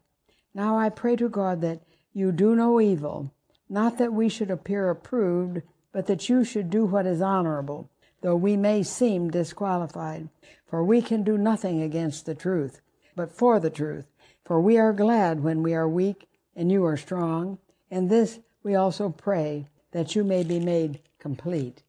Now 0.54 0.78
I 0.78 0.88
pray 0.88 1.16
to 1.16 1.28
God 1.28 1.60
that 1.62 1.82
you 2.12 2.32
do 2.32 2.54
no 2.54 2.80
evil, 2.80 3.32
not 3.68 3.98
that 3.98 4.12
we 4.12 4.28
should 4.28 4.50
appear 4.50 4.90
approved, 4.90 5.62
but 5.92 6.06
that 6.06 6.28
you 6.28 6.44
should 6.44 6.70
do 6.70 6.84
what 6.84 7.06
is 7.06 7.20
honorable, 7.20 7.90
though 8.20 8.36
we 8.36 8.56
may 8.56 8.82
seem 8.82 9.30
disqualified. 9.30 10.28
For 10.66 10.82
we 10.82 11.00
can 11.00 11.22
do 11.22 11.38
nothing 11.38 11.80
against 11.82 12.26
the 12.26 12.34
truth, 12.34 12.80
but 13.14 13.30
for 13.30 13.60
the 13.60 13.70
truth. 13.70 14.06
For 14.44 14.60
we 14.60 14.78
are 14.78 14.92
glad 14.92 15.42
when 15.42 15.62
we 15.62 15.74
are 15.74 15.88
weak 15.88 16.28
and 16.54 16.70
you 16.70 16.84
are 16.84 16.96
strong. 16.96 17.58
And 17.90 18.10
this 18.10 18.40
we 18.62 18.74
also 18.74 19.10
pray 19.10 19.68
that 19.92 20.16
you 20.16 20.24
may 20.24 20.42
be 20.42 20.58
made 20.58 21.00
complete. 21.18 21.82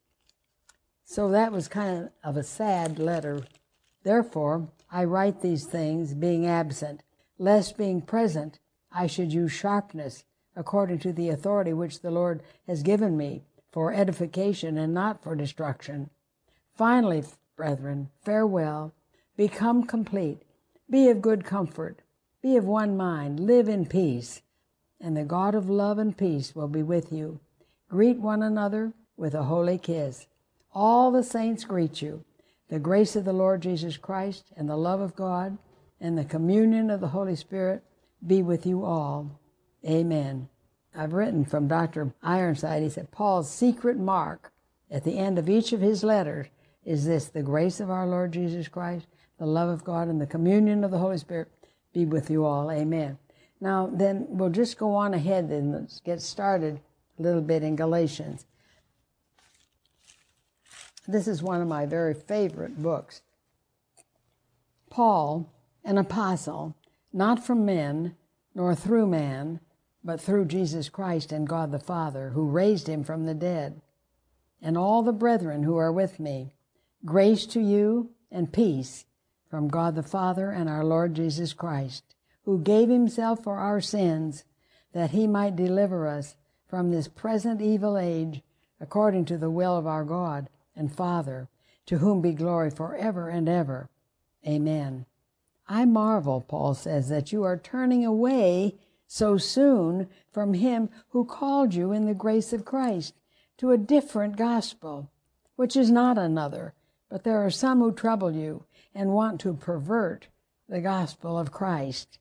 So 1.04 1.30
that 1.30 1.52
was 1.52 1.68
kind 1.68 2.10
of 2.22 2.36
a 2.36 2.42
sad 2.42 2.98
letter. 2.98 3.42
Therefore, 4.04 4.68
I 4.90 5.04
write 5.04 5.42
these 5.42 5.64
things 5.64 6.14
being 6.14 6.46
absent, 6.46 7.02
lest 7.38 7.76
being 7.76 8.00
present 8.00 8.58
I 8.92 9.06
should 9.06 9.32
use 9.32 9.52
sharpness 9.52 10.24
according 10.54 10.98
to 11.00 11.12
the 11.12 11.28
authority 11.28 11.72
which 11.72 12.00
the 12.00 12.10
Lord 12.10 12.42
has 12.66 12.82
given 12.82 13.16
me 13.16 13.42
for 13.70 13.92
edification 13.92 14.76
and 14.78 14.92
not 14.92 15.22
for 15.22 15.34
destruction. 15.34 16.10
Finally, 16.78 17.24
brethren, 17.56 18.08
farewell. 18.24 18.94
Become 19.36 19.84
complete. 19.84 20.40
Be 20.88 21.10
of 21.10 21.20
good 21.20 21.44
comfort. 21.44 22.00
Be 22.40 22.56
of 22.56 22.64
one 22.64 22.96
mind. 22.96 23.38
Live 23.40 23.68
in 23.68 23.84
peace 23.84 24.40
and 25.00 25.16
the 25.16 25.24
God 25.24 25.54
of 25.54 25.70
love 25.70 25.98
and 25.98 26.16
peace 26.16 26.54
will 26.54 26.68
be 26.68 26.82
with 26.82 27.12
you. 27.12 27.40
Greet 27.88 28.18
one 28.18 28.42
another 28.42 28.92
with 29.16 29.34
a 29.34 29.44
holy 29.44 29.78
kiss. 29.78 30.26
All 30.74 31.10
the 31.10 31.22
saints 31.22 31.64
greet 31.64 32.02
you. 32.02 32.24
The 32.68 32.78
grace 32.78 33.16
of 33.16 33.24
the 33.24 33.32
Lord 33.32 33.62
Jesus 33.62 33.96
Christ 33.96 34.52
and 34.56 34.68
the 34.68 34.76
love 34.76 35.00
of 35.00 35.16
God 35.16 35.56
and 36.00 36.18
the 36.18 36.24
communion 36.24 36.90
of 36.90 37.00
the 37.00 37.08
Holy 37.08 37.36
Spirit 37.36 37.82
be 38.26 38.42
with 38.42 38.66
you 38.66 38.84
all. 38.84 39.40
Amen. 39.88 40.48
I've 40.94 41.12
written 41.12 41.44
from 41.44 41.68
Dr. 41.68 42.12
Ironside, 42.22 42.82
he 42.82 42.90
said, 42.90 43.10
Paul's 43.10 43.50
secret 43.50 43.96
mark 43.96 44.52
at 44.90 45.04
the 45.04 45.16
end 45.18 45.38
of 45.38 45.48
each 45.48 45.72
of 45.72 45.80
his 45.80 46.02
letters 46.02 46.48
is 46.84 47.04
this 47.04 47.28
the 47.28 47.42
grace 47.42 47.80
of 47.80 47.90
our 47.90 48.06
Lord 48.06 48.32
Jesus 48.32 48.68
Christ, 48.68 49.06
the 49.38 49.46
love 49.46 49.68
of 49.68 49.84
God, 49.84 50.08
and 50.08 50.20
the 50.20 50.26
communion 50.26 50.84
of 50.84 50.90
the 50.90 50.98
Holy 50.98 51.18
Spirit 51.18 51.48
be 51.92 52.04
with 52.04 52.30
you 52.30 52.44
all. 52.44 52.70
Amen. 52.70 53.18
Now, 53.60 53.90
then 53.92 54.26
we'll 54.28 54.50
just 54.50 54.78
go 54.78 54.94
on 54.94 55.14
ahead 55.14 55.44
and 55.46 55.72
let's 55.72 56.00
get 56.00 56.22
started 56.22 56.80
a 57.18 57.22
little 57.22 57.42
bit 57.42 57.62
in 57.62 57.76
Galatians. 57.76 58.46
This 61.06 61.26
is 61.26 61.42
one 61.42 61.60
of 61.60 61.68
my 61.68 61.86
very 61.86 62.14
favorite 62.14 62.80
books. 62.80 63.22
Paul, 64.90 65.52
an 65.84 65.98
apostle, 65.98 66.76
not 67.12 67.44
from 67.44 67.64
men, 67.64 68.14
nor 68.54 68.74
through 68.74 69.06
man, 69.06 69.60
but 70.04 70.20
through 70.20 70.44
Jesus 70.44 70.88
Christ 70.88 71.32
and 71.32 71.48
God 71.48 71.72
the 71.72 71.78
Father, 71.78 72.30
who 72.30 72.48
raised 72.48 72.88
him 72.88 73.04
from 73.04 73.26
the 73.26 73.34
dead, 73.34 73.80
and 74.60 74.76
all 74.76 75.02
the 75.02 75.12
brethren 75.12 75.62
who 75.62 75.76
are 75.76 75.92
with 75.92 76.20
me, 76.20 76.52
grace 77.04 77.46
to 77.46 77.60
you 77.60 78.10
and 78.30 78.52
peace 78.52 79.04
from 79.48 79.68
God 79.68 79.94
the 79.94 80.02
Father 80.02 80.50
and 80.50 80.68
our 80.68 80.84
Lord 80.84 81.14
Jesus 81.14 81.52
Christ, 81.52 82.14
who 82.44 82.58
gave 82.58 82.88
himself 82.88 83.42
for 83.42 83.56
our 83.56 83.80
sins, 83.80 84.44
that 84.92 85.10
he 85.10 85.26
might 85.26 85.56
deliver 85.56 86.06
us 86.06 86.36
from 86.66 86.90
this 86.90 87.08
present 87.08 87.62
evil 87.62 87.96
age, 87.96 88.42
according 88.80 89.24
to 89.26 89.38
the 89.38 89.50
will 89.50 89.76
of 89.76 89.86
our 89.86 90.04
God 90.04 90.48
and 90.76 90.94
Father, 90.94 91.48
to 91.86 91.98
whom 91.98 92.20
be 92.20 92.32
glory 92.32 92.70
forever 92.70 93.28
and 93.28 93.48
ever. 93.48 93.88
Amen. 94.46 95.06
I 95.66 95.84
marvel, 95.84 96.40
Paul 96.40 96.74
says, 96.74 97.08
that 97.08 97.32
you 97.32 97.44
are 97.44 97.58
turning 97.58 98.04
away 98.04 98.74
so 99.06 99.38
soon 99.38 100.08
from 100.30 100.54
him 100.54 100.90
who 101.10 101.24
called 101.24 101.74
you 101.74 101.92
in 101.92 102.06
the 102.06 102.14
grace 102.14 102.52
of 102.52 102.64
Christ 102.64 103.14
to 103.56 103.70
a 103.70 103.78
different 103.78 104.36
gospel, 104.36 105.10
which 105.56 105.76
is 105.76 105.90
not 105.90 106.18
another, 106.18 106.74
but 107.08 107.24
there 107.24 107.44
are 107.44 107.50
some 107.50 107.78
who 107.78 107.92
trouble 107.92 108.30
you 108.30 108.64
and 108.94 109.12
want 109.12 109.40
to 109.40 109.54
pervert 109.54 110.28
the 110.68 110.80
gospel 110.80 111.38
of 111.38 111.52
Christ. 111.52 112.18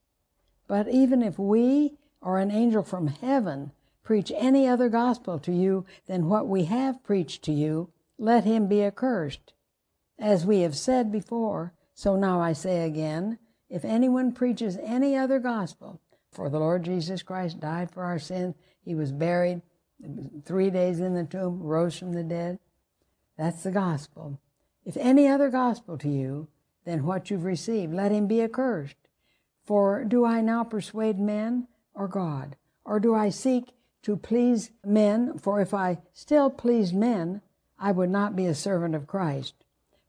But 0.67 0.87
even 0.87 1.21
if 1.21 1.37
we 1.37 1.97
or 2.21 2.39
an 2.39 2.51
angel 2.51 2.83
from 2.83 3.07
heaven 3.07 3.71
preach 4.03 4.31
any 4.35 4.67
other 4.67 4.89
gospel 4.89 5.39
to 5.39 5.51
you 5.51 5.85
than 6.07 6.29
what 6.29 6.47
we 6.47 6.65
have 6.65 7.03
preached 7.03 7.43
to 7.43 7.51
you, 7.51 7.89
let 8.17 8.45
him 8.45 8.67
be 8.67 8.83
accursed. 8.83 9.53
As 10.17 10.45
we 10.45 10.61
have 10.61 10.75
said 10.75 11.11
before, 11.11 11.73
so 11.93 12.15
now 12.15 12.41
I 12.41 12.53
say 12.53 12.85
again, 12.85 13.37
if 13.69 13.83
anyone 13.83 14.31
preaches 14.31 14.77
any 14.81 15.15
other 15.15 15.39
gospel, 15.39 15.99
for 16.31 16.49
the 16.49 16.59
Lord 16.59 16.83
Jesus 16.83 17.21
Christ 17.21 17.59
died 17.59 17.91
for 17.91 18.03
our 18.03 18.19
sins, 18.19 18.55
he 18.79 18.95
was 18.95 19.11
buried, 19.11 19.61
three 20.45 20.69
days 20.69 20.99
in 20.99 21.13
the 21.13 21.23
tomb, 21.23 21.61
rose 21.61 21.97
from 21.97 22.13
the 22.13 22.23
dead, 22.23 22.59
that's 23.37 23.63
the 23.63 23.71
gospel. 23.71 24.39
If 24.87 24.95
any 24.95 25.27
other 25.27 25.49
gospel 25.49 25.97
to 25.97 26.07
you 26.07 26.47
than 26.85 27.05
what 27.05 27.29
you've 27.29 27.43
received, 27.43 27.93
let 27.93 28.13
him 28.13 28.25
be 28.25 28.41
accursed. 28.41 28.95
For 29.65 30.05
do 30.05 30.23
I 30.23 30.39
now 30.39 30.63
persuade 30.63 31.19
men 31.19 31.67
or 31.93 32.07
God? 32.07 32.55
Or 32.85 32.97
do 32.97 33.13
I 33.13 33.27
seek 33.27 33.73
to 34.03 34.15
please 34.15 34.71
men? 34.85 35.39
For 35.39 35.59
if 35.59 35.73
I 35.73 35.97
still 36.13 36.49
pleased 36.49 36.95
men, 36.95 37.41
I 37.77 37.91
would 37.91 38.09
not 38.09 38.33
be 38.33 38.45
a 38.45 38.55
servant 38.55 38.95
of 38.95 39.07
Christ. 39.07 39.55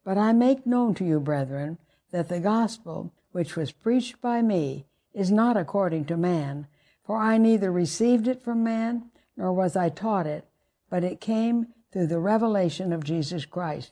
But 0.05 0.17
I 0.17 0.31
make 0.31 0.65
known 0.65 0.93
to 0.93 1.03
you, 1.03 1.19
brethren, 1.19 1.77
that 2.11 2.29
the 2.29 2.39
gospel 2.39 3.11
which 3.33 3.57
was 3.57 3.73
preached 3.73 4.21
by 4.21 4.41
me 4.41 4.85
is 5.13 5.29
not 5.29 5.57
according 5.57 6.05
to 6.05 6.15
man, 6.15 6.67
for 7.03 7.17
I 7.17 7.37
neither 7.37 7.69
received 7.69 8.29
it 8.29 8.41
from 8.41 8.63
man, 8.63 9.11
nor 9.35 9.51
was 9.51 9.75
I 9.75 9.89
taught 9.89 10.25
it, 10.25 10.45
but 10.89 11.03
it 11.03 11.19
came 11.19 11.67
through 11.91 12.07
the 12.07 12.19
revelation 12.19 12.93
of 12.93 13.03
Jesus 13.03 13.43
Christ. 13.43 13.91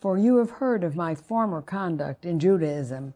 For 0.00 0.16
you 0.16 0.36
have 0.36 0.52
heard 0.52 0.82
of 0.82 0.96
my 0.96 1.14
former 1.14 1.60
conduct 1.60 2.24
in 2.24 2.40
Judaism, 2.40 3.12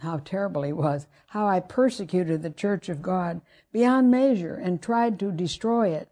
how 0.00 0.18
terrible 0.18 0.62
he 0.62 0.72
was, 0.72 1.06
how 1.28 1.46
I 1.46 1.60
persecuted 1.60 2.42
the 2.42 2.50
church 2.50 2.88
of 2.90 3.00
God 3.00 3.40
beyond 3.72 4.10
measure 4.10 4.54
and 4.54 4.82
tried 4.82 5.18
to 5.20 5.32
destroy 5.32 5.88
it. 5.88 6.08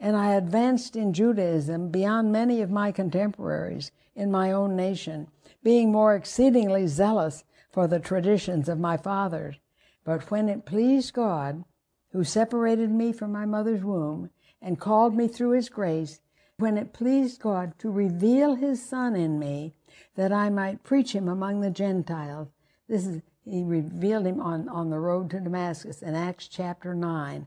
And 0.00 0.16
I 0.16 0.34
advanced 0.34 0.96
in 0.96 1.12
Judaism 1.12 1.90
beyond 1.90 2.32
many 2.32 2.62
of 2.62 2.70
my 2.70 2.92
contemporaries 2.92 3.90
in 4.14 4.30
my 4.30 4.52
own 4.52 4.74
nation, 4.74 5.28
being 5.62 5.92
more 5.92 6.14
exceedingly 6.14 6.86
zealous 6.86 7.44
for 7.70 7.86
the 7.86 8.00
traditions 8.00 8.68
of 8.68 8.78
my 8.78 8.96
fathers. 8.96 9.56
But 10.04 10.30
when 10.30 10.48
it 10.48 10.64
pleased 10.64 11.12
God, 11.12 11.64
who 12.12 12.24
separated 12.24 12.90
me 12.90 13.12
from 13.12 13.32
my 13.32 13.44
mother's 13.44 13.84
womb 13.84 14.30
and 14.62 14.80
called 14.80 15.14
me 15.14 15.28
through 15.28 15.50
his 15.50 15.68
grace, 15.68 16.20
when 16.58 16.78
it 16.78 16.94
pleased 16.94 17.40
God 17.42 17.78
to 17.78 17.90
reveal 17.90 18.54
his 18.54 18.82
Son 18.82 19.14
in 19.14 19.38
me, 19.38 19.74
that 20.14 20.32
I 20.32 20.48
might 20.48 20.82
preach 20.82 21.14
him 21.14 21.28
among 21.28 21.60
the 21.60 21.70
Gentiles. 21.70 22.48
This 22.88 23.06
is, 23.06 23.20
he 23.44 23.62
revealed 23.62 24.26
him 24.26 24.40
on, 24.40 24.66
on 24.68 24.88
the 24.88 24.98
road 24.98 25.30
to 25.30 25.40
Damascus 25.40 26.00
in 26.00 26.14
Acts 26.14 26.48
chapter 26.48 26.94
9. 26.94 27.46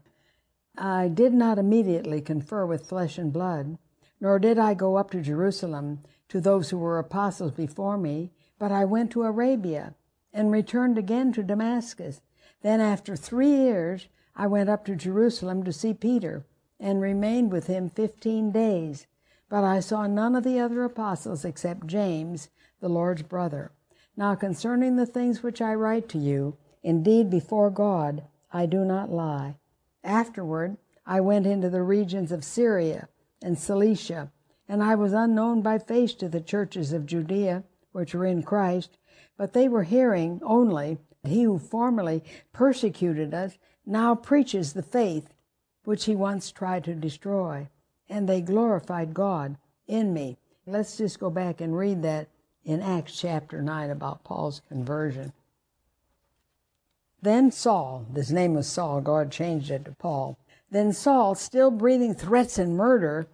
I 0.78 1.08
did 1.08 1.34
not 1.34 1.58
immediately 1.58 2.22
confer 2.22 2.68
with 2.68 2.88
flesh 2.88 3.18
and 3.18 3.34
blood, 3.34 3.80
nor 4.22 4.38
did 4.38 4.60
I 4.60 4.76
go 4.76 4.98
up 4.98 5.10
to 5.12 5.22
Jerusalem 5.22 6.02
to 6.28 6.40
those 6.40 6.70
who 6.70 6.78
were 6.78 7.00
apostles 7.00 7.54
before 7.54 7.98
me, 7.98 8.32
but 8.60 8.72
I 8.72 8.86
went 8.86 9.10
to 9.12 9.24
Arabia 9.24 9.96
and 10.32 10.52
returned 10.52 11.00
again 11.00 11.34
to 11.34 11.42
Damascus. 11.42 12.22
Then, 12.62 12.80
after 12.80 13.16
three 13.16 13.50
years, 13.50 14.08
I 14.36 14.46
went 14.46 14.70
up 14.70 14.86
to 14.86 14.96
Jerusalem 14.96 15.64
to 15.64 15.74
see 15.74 15.96
Peter 15.96 16.46
and 16.80 17.02
remained 17.02 17.52
with 17.52 17.68
him 17.68 17.90
fifteen 17.90 18.52
days. 18.52 19.08
But 19.50 19.64
I 19.64 19.80
saw 19.80 20.08
none 20.08 20.36
of 20.36 20.44
the 20.44 20.60
other 20.60 20.84
apostles 20.84 21.44
except 21.44 21.88
James, 21.88 22.50
the 22.80 22.90
Lord's 22.90 23.24
brother. 23.24 23.72
Now, 24.16 24.36
concerning 24.36 24.96
the 24.96 25.06
things 25.06 25.42
which 25.42 25.62
I 25.62 25.74
write 25.74 26.08
to 26.10 26.18
you, 26.18 26.58
indeed 26.84 27.30
before 27.30 27.70
God, 27.70 28.24
I 28.52 28.66
do 28.66 28.86
not 28.86 29.12
lie. 29.12 29.56
Afterward, 30.04 30.78
I 31.06 31.20
went 31.22 31.46
into 31.46 31.70
the 31.70 31.82
regions 31.82 32.32
of 32.32 32.44
Syria 32.44 33.08
and 33.42 33.58
Cilicia, 33.58 34.32
and 34.68 34.84
I 34.84 34.96
was 34.96 35.14
unknown 35.14 35.62
by 35.62 35.80
face 35.80 36.14
to 36.16 36.30
the 36.30 36.42
churches 36.42 36.94
of 36.94 37.06
Judea, 37.06 37.64
which 37.92 38.14
were 38.14 38.26
in 38.26 38.44
Christ, 38.44 38.98
but 39.38 39.54
they 39.54 39.68
were 39.68 39.84
hearing 39.84 40.40
only 40.44 41.00
that 41.24 41.32
he 41.32 41.44
who 41.44 41.58
formerly 41.58 42.24
persecuted 42.54 43.34
us 43.34 43.58
now 43.86 44.14
preaches 44.14 44.74
the 44.74 44.84
faith 44.84 45.34
which 45.90 46.06
he 46.06 46.16
once 46.16 46.52
tried 46.52 46.84
to 46.84 46.94
destroy, 46.94 47.68
and 48.08 48.30
they 48.30 48.42
glorified 48.42 49.12
God 49.12 49.58
in 49.88 50.14
me. 50.14 50.38
Let's 50.68 50.96
just 50.98 51.20
go 51.20 51.32
back 51.32 51.62
and 51.62 51.76
read 51.76 52.04
that 52.04 52.28
in 52.64 52.80
Acts 52.80 53.20
chapter 53.20 53.60
9 53.60 53.90
about 53.90 54.24
Paul's 54.24 54.62
conversion. 54.68 55.34
Then 57.24 57.52
Saul, 57.52 58.06
his 58.14 58.32
name 58.32 58.54
was 58.54 58.68
Saul, 58.68 59.02
God 59.02 59.32
changed 59.32 59.72
it 59.72 59.86
to 59.86 59.92
Paul. 59.94 60.38
Then 60.70 60.94
Saul, 60.94 61.34
still 61.34 61.72
breathing 61.72 62.14
threats 62.14 62.60
and 62.60 62.78
murder 62.78 63.26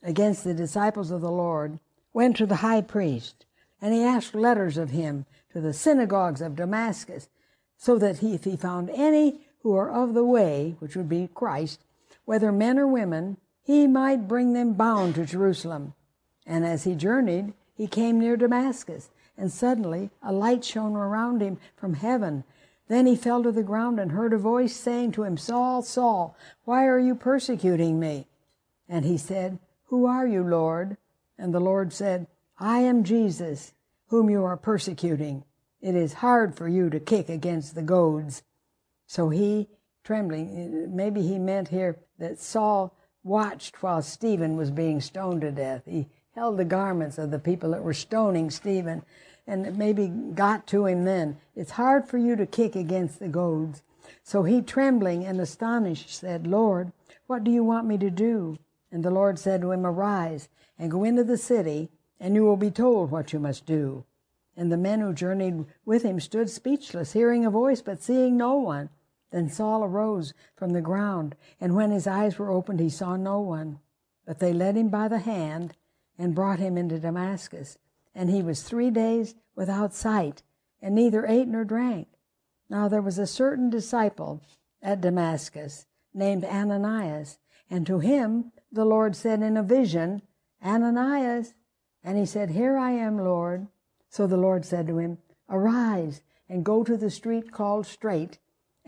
against 0.00 0.44
the 0.44 0.54
disciples 0.54 1.10
of 1.10 1.20
the 1.20 1.32
Lord, 1.32 1.80
went 2.12 2.36
to 2.36 2.46
the 2.46 2.62
high 2.62 2.82
priest, 2.82 3.44
and 3.82 3.92
he 3.92 4.04
asked 4.04 4.36
letters 4.36 4.78
of 4.78 4.90
him 4.90 5.26
to 5.52 5.60
the 5.60 5.72
synagogues 5.72 6.42
of 6.42 6.54
Damascus, 6.54 7.28
so 7.76 7.98
that 7.98 8.18
he, 8.18 8.34
if 8.34 8.44
he 8.44 8.56
found 8.56 8.88
any 8.90 9.40
who 9.62 9.74
are 9.74 9.90
of 9.90 10.14
the 10.14 10.24
way, 10.24 10.76
which 10.78 10.94
would 10.94 11.08
be 11.08 11.28
Christ, 11.34 11.82
whether 12.28 12.52
men 12.52 12.78
or 12.78 12.86
women, 12.86 13.38
he 13.62 13.86
might 13.86 14.28
bring 14.28 14.52
them 14.52 14.74
bound 14.74 15.14
to 15.14 15.24
Jerusalem. 15.24 15.94
And 16.44 16.62
as 16.62 16.84
he 16.84 16.94
journeyed, 16.94 17.54
he 17.74 17.86
came 17.86 18.18
near 18.18 18.36
Damascus, 18.36 19.08
and 19.38 19.50
suddenly 19.50 20.10
a 20.22 20.30
light 20.30 20.62
shone 20.62 20.94
around 20.94 21.40
him 21.40 21.56
from 21.74 21.94
heaven, 21.94 22.44
then 22.86 23.06
he 23.06 23.16
fell 23.16 23.42
to 23.44 23.50
the 23.50 23.62
ground 23.62 23.98
and 23.98 24.12
heard 24.12 24.34
a 24.34 24.36
voice 24.36 24.76
saying 24.76 25.12
to 25.12 25.24
him, 25.24 25.38
Saul, 25.38 25.80
Saul, 25.80 26.36
why 26.66 26.84
are 26.84 26.98
you 26.98 27.14
persecuting 27.14 27.98
me? 27.98 28.26
And 28.90 29.06
he 29.06 29.16
said, 29.16 29.58
Who 29.84 30.04
are 30.04 30.26
you, 30.26 30.44
Lord? 30.44 30.98
And 31.38 31.54
the 31.54 31.60
Lord 31.60 31.94
said, 31.94 32.26
I 32.58 32.80
am 32.80 33.04
Jesus, 33.04 33.72
whom 34.08 34.28
you 34.28 34.44
are 34.44 34.58
persecuting. 34.58 35.44
It 35.80 35.94
is 35.94 36.12
hard 36.12 36.54
for 36.54 36.68
you 36.68 36.90
to 36.90 37.00
kick 37.00 37.30
against 37.30 37.74
the 37.74 37.80
goads. 37.80 38.42
So 39.06 39.30
he, 39.30 39.70
trembling, 40.08 40.86
uh, 40.86 40.88
maybe 40.90 41.20
he 41.20 41.38
meant 41.38 41.68
here 41.68 41.98
that 42.18 42.38
Saul 42.38 42.96
watched 43.22 43.82
while 43.82 44.00
Stephen 44.00 44.56
was 44.56 44.70
being 44.70 45.02
stoned 45.02 45.42
to 45.42 45.52
death. 45.52 45.82
He 45.84 46.08
held 46.34 46.56
the 46.56 46.64
garments 46.64 47.18
of 47.18 47.30
the 47.30 47.38
people 47.38 47.72
that 47.72 47.82
were 47.82 47.92
stoning 47.92 48.48
Stephen 48.48 49.02
and 49.46 49.76
maybe 49.76 50.08
got 50.08 50.66
to 50.68 50.86
him 50.86 51.04
then. 51.04 51.36
It's 51.54 51.72
hard 51.72 52.08
for 52.08 52.16
you 52.16 52.36
to 52.36 52.46
kick 52.46 52.74
against 52.74 53.18
the 53.18 53.28
goads. 53.28 53.82
So 54.22 54.44
he, 54.44 54.62
trembling 54.62 55.26
and 55.26 55.38
astonished, 55.42 56.08
said, 56.08 56.46
Lord, 56.46 56.90
what 57.26 57.44
do 57.44 57.50
you 57.50 57.62
want 57.62 57.86
me 57.86 57.98
to 57.98 58.08
do? 58.08 58.56
And 58.90 59.04
the 59.04 59.10
Lord 59.10 59.38
said 59.38 59.60
to 59.60 59.72
him, 59.72 59.84
Arise 59.84 60.48
and 60.78 60.90
go 60.90 61.04
into 61.04 61.22
the 61.22 61.36
city, 61.36 61.90
and 62.18 62.34
you 62.34 62.44
will 62.44 62.56
be 62.56 62.70
told 62.70 63.10
what 63.10 63.34
you 63.34 63.40
must 63.40 63.66
do. 63.66 64.06
And 64.56 64.72
the 64.72 64.78
men 64.78 65.00
who 65.00 65.12
journeyed 65.12 65.66
with 65.84 66.02
him 66.02 66.18
stood 66.18 66.48
speechless, 66.48 67.12
hearing 67.12 67.44
a 67.44 67.50
voice, 67.50 67.82
but 67.82 68.02
seeing 68.02 68.38
no 68.38 68.56
one. 68.56 68.88
Then 69.30 69.48
Saul 69.48 69.84
arose 69.84 70.32
from 70.56 70.70
the 70.70 70.80
ground, 70.80 71.36
and 71.60 71.74
when 71.74 71.90
his 71.90 72.06
eyes 72.06 72.38
were 72.38 72.50
opened, 72.50 72.80
he 72.80 72.88
saw 72.88 73.16
no 73.16 73.40
one. 73.40 73.78
But 74.24 74.38
they 74.38 74.52
led 74.52 74.76
him 74.76 74.88
by 74.88 75.08
the 75.08 75.18
hand 75.18 75.76
and 76.18 76.34
brought 76.34 76.58
him 76.58 76.76
into 76.76 76.98
Damascus. 76.98 77.78
And 78.14 78.30
he 78.30 78.42
was 78.42 78.62
three 78.62 78.90
days 78.90 79.34
without 79.54 79.94
sight, 79.94 80.42
and 80.80 80.94
neither 80.94 81.26
ate 81.26 81.48
nor 81.48 81.64
drank. 81.64 82.08
Now 82.70 82.88
there 82.88 83.02
was 83.02 83.18
a 83.18 83.26
certain 83.26 83.70
disciple 83.70 84.42
at 84.82 85.00
Damascus 85.00 85.86
named 86.14 86.44
Ananias, 86.44 87.38
and 87.70 87.86
to 87.86 87.98
him 87.98 88.52
the 88.72 88.84
Lord 88.84 89.16
said 89.16 89.42
in 89.42 89.56
a 89.56 89.62
vision, 89.62 90.22
Ananias. 90.64 91.54
And 92.02 92.16
he 92.18 92.26
said, 92.26 92.50
Here 92.50 92.76
I 92.76 92.92
am, 92.92 93.18
Lord. 93.18 93.68
So 94.08 94.26
the 94.26 94.36
Lord 94.36 94.64
said 94.64 94.86
to 94.86 94.98
him, 94.98 95.18
Arise 95.48 96.22
and 96.48 96.64
go 96.64 96.82
to 96.84 96.96
the 96.96 97.10
street 97.10 97.52
called 97.52 97.86
Straight, 97.86 98.38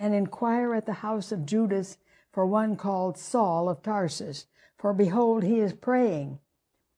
and 0.01 0.15
inquire 0.15 0.75
at 0.75 0.87
the 0.87 0.95
house 0.95 1.31
of 1.31 1.45
Judas 1.45 1.99
for 2.33 2.47
one 2.47 2.75
called 2.75 3.19
Saul 3.19 3.69
of 3.69 3.83
Tarsus, 3.83 4.47
for 4.79 4.95
behold, 4.95 5.45
he 5.45 5.61
is 5.61 5.75
praying. 5.75 6.39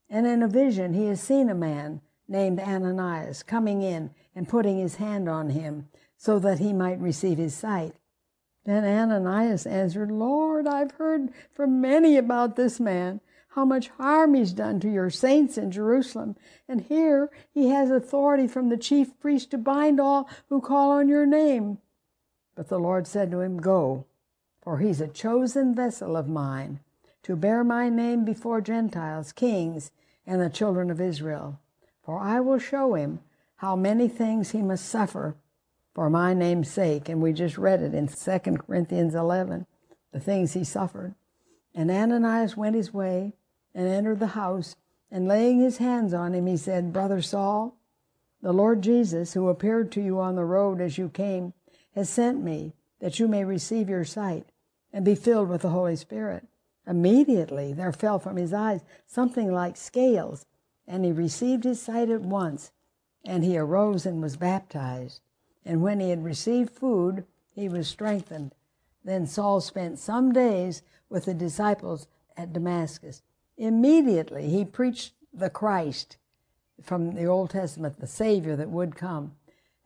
And 0.09 0.25
in 0.25 0.43
a 0.43 0.49
vision 0.49 0.95
he 0.95 1.07
has 1.07 1.21
seen 1.21 1.51
a 1.51 1.55
man 1.55 2.01
named 2.29 2.61
Ananias 2.61 3.43
coming 3.43 3.83
in 3.83 4.13
and 4.37 4.49
putting 4.49 4.79
his 4.79 4.95
hand 4.97 5.29
on 5.29 5.51
him, 5.51 5.89
so 6.17 6.39
that 6.39 6.61
he 6.61 6.73
might 6.73 7.01
receive 7.01 7.39
his 7.39 7.55
sight. 7.55 7.95
Then 8.65 8.85
Ananias 8.85 9.67
answered, 9.67 10.13
Lord, 10.13 10.69
I've 10.69 10.93
heard 10.93 11.31
from 11.53 11.81
many 11.81 12.17
about 12.17 12.55
this 12.55 12.79
man 12.79 13.21
how 13.49 13.65
much 13.65 13.89
harm 13.89 14.35
he's 14.35 14.53
done 14.53 14.79
to 14.81 14.89
your 14.89 15.11
saints 15.11 15.59
in 15.59 15.73
Jerusalem. 15.73 16.37
And 16.69 16.83
here 16.83 17.31
he 17.53 17.69
has 17.71 17.91
authority 17.91 18.47
from 18.47 18.69
the 18.69 18.77
chief 18.77 19.19
priest 19.19 19.51
to 19.51 19.59
bind 19.59 19.99
all 19.99 20.31
who 20.49 20.61
call 20.61 20.93
on 20.93 21.09
your 21.09 21.27
name. 21.27 21.79
But 22.55 22.69
the 22.69 22.79
Lord 22.79 23.07
said 23.07 23.31
to 23.31 23.41
him, 23.41 23.59
Go, 23.59 24.05
for 24.61 24.79
he's 24.79 25.01
a 25.01 25.09
chosen 25.09 25.75
vessel 25.75 26.17
of 26.17 26.29
mine 26.29 26.81
to 27.23 27.37
bear 27.37 27.65
my 27.65 27.89
name 27.89 28.25
before 28.25 28.61
Gentiles, 28.61 29.33
kings, 29.33 29.91
and 30.27 30.41
the 30.41 30.51
children 30.51 30.91
of 30.91 31.01
Israel. 31.01 31.59
For 32.03 32.19
I 32.19 32.41
will 32.41 32.59
show 32.59 32.95
him 32.95 33.21
how 33.57 33.77
many 33.77 34.09
things 34.09 34.51
he 34.51 34.63
must 34.63 34.87
suffer 34.87 35.37
for 35.95 36.11
my 36.11 36.35
name's 36.35 36.71
sake. 36.71 37.09
And 37.09 37.23
we 37.23 37.33
just 37.33 37.59
read 37.59 37.83
it 37.83 37.95
in 37.95 38.09
2 38.09 38.39
Corinthians 38.57 39.15
11, 39.15 39.67
the 40.13 40.21
things 40.21 40.53
he 40.53 40.65
suffered. 40.65 41.15
And 41.75 41.91
Ananias 41.91 42.57
went 42.57 42.77
his 42.77 42.93
way 42.93 43.35
and 43.75 43.87
entered 43.87 44.21
the 44.21 44.29
house, 44.29 44.77
and 45.11 45.29
laying 45.29 45.61
his 45.61 45.79
hands 45.79 46.13
on 46.13 46.35
him, 46.35 46.47
he 46.47 46.57
said, 46.57 46.93
Brother 46.93 47.23
Saul, 47.23 47.77
the 48.43 48.53
Lord 48.53 48.83
Jesus, 48.83 49.35
who 49.35 49.49
appeared 49.49 49.93
to 49.93 50.03
you 50.03 50.19
on 50.19 50.37
the 50.37 50.45
road 50.45 50.81
as 50.81 50.99
you 50.99 51.09
came, 51.09 51.53
has 51.95 52.09
sent 52.09 52.43
me 52.43 52.72
that 53.01 53.18
you 53.18 53.28
may 53.28 53.45
receive 53.45 53.88
your 53.88 54.05
sight 54.05 54.47
and 54.93 55.05
be 55.05 55.14
filled 55.14 55.49
with 55.49 55.62
the 55.62 55.70
Holy 55.70 55.97
Spirit. 55.97 56.47
Immediately 56.86 57.72
there 57.72 57.93
fell 57.93 58.18
from 58.18 58.36
his 58.36 58.53
eyes 58.53 58.82
something 59.07 59.53
like 59.53 59.76
scales, 59.76 60.47
and 60.86 61.05
he 61.05 61.12
received 61.12 61.64
his 61.64 61.80
sight 61.80 62.11
at 62.11 62.22
once, 62.22 62.72
and 63.24 63.45
he 63.45 63.57
arose 63.57 64.05
and 64.05 64.20
was 64.20 64.36
baptized. 64.36 65.20
And 65.64 65.82
when 65.82 66.01
he 66.01 66.11
had 66.11 66.24
received 66.24 66.70
food, 66.70 67.24
he 67.55 67.68
was 67.68 67.86
strengthened. 67.86 68.55
Then 69.05 69.26
Saul 69.26 69.61
spent 69.61 69.99
some 69.99 70.32
days 70.32 70.82
with 71.09 71.26
the 71.26 71.34
disciples 71.34 72.09
at 72.36 72.53
Damascus. 72.53 73.22
Immediately 73.57 74.49
he 74.49 74.64
preached 74.64 75.12
the 75.32 75.51
Christ 75.51 76.16
from 76.82 77.14
the 77.14 77.26
Old 77.26 77.51
Testament, 77.51 78.01
the 78.01 78.07
Savior 78.07 78.57
that 78.57 78.70
would 78.70 78.97
come. 78.97 79.32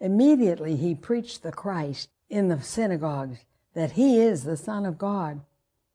Immediately 0.01 0.77
he 0.77 0.95
preached 0.95 1.43
the 1.43 1.53
Christ 1.53 2.11
in 2.29 2.49
the 2.49 2.61
synagogues 2.61 3.39
that 3.75 3.93
he 3.93 4.21
is 4.21 4.45
the 4.45 4.57
Son 4.57 4.85
of 4.85 4.99
God. 4.99 5.41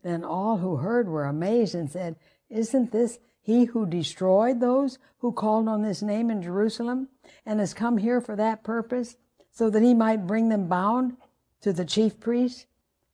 Then 0.03 0.23
all 0.23 0.57
who 0.57 0.77
heard 0.77 1.07
were 1.07 1.25
amazed 1.25 1.75
and 1.75 1.89
said, 1.89 2.15
Isn't 2.49 2.91
this 2.91 3.19
he 3.41 3.65
who 3.65 3.85
destroyed 3.85 4.59
those 4.59 4.97
who 5.19 5.31
called 5.31 5.67
on 5.67 5.81
this 5.81 6.01
name 6.01 6.29
in 6.29 6.41
Jerusalem 6.41 7.09
and 7.45 7.59
has 7.59 7.73
come 7.73 7.97
here 7.97 8.21
for 8.21 8.35
that 8.35 8.63
purpose, 8.63 9.17
so 9.51 9.69
that 9.69 9.83
he 9.83 9.93
might 9.93 10.27
bring 10.27 10.49
them 10.49 10.67
bound 10.67 11.17
to 11.61 11.73
the 11.73 11.85
chief 11.85 12.19
priests? 12.19 12.65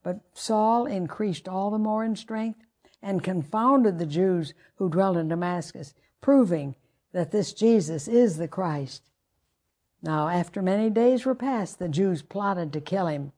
But 0.04 0.22
Saul 0.34 0.86
increased 0.86 1.48
all 1.48 1.72
the 1.72 1.78
more 1.78 2.04
in 2.04 2.16
strength 2.16 2.60
and 3.02 3.24
confounded 3.24 4.00
the 4.00 4.06
Jews 4.06 4.54
who 4.76 4.90
dwelt 4.90 5.18
in 5.18 5.28
Damascus, 5.28 5.94
proving 6.22 6.76
that 7.14 7.32
this 7.32 7.54
Jesus 7.54 8.08
is 8.08 8.38
the 8.38 8.48
Christ. 8.48 9.04
Now, 10.08 10.30
after 10.30 10.62
many 10.62 10.90
days 10.90 11.26
were 11.26 11.36
passed, 11.36 11.80
the 11.80 11.90
Jews 11.90 12.22
plotted 12.22 12.72
to 12.72 12.80
kill 12.80 13.08
him. 13.08 13.34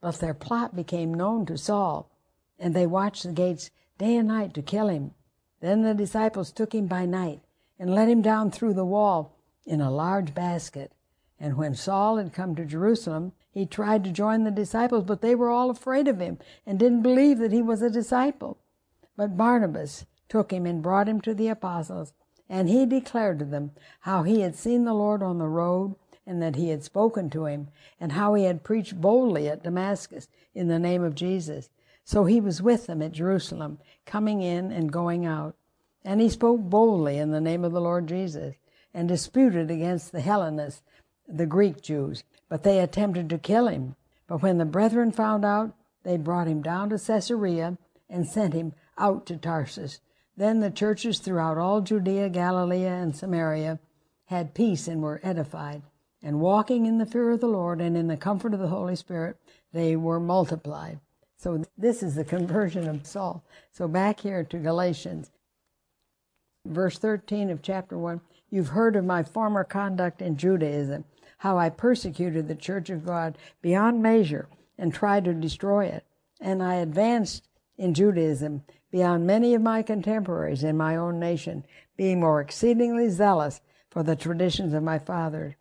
But 0.00 0.16
their 0.16 0.34
plot 0.34 0.74
became 0.74 1.14
known 1.14 1.46
to 1.46 1.56
Saul, 1.56 2.10
and 2.58 2.74
they 2.74 2.84
watched 2.84 3.22
the 3.22 3.30
gates 3.30 3.70
day 3.96 4.16
and 4.16 4.26
night 4.26 4.52
to 4.54 4.60
kill 4.60 4.88
him. 4.88 5.12
Then 5.60 5.82
the 5.82 5.94
disciples 5.94 6.50
took 6.50 6.74
him 6.74 6.88
by 6.88 7.06
night 7.06 7.42
and 7.78 7.94
let 7.94 8.08
him 8.08 8.22
down 8.22 8.50
through 8.50 8.74
the 8.74 8.84
wall 8.84 9.36
in 9.64 9.80
a 9.80 9.88
large 9.88 10.34
basket. 10.34 10.90
And 11.38 11.56
when 11.56 11.76
Saul 11.76 12.16
had 12.16 12.32
come 12.32 12.56
to 12.56 12.64
Jerusalem, 12.64 13.30
he 13.52 13.64
tried 13.64 14.02
to 14.02 14.10
join 14.10 14.42
the 14.42 14.50
disciples, 14.50 15.04
but 15.04 15.20
they 15.20 15.36
were 15.36 15.50
all 15.50 15.70
afraid 15.70 16.08
of 16.08 16.18
him 16.18 16.38
and 16.66 16.76
didn't 16.76 17.02
believe 17.02 17.38
that 17.38 17.52
he 17.52 17.62
was 17.62 17.82
a 17.82 17.88
disciple. 17.88 18.58
But 19.16 19.36
Barnabas 19.36 20.06
took 20.28 20.52
him 20.52 20.66
and 20.66 20.82
brought 20.82 21.08
him 21.08 21.20
to 21.20 21.34
the 21.34 21.46
apostles, 21.46 22.14
and 22.48 22.68
he 22.68 22.84
declared 22.84 23.38
to 23.38 23.44
them 23.44 23.70
how 24.00 24.24
he 24.24 24.40
had 24.40 24.56
seen 24.56 24.84
the 24.84 24.92
Lord 24.92 25.22
on 25.22 25.38
the 25.38 25.46
road, 25.46 25.94
and 26.30 26.40
that 26.40 26.54
he 26.54 26.68
had 26.68 26.84
spoken 26.84 27.28
to 27.28 27.46
him, 27.46 27.66
and 27.98 28.12
how 28.12 28.34
he 28.34 28.44
had 28.44 28.62
preached 28.62 29.00
boldly 29.00 29.48
at 29.48 29.64
Damascus 29.64 30.28
in 30.54 30.68
the 30.68 30.78
name 30.78 31.02
of 31.02 31.16
Jesus. 31.16 31.70
So 32.04 32.24
he 32.24 32.40
was 32.40 32.62
with 32.62 32.86
them 32.86 33.02
at 33.02 33.10
Jerusalem, 33.10 33.80
coming 34.06 34.40
in 34.40 34.70
and 34.70 34.92
going 34.92 35.26
out. 35.26 35.56
And 36.04 36.20
he 36.20 36.28
spoke 36.28 36.60
boldly 36.60 37.18
in 37.18 37.32
the 37.32 37.40
name 37.40 37.64
of 37.64 37.72
the 37.72 37.80
Lord 37.80 38.06
Jesus, 38.06 38.54
and 38.94 39.08
disputed 39.08 39.72
against 39.72 40.12
the 40.12 40.20
Hellenists, 40.20 40.82
the 41.26 41.46
Greek 41.46 41.82
Jews. 41.82 42.22
But 42.48 42.62
they 42.62 42.78
attempted 42.78 43.28
to 43.30 43.38
kill 43.38 43.66
him. 43.66 43.96
But 44.28 44.40
when 44.40 44.58
the 44.58 44.64
brethren 44.64 45.10
found 45.10 45.44
out, 45.44 45.74
they 46.04 46.16
brought 46.16 46.46
him 46.46 46.62
down 46.62 46.90
to 46.90 46.98
Caesarea 46.98 47.76
and 48.08 48.24
sent 48.24 48.54
him 48.54 48.74
out 48.96 49.26
to 49.26 49.36
Tarsus. 49.36 49.98
Then 50.36 50.60
the 50.60 50.70
churches 50.70 51.18
throughout 51.18 51.58
all 51.58 51.80
Judea, 51.80 52.28
Galilee, 52.28 52.84
and 52.84 53.16
Samaria 53.16 53.80
had 54.26 54.54
peace 54.54 54.86
and 54.86 55.02
were 55.02 55.20
edified. 55.24 55.82
And 56.22 56.40
walking 56.40 56.86
in 56.86 56.98
the 56.98 57.06
fear 57.06 57.30
of 57.30 57.40
the 57.40 57.46
Lord 57.46 57.80
and 57.80 57.96
in 57.96 58.08
the 58.08 58.16
comfort 58.16 58.52
of 58.52 58.60
the 58.60 58.68
Holy 58.68 58.96
Spirit, 58.96 59.36
they 59.72 59.96
were 59.96 60.20
multiplied. 60.20 61.00
So 61.36 61.64
this 61.78 62.02
is 62.02 62.14
the 62.14 62.24
conversion 62.24 62.86
of 62.86 63.06
Saul. 63.06 63.42
So 63.72 63.88
back 63.88 64.20
here 64.20 64.44
to 64.44 64.58
Galatians, 64.58 65.30
verse 66.66 66.98
13 66.98 67.48
of 67.48 67.62
chapter 67.62 67.96
1. 67.96 68.20
You've 68.50 68.68
heard 68.68 68.96
of 68.96 69.04
my 69.04 69.22
former 69.22 69.64
conduct 69.64 70.20
in 70.20 70.36
Judaism, 70.36 71.04
how 71.38 71.56
I 71.56 71.70
persecuted 71.70 72.48
the 72.48 72.54
church 72.54 72.90
of 72.90 73.06
God 73.06 73.38
beyond 73.62 74.02
measure 74.02 74.48
and 74.76 74.92
tried 74.92 75.24
to 75.24 75.32
destroy 75.32 75.86
it. 75.86 76.04
And 76.40 76.62
I 76.62 76.74
advanced 76.74 77.48
in 77.78 77.94
Judaism 77.94 78.64
beyond 78.90 79.26
many 79.26 79.54
of 79.54 79.62
my 79.62 79.82
contemporaries 79.82 80.64
in 80.64 80.76
my 80.76 80.96
own 80.96 81.18
nation, 81.18 81.64
being 81.96 82.20
more 82.20 82.40
exceedingly 82.40 83.08
zealous 83.08 83.60
for 83.88 84.02
the 84.02 84.16
traditions 84.16 84.74
of 84.74 84.82
my 84.82 84.98
fathers. 84.98 85.54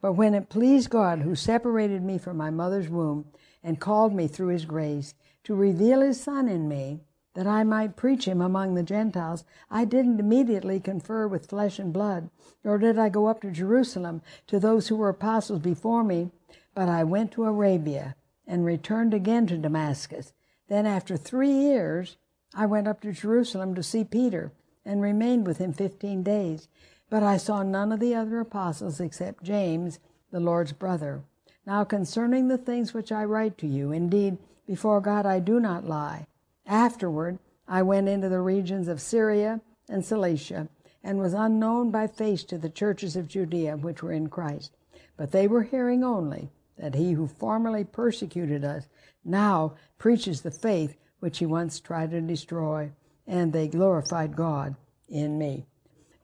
But 0.00 0.14
when 0.14 0.34
it 0.34 0.48
pleased 0.48 0.90
God, 0.90 1.20
who 1.20 1.34
separated 1.34 2.02
me 2.02 2.18
from 2.18 2.36
my 2.36 2.50
mother's 2.50 2.88
womb 2.88 3.26
and 3.62 3.80
called 3.80 4.14
me 4.14 4.26
through 4.26 4.48
his 4.48 4.64
grace 4.64 5.14
to 5.44 5.54
reveal 5.54 6.00
his 6.00 6.20
Son 6.20 6.48
in 6.48 6.68
me, 6.68 7.00
that 7.34 7.46
I 7.46 7.62
might 7.62 7.96
preach 7.96 8.26
him 8.26 8.40
among 8.40 8.74
the 8.74 8.82
Gentiles, 8.82 9.44
I 9.70 9.84
didn't 9.84 10.18
immediately 10.18 10.80
confer 10.80 11.28
with 11.28 11.46
flesh 11.46 11.78
and 11.78 11.92
blood, 11.92 12.28
nor 12.64 12.76
did 12.78 12.98
I 12.98 13.08
go 13.08 13.26
up 13.26 13.40
to 13.42 13.50
Jerusalem 13.50 14.22
to 14.48 14.58
those 14.58 14.88
who 14.88 14.96
were 14.96 15.10
apostles 15.10 15.60
before 15.60 16.02
me, 16.02 16.30
but 16.74 16.88
I 16.88 17.04
went 17.04 17.30
to 17.32 17.44
Arabia 17.44 18.16
and 18.46 18.64
returned 18.64 19.14
again 19.14 19.46
to 19.46 19.56
Damascus. 19.56 20.32
Then, 20.68 20.86
after 20.86 21.16
three 21.16 21.52
years, 21.52 22.16
I 22.54 22.66
went 22.66 22.88
up 22.88 23.00
to 23.02 23.12
Jerusalem 23.12 23.74
to 23.76 23.82
see 23.82 24.02
Peter 24.02 24.50
and 24.84 25.00
remained 25.00 25.46
with 25.46 25.58
him 25.58 25.72
fifteen 25.72 26.22
days. 26.24 26.68
But 27.10 27.22
I 27.24 27.36
saw 27.36 27.62
none 27.62 27.92
of 27.92 28.00
the 28.00 28.14
other 28.14 28.38
apostles 28.40 29.00
except 29.00 29.42
James, 29.42 29.98
the 30.30 30.40
Lord's 30.40 30.72
brother. 30.72 31.22
Now, 31.66 31.84
concerning 31.84 32.48
the 32.48 32.56
things 32.56 32.94
which 32.94 33.12
I 33.12 33.24
write 33.24 33.58
to 33.58 33.66
you, 33.66 33.92
indeed, 33.92 34.38
before 34.66 35.00
God 35.00 35.26
I 35.26 35.40
do 35.40 35.58
not 35.60 35.86
lie. 35.86 36.28
Afterward, 36.66 37.38
I 37.66 37.82
went 37.82 38.08
into 38.08 38.28
the 38.28 38.40
regions 38.40 38.86
of 38.88 39.00
Syria 39.00 39.60
and 39.88 40.04
Cilicia, 40.04 40.68
and 41.02 41.18
was 41.18 41.34
unknown 41.34 41.90
by 41.90 42.06
face 42.06 42.44
to 42.44 42.58
the 42.58 42.70
churches 42.70 43.16
of 43.16 43.26
Judea 43.28 43.76
which 43.76 44.02
were 44.02 44.12
in 44.12 44.28
Christ. 44.28 44.76
But 45.16 45.32
they 45.32 45.48
were 45.48 45.64
hearing 45.64 46.04
only 46.04 46.50
that 46.78 46.94
he 46.94 47.12
who 47.12 47.26
formerly 47.26 47.84
persecuted 47.84 48.64
us 48.64 48.86
now 49.24 49.74
preaches 49.98 50.42
the 50.42 50.50
faith 50.50 50.96
which 51.18 51.38
he 51.38 51.46
once 51.46 51.80
tried 51.80 52.12
to 52.12 52.20
destroy. 52.20 52.92
and 53.26 53.52
they 53.52 53.68
glorified 53.68 54.34
God 54.34 54.74
in 55.08 55.38
me. 55.38 55.64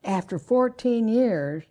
After 0.06 0.38
14 0.38 1.08
years, 1.08 1.64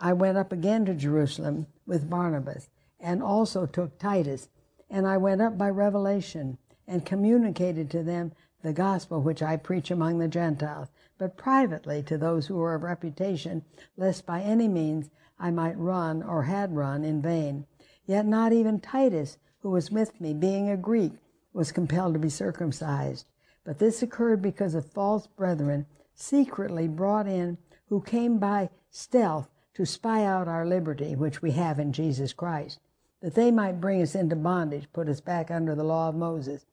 I 0.00 0.12
went 0.12 0.36
up 0.36 0.50
again 0.50 0.84
to 0.86 0.94
Jerusalem 0.94 1.68
with 1.86 2.10
Barnabas 2.10 2.68
and 2.98 3.22
also 3.22 3.64
took 3.64 3.96
Titus, 3.96 4.48
and 4.90 5.06
I 5.06 5.18
went 5.18 5.40
up 5.40 5.56
by 5.56 5.70
revelation 5.70 6.58
and 6.88 7.06
communicated 7.06 7.92
to 7.92 8.02
them 8.02 8.32
the 8.62 8.72
gospel 8.72 9.22
which 9.22 9.40
I 9.40 9.56
preach 9.56 9.92
among 9.92 10.18
the 10.18 10.26
Gentiles, 10.26 10.88
but 11.16 11.36
privately 11.36 12.02
to 12.02 12.18
those 12.18 12.48
who 12.48 12.56
were 12.56 12.74
of 12.74 12.82
reputation, 12.82 13.64
lest 13.96 14.26
by 14.26 14.40
any 14.40 14.66
means 14.66 15.10
I 15.38 15.52
might 15.52 15.78
run 15.78 16.24
or 16.24 16.42
had 16.42 16.74
run 16.74 17.04
in 17.04 17.22
vain. 17.22 17.66
Yet 18.04 18.26
not 18.26 18.52
even 18.52 18.80
Titus, 18.80 19.38
who 19.60 19.70
was 19.70 19.92
with 19.92 20.20
me, 20.20 20.34
being 20.34 20.70
a 20.70 20.76
Greek, 20.76 21.12
was 21.52 21.70
compelled 21.70 22.14
to 22.14 22.20
be 22.20 22.30
circumcised. 22.30 23.28
But 23.62 23.78
this 23.78 24.02
occurred 24.02 24.42
because 24.42 24.74
of 24.74 24.90
false 24.90 25.28
brethren 25.28 25.86
secretly 26.14 26.88
brought 26.88 27.26
in 27.26 27.58
who 27.88 28.00
came 28.00 28.38
by 28.38 28.70
stealth 28.90 29.48
to 29.74 29.84
spy 29.84 30.24
out 30.24 30.48
our 30.48 30.64
liberty, 30.64 31.16
which 31.16 31.42
we 31.42 31.50
have 31.52 31.78
in 31.78 31.92
Jesus 31.92 32.32
Christ, 32.32 32.78
that 33.20 33.34
they 33.34 33.50
might 33.50 33.80
bring 33.80 34.00
us 34.00 34.14
into 34.14 34.36
bondage, 34.36 34.88
put 34.92 35.08
us 35.08 35.20
back 35.20 35.50
under 35.50 35.74
the 35.74 35.84
law 35.84 36.08
of 36.08 36.14
Moses, 36.14 36.64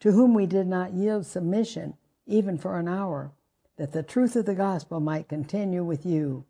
to 0.00 0.12
whom 0.12 0.34
we 0.34 0.46
did 0.46 0.66
not 0.66 0.92
yield 0.92 1.26
submission 1.26 1.94
even 2.26 2.58
for 2.58 2.78
an 2.78 2.88
hour, 2.88 3.32
that 3.76 3.92
the 3.92 4.02
truth 4.02 4.36
of 4.36 4.46
the 4.46 4.54
gospel 4.54 5.00
might 5.00 5.28
continue 5.28 5.82
with 5.82 6.04
you. 6.04 6.44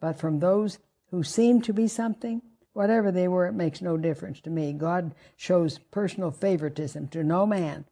But 0.00 0.18
from 0.18 0.40
those 0.40 0.78
who 1.10 1.22
seemed 1.22 1.64
to 1.64 1.72
be 1.72 1.86
something, 1.86 2.42
whatever 2.72 3.12
they 3.12 3.28
were, 3.28 3.46
it 3.46 3.52
makes 3.52 3.80
no 3.80 3.96
difference 3.96 4.40
to 4.40 4.50
me. 4.50 4.72
God 4.72 5.14
shows 5.36 5.78
personal 5.90 6.30
favoritism 6.30 7.08
to 7.08 7.22
no 7.22 7.46
man. 7.46 7.84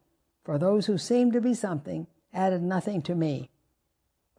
For 0.42 0.58
those 0.58 0.86
who 0.86 0.98
seemed 0.98 1.32
to 1.34 1.40
be 1.40 1.54
something 1.54 2.06
added 2.32 2.62
nothing 2.62 3.02
to 3.02 3.14
me. 3.14 3.49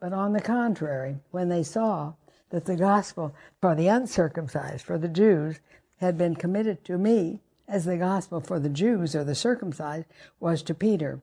But 0.02 0.12
on 0.12 0.32
the 0.32 0.40
contrary, 0.40 1.18
when 1.30 1.48
they 1.48 1.62
saw 1.62 2.14
that 2.50 2.64
the 2.64 2.74
gospel 2.74 3.36
for 3.60 3.76
the 3.76 3.86
uncircumcised, 3.86 4.84
for 4.84 4.98
the 4.98 5.06
Jews, 5.06 5.60
had 5.98 6.18
been 6.18 6.34
committed 6.34 6.84
to 6.86 6.98
me, 6.98 7.40
as 7.68 7.84
the 7.84 7.96
gospel 7.96 8.40
for 8.40 8.58
the 8.58 8.68
Jews 8.68 9.14
or 9.14 9.22
the 9.22 9.36
circumcised 9.36 10.08
was 10.40 10.64
to 10.64 10.74
Peter. 10.74 11.22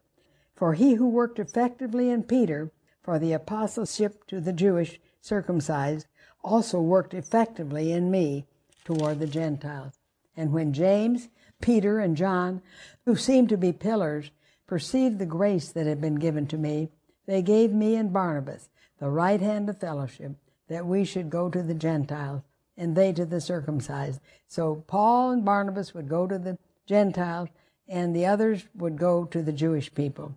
For 0.55 0.75
he 0.75 0.93
who 0.93 1.09
worked 1.09 1.39
effectively 1.39 2.09
in 2.09 2.23
Peter 2.23 2.71
for 3.01 3.19
the 3.19 3.34
apostleship 3.34 4.25
to 4.27 4.39
the 4.39 4.53
Jewish 4.53 4.97
circumcised 5.19 6.07
also 6.41 6.80
worked 6.80 7.13
effectively 7.13 7.91
in 7.91 8.09
me 8.09 8.45
toward 8.86 9.19
the 9.19 9.27
Gentiles. 9.27 9.99
And 10.38 10.53
when 10.53 10.71
James, 10.71 11.27
Peter, 11.59 11.99
and 11.99 12.15
John, 12.15 12.61
who 13.03 13.17
seemed 13.17 13.49
to 13.49 13.57
be 13.57 13.73
pillars, 13.73 14.32
perceived 14.67 15.19
the 15.19 15.25
grace 15.25 15.69
that 15.69 15.86
had 15.86 15.99
been 15.99 16.15
given 16.15 16.47
to 16.47 16.57
me, 16.57 16.91
they 17.30 17.43
gave 17.43 17.71
me 17.71 17.95
and 17.95 18.11
Barnabas 18.11 18.69
the 18.97 19.11
right 19.11 19.39
hand 19.39 19.69
of 19.69 19.80
fellowship 19.80 20.32
that 20.67 20.88
we 20.88 21.05
should 21.05 21.30
go 21.30 21.47
to 21.47 21.61
the 21.61 21.75
Gentiles 21.75 22.41
and 22.75 22.95
they 22.95 23.13
to 23.13 23.23
the 23.23 23.39
circumcised. 23.39 24.19
So 24.47 24.84
Paul 24.88 25.30
and 25.30 25.45
Barnabas 25.45 25.93
would 25.93 26.09
go 26.09 26.25
to 26.25 26.39
the 26.39 26.57
Gentiles 26.88 27.49
and 27.88 28.15
the 28.15 28.25
others 28.25 28.65
would 28.73 28.97
go 28.97 29.25
to 29.25 29.43
the 29.43 29.51
Jewish 29.51 29.93
people. 29.93 30.34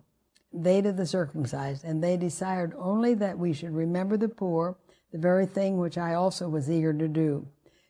They 0.53 0.83
to 0.83 0.91
the 0.91 1.07
circumcised. 1.07 1.83
And 1.83 2.03
they 2.03 2.15
desired 2.15 2.75
only 2.77 3.15
that 3.15 3.39
we 3.39 3.53
should 3.53 3.73
remember 3.73 4.15
the 4.15 4.29
poor, 4.29 4.77
the 5.11 5.17
very 5.17 5.47
thing 5.47 5.79
which 5.79 5.97
I 5.97 6.13
also 6.13 6.47
was 6.47 6.69
eager 6.69 6.93
to 6.93 7.07
do. 7.07 7.47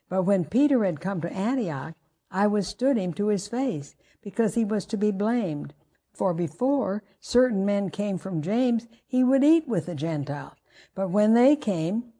But 0.08 0.22
when 0.22 0.46
Peter 0.46 0.82
had 0.82 1.00
come 1.02 1.20
to 1.20 1.30
Antioch, 1.30 1.94
I 2.30 2.46
withstood 2.46 2.96
him 2.96 3.12
to 3.14 3.26
his 3.26 3.48
face, 3.48 3.96
because 4.22 4.54
he 4.54 4.64
was 4.64 4.86
to 4.86 4.96
be 4.96 5.10
blamed. 5.10 5.74
For 6.14 6.32
before 6.32 7.02
certain 7.20 7.66
men 7.66 7.90
came 7.90 8.18
from 8.18 8.40
James, 8.40 8.86
he 9.04 9.24
would 9.24 9.42
eat 9.42 9.66
with 9.66 9.86
the 9.86 9.96
Gentiles. 9.96 10.54
But 10.94 11.10
when 11.10 11.34
they 11.34 11.56
came, 11.56 12.12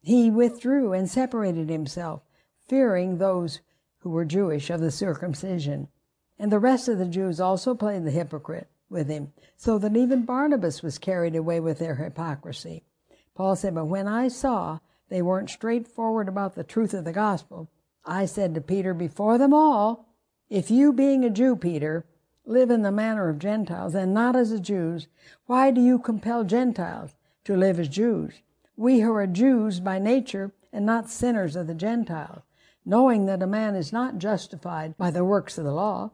he 0.00 0.30
withdrew 0.30 0.92
and 0.92 1.08
separated 1.08 1.68
himself, 1.68 2.22
fearing 2.66 3.18
those 3.18 3.60
who 3.98 4.10
were 4.10 4.24
Jewish 4.24 4.70
of 4.70 4.80
the 4.80 4.90
circumcision. 4.90 5.88
And 6.38 6.50
the 6.50 6.58
rest 6.58 6.88
of 6.88 6.98
the 6.98 7.06
Jews 7.06 7.40
also 7.40 7.74
played 7.74 8.04
the 8.04 8.10
hypocrite 8.10 8.68
with 8.88 9.08
him, 9.08 9.32
so 9.56 9.78
that 9.78 9.96
even 9.96 10.24
Barnabas 10.24 10.82
was 10.82 10.98
carried 10.98 11.36
away 11.36 11.60
with 11.60 11.78
their 11.78 11.96
hypocrisy. 11.96 12.84
Paul 13.34 13.56
said, 13.56 13.74
But 13.74 13.86
when 13.86 14.08
I 14.08 14.28
saw 14.28 14.78
they 15.08 15.22
weren't 15.22 15.50
straightforward 15.50 16.28
about 16.28 16.54
the 16.54 16.64
truth 16.64 16.94
of 16.94 17.04
the 17.04 17.12
gospel, 17.12 17.68
I 18.04 18.26
said 18.26 18.54
to 18.54 18.60
Peter 18.60 18.94
before 18.94 19.36
them 19.36 19.52
all, 19.52 20.08
If 20.48 20.70
you, 20.70 20.92
being 20.92 21.24
a 21.24 21.30
Jew, 21.30 21.56
Peter, 21.56 22.06
live 22.46 22.70
in 22.70 22.82
the 22.82 22.92
manner 22.92 23.28
of 23.28 23.38
Gentiles 23.38 23.94
and 23.94 24.14
not 24.14 24.34
as 24.34 24.50
the 24.50 24.60
Jews, 24.60 25.08
why 25.46 25.70
do 25.70 25.80
you 25.80 25.98
compel 25.98 26.44
Gentiles 26.44 27.16
to 27.44 27.56
live 27.56 27.78
as 27.78 27.88
Jews? 27.88 28.40
we 28.76 29.00
who 29.00 29.12
are 29.12 29.26
Jews 29.26 29.80
by 29.80 29.98
nature 29.98 30.52
and 30.72 30.84
not 30.84 31.08
sinners 31.08 31.56
of 31.56 31.66
the 31.66 31.74
Gentiles, 31.74 32.42
knowing 32.84 33.26
that 33.26 33.42
a 33.42 33.46
man 33.46 33.74
is 33.74 33.92
not 33.92 34.18
justified 34.18 34.96
by 34.96 35.10
the 35.10 35.24
works 35.24 35.56
of 35.56 35.64
the 35.64 35.72
law, 35.72 36.12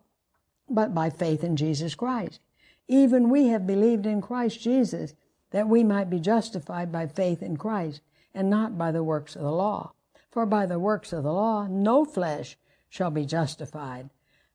but 0.71 0.95
by 0.95 1.11
faith 1.11 1.43
in 1.43 1.57
Jesus 1.57 1.95
Christ. 1.95 2.41
Even 2.87 3.31
we 3.31 3.49
have 3.49 3.67
believed 3.67 4.07
in 4.07 4.21
Christ 4.21 4.61
Jesus 4.61 5.15
that 5.51 5.69
we 5.69 5.83
might 5.85 6.09
be 6.09 6.21
justified 6.21 6.93
by 6.93 7.07
faith 7.07 7.43
in 7.43 7.57
Christ 7.57 8.01
and 8.33 8.49
not 8.49 8.79
by 8.79 8.93
the 8.93 9.05
works 9.05 9.35
of 9.35 9.43
the 9.43 9.53
law. 9.53 9.93
For 10.31 10.47
by 10.47 10.65
the 10.65 10.79
works 10.79 11.13
of 11.13 11.25
the 11.25 11.33
law 11.33 11.67
no 11.69 12.05
flesh 12.05 12.57
shall 12.89 13.11
be 13.11 13.27
justified. 13.27 14.09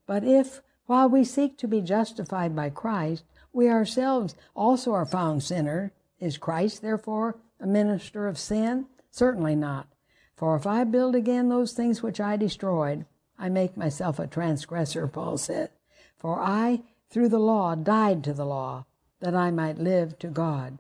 But 0.08 0.24
if, 0.24 0.62
while 0.88 1.08
we 1.08 1.24
seek 1.24 1.58
to 1.58 1.68
be 1.68 1.82
justified 1.82 2.56
by 2.56 2.70
Christ, 2.70 3.24
we 3.54 3.70
ourselves 3.70 4.36
also 4.56 4.94
are 4.94 5.06
found 5.06 5.44
sinners, 5.44 5.92
is 6.20 6.38
Christ 6.38 6.82
therefore 6.82 7.38
a 7.60 7.68
minister 7.68 8.28
of 8.28 8.40
sin? 8.40 8.88
Certainly 9.12 9.56
not. 9.56 9.88
For 10.36 10.56
if 10.56 10.66
I 10.66 10.84
build 10.84 11.16
again 11.16 11.50
those 11.50 11.74
things 11.74 12.02
which 12.02 12.20
I 12.22 12.38
destroyed, 12.38 13.06
I 13.38 13.50
make 13.50 13.76
myself 13.76 14.18
a 14.18 14.28
transgressor, 14.28 15.08
Paul 15.08 15.38
said. 15.38 15.72
For 16.16 16.40
I, 16.40 16.82
through 17.10 17.30
the 17.30 17.40
law, 17.40 17.76
died 17.76 18.24
to 18.24 18.34
the 18.34 18.46
law, 18.46 18.86
that 19.20 19.36
I 19.36 19.52
might 19.52 19.78
live 19.78 20.18
to 20.20 20.28
God. 20.28 20.80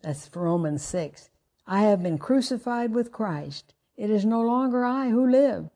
That's 0.00 0.30
Romans 0.34 0.82
6. 0.84 1.30
I 1.66 1.82
have 1.82 2.02
been 2.02 2.18
crucified 2.18 2.92
with 2.92 3.12
Christ. 3.12 3.74
It 3.96 4.10
is 4.10 4.24
no 4.24 4.40
longer 4.40 4.84
I 4.84 5.10
who 5.10 5.28
live, 5.28 5.70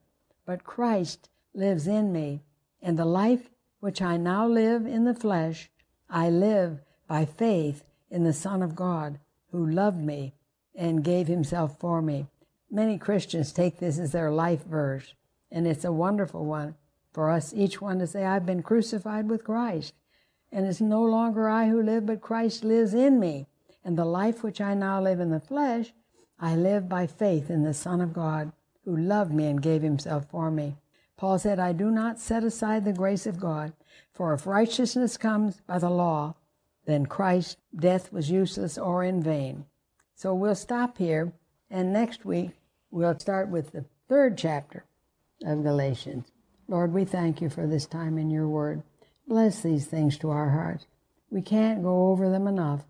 but 0.45 0.63
Christ 0.63 1.29
lives 1.53 1.87
in 1.87 2.11
me. 2.11 2.41
And 2.81 2.97
the 2.97 3.05
life 3.05 3.49
which 3.87 4.01
I 4.01 4.17
now 4.17 4.45
live 4.45 4.85
in 4.85 5.05
the 5.05 5.13
flesh, 5.13 5.69
I 6.09 6.29
live 6.29 6.81
by 7.07 7.23
faith 7.23 7.85
in 8.11 8.25
the 8.25 8.33
Son 8.33 8.61
of 8.61 8.75
God, 8.75 9.17
who 9.53 9.65
loved 9.65 10.03
me 10.03 10.33
and 10.75 11.05
gave 11.05 11.27
himself 11.27 11.79
for 11.79 12.01
me. 12.01 12.27
Many 12.69 12.97
Christians 12.97 13.53
take 13.53 13.79
this 13.79 13.97
as 13.97 14.11
their 14.11 14.29
life 14.29 14.65
verse, 14.65 15.13
and 15.49 15.65
it's 15.65 15.85
a 15.85 15.91
wonderful 15.93 16.43
one 16.43 16.75
for 17.13 17.29
us, 17.31 17.53
each 17.55 17.79
one 17.79 17.97
to 17.99 18.07
say, 18.07 18.25
I've 18.25 18.45
been 18.45 18.61
crucified 18.61 19.29
with 19.29 19.45
Christ, 19.45 19.93
and 20.51 20.65
it's 20.65 20.81
no 20.81 21.01
longer 21.01 21.47
I 21.47 21.69
who 21.69 21.81
live, 21.81 22.07
but 22.07 22.19
Christ 22.19 22.65
lives 22.65 22.93
in 22.93 23.21
me. 23.21 23.47
And 23.85 23.97
the 23.97 24.03
life 24.03 24.43
which 24.43 24.59
I 24.59 24.73
now 24.73 25.01
live 25.01 25.21
in 25.21 25.31
the 25.31 25.39
flesh, 25.39 25.93
I 26.37 26.57
live 26.57 26.89
by 26.89 27.07
faith 27.07 27.49
in 27.49 27.63
the 27.63 27.73
Son 27.73 28.01
of 28.01 28.11
God, 28.11 28.51
who 28.83 28.97
loved 28.97 29.33
me 29.33 29.45
and 29.45 29.61
gave 29.61 29.81
himself 29.81 30.29
for 30.29 30.51
me. 30.51 30.75
Paul 31.17 31.39
said, 31.39 31.59
I 31.59 31.73
do 31.73 31.89
not 31.89 32.19
set 32.19 32.43
aside 32.43 32.85
the 32.85 32.93
grace 32.93 33.25
of 33.25 33.39
God, 33.39 33.73
for 34.13 34.33
if 34.33 34.45
righteousness 34.45 35.17
comes 35.17 35.61
by 35.67 35.79
the 35.79 35.89
law, 35.89 36.35
then 36.85 37.07
Christ's 37.07 37.57
death 37.75 38.13
was 38.13 38.29
useless 38.29 38.77
or 38.77 39.03
in 39.03 39.21
vain. 39.21 39.65
So 40.15 40.33
we'll 40.33 40.55
stop 40.55 40.99
here, 40.99 41.33
and 41.69 41.91
next 41.91 42.23
week 42.23 42.51
we'll 42.91 43.17
start 43.19 43.49
with 43.49 43.71
the 43.71 43.85
third 44.07 44.37
chapter 44.37 44.85
of 45.43 45.63
Galatians. 45.63 46.31
Lord, 46.67 46.93
we 46.93 47.03
thank 47.03 47.41
you 47.41 47.49
for 47.49 47.65
this 47.65 47.85
time 47.85 48.17
in 48.17 48.29
your 48.29 48.47
word. 48.47 48.83
Bless 49.27 49.61
these 49.61 49.85
things 49.85 50.17
to 50.19 50.29
our 50.29 50.49
hearts. 50.51 50.85
We 51.29 51.41
can't 51.41 51.83
go 51.83 52.09
over 52.09 52.29
them 52.29 52.47
enough, 52.47 52.85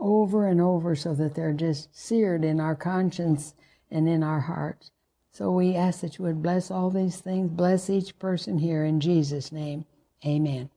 over 0.00 0.46
and 0.46 0.60
over, 0.60 0.96
so 0.96 1.14
that 1.14 1.34
they're 1.34 1.52
just 1.52 1.94
seared 1.96 2.44
in 2.44 2.60
our 2.60 2.74
conscience 2.74 3.54
and 3.90 4.08
in 4.08 4.22
our 4.22 4.40
hearts. 4.40 4.90
So 5.38 5.52
we 5.52 5.76
ask 5.76 6.00
that 6.00 6.18
you 6.18 6.24
would 6.24 6.42
bless 6.42 6.68
all 6.68 6.90
these 6.90 7.18
things, 7.18 7.48
bless 7.48 7.88
each 7.88 8.18
person 8.18 8.58
here 8.58 8.84
in 8.84 8.98
Jesus' 8.98 9.52
name. 9.52 9.84
Amen. 10.26 10.68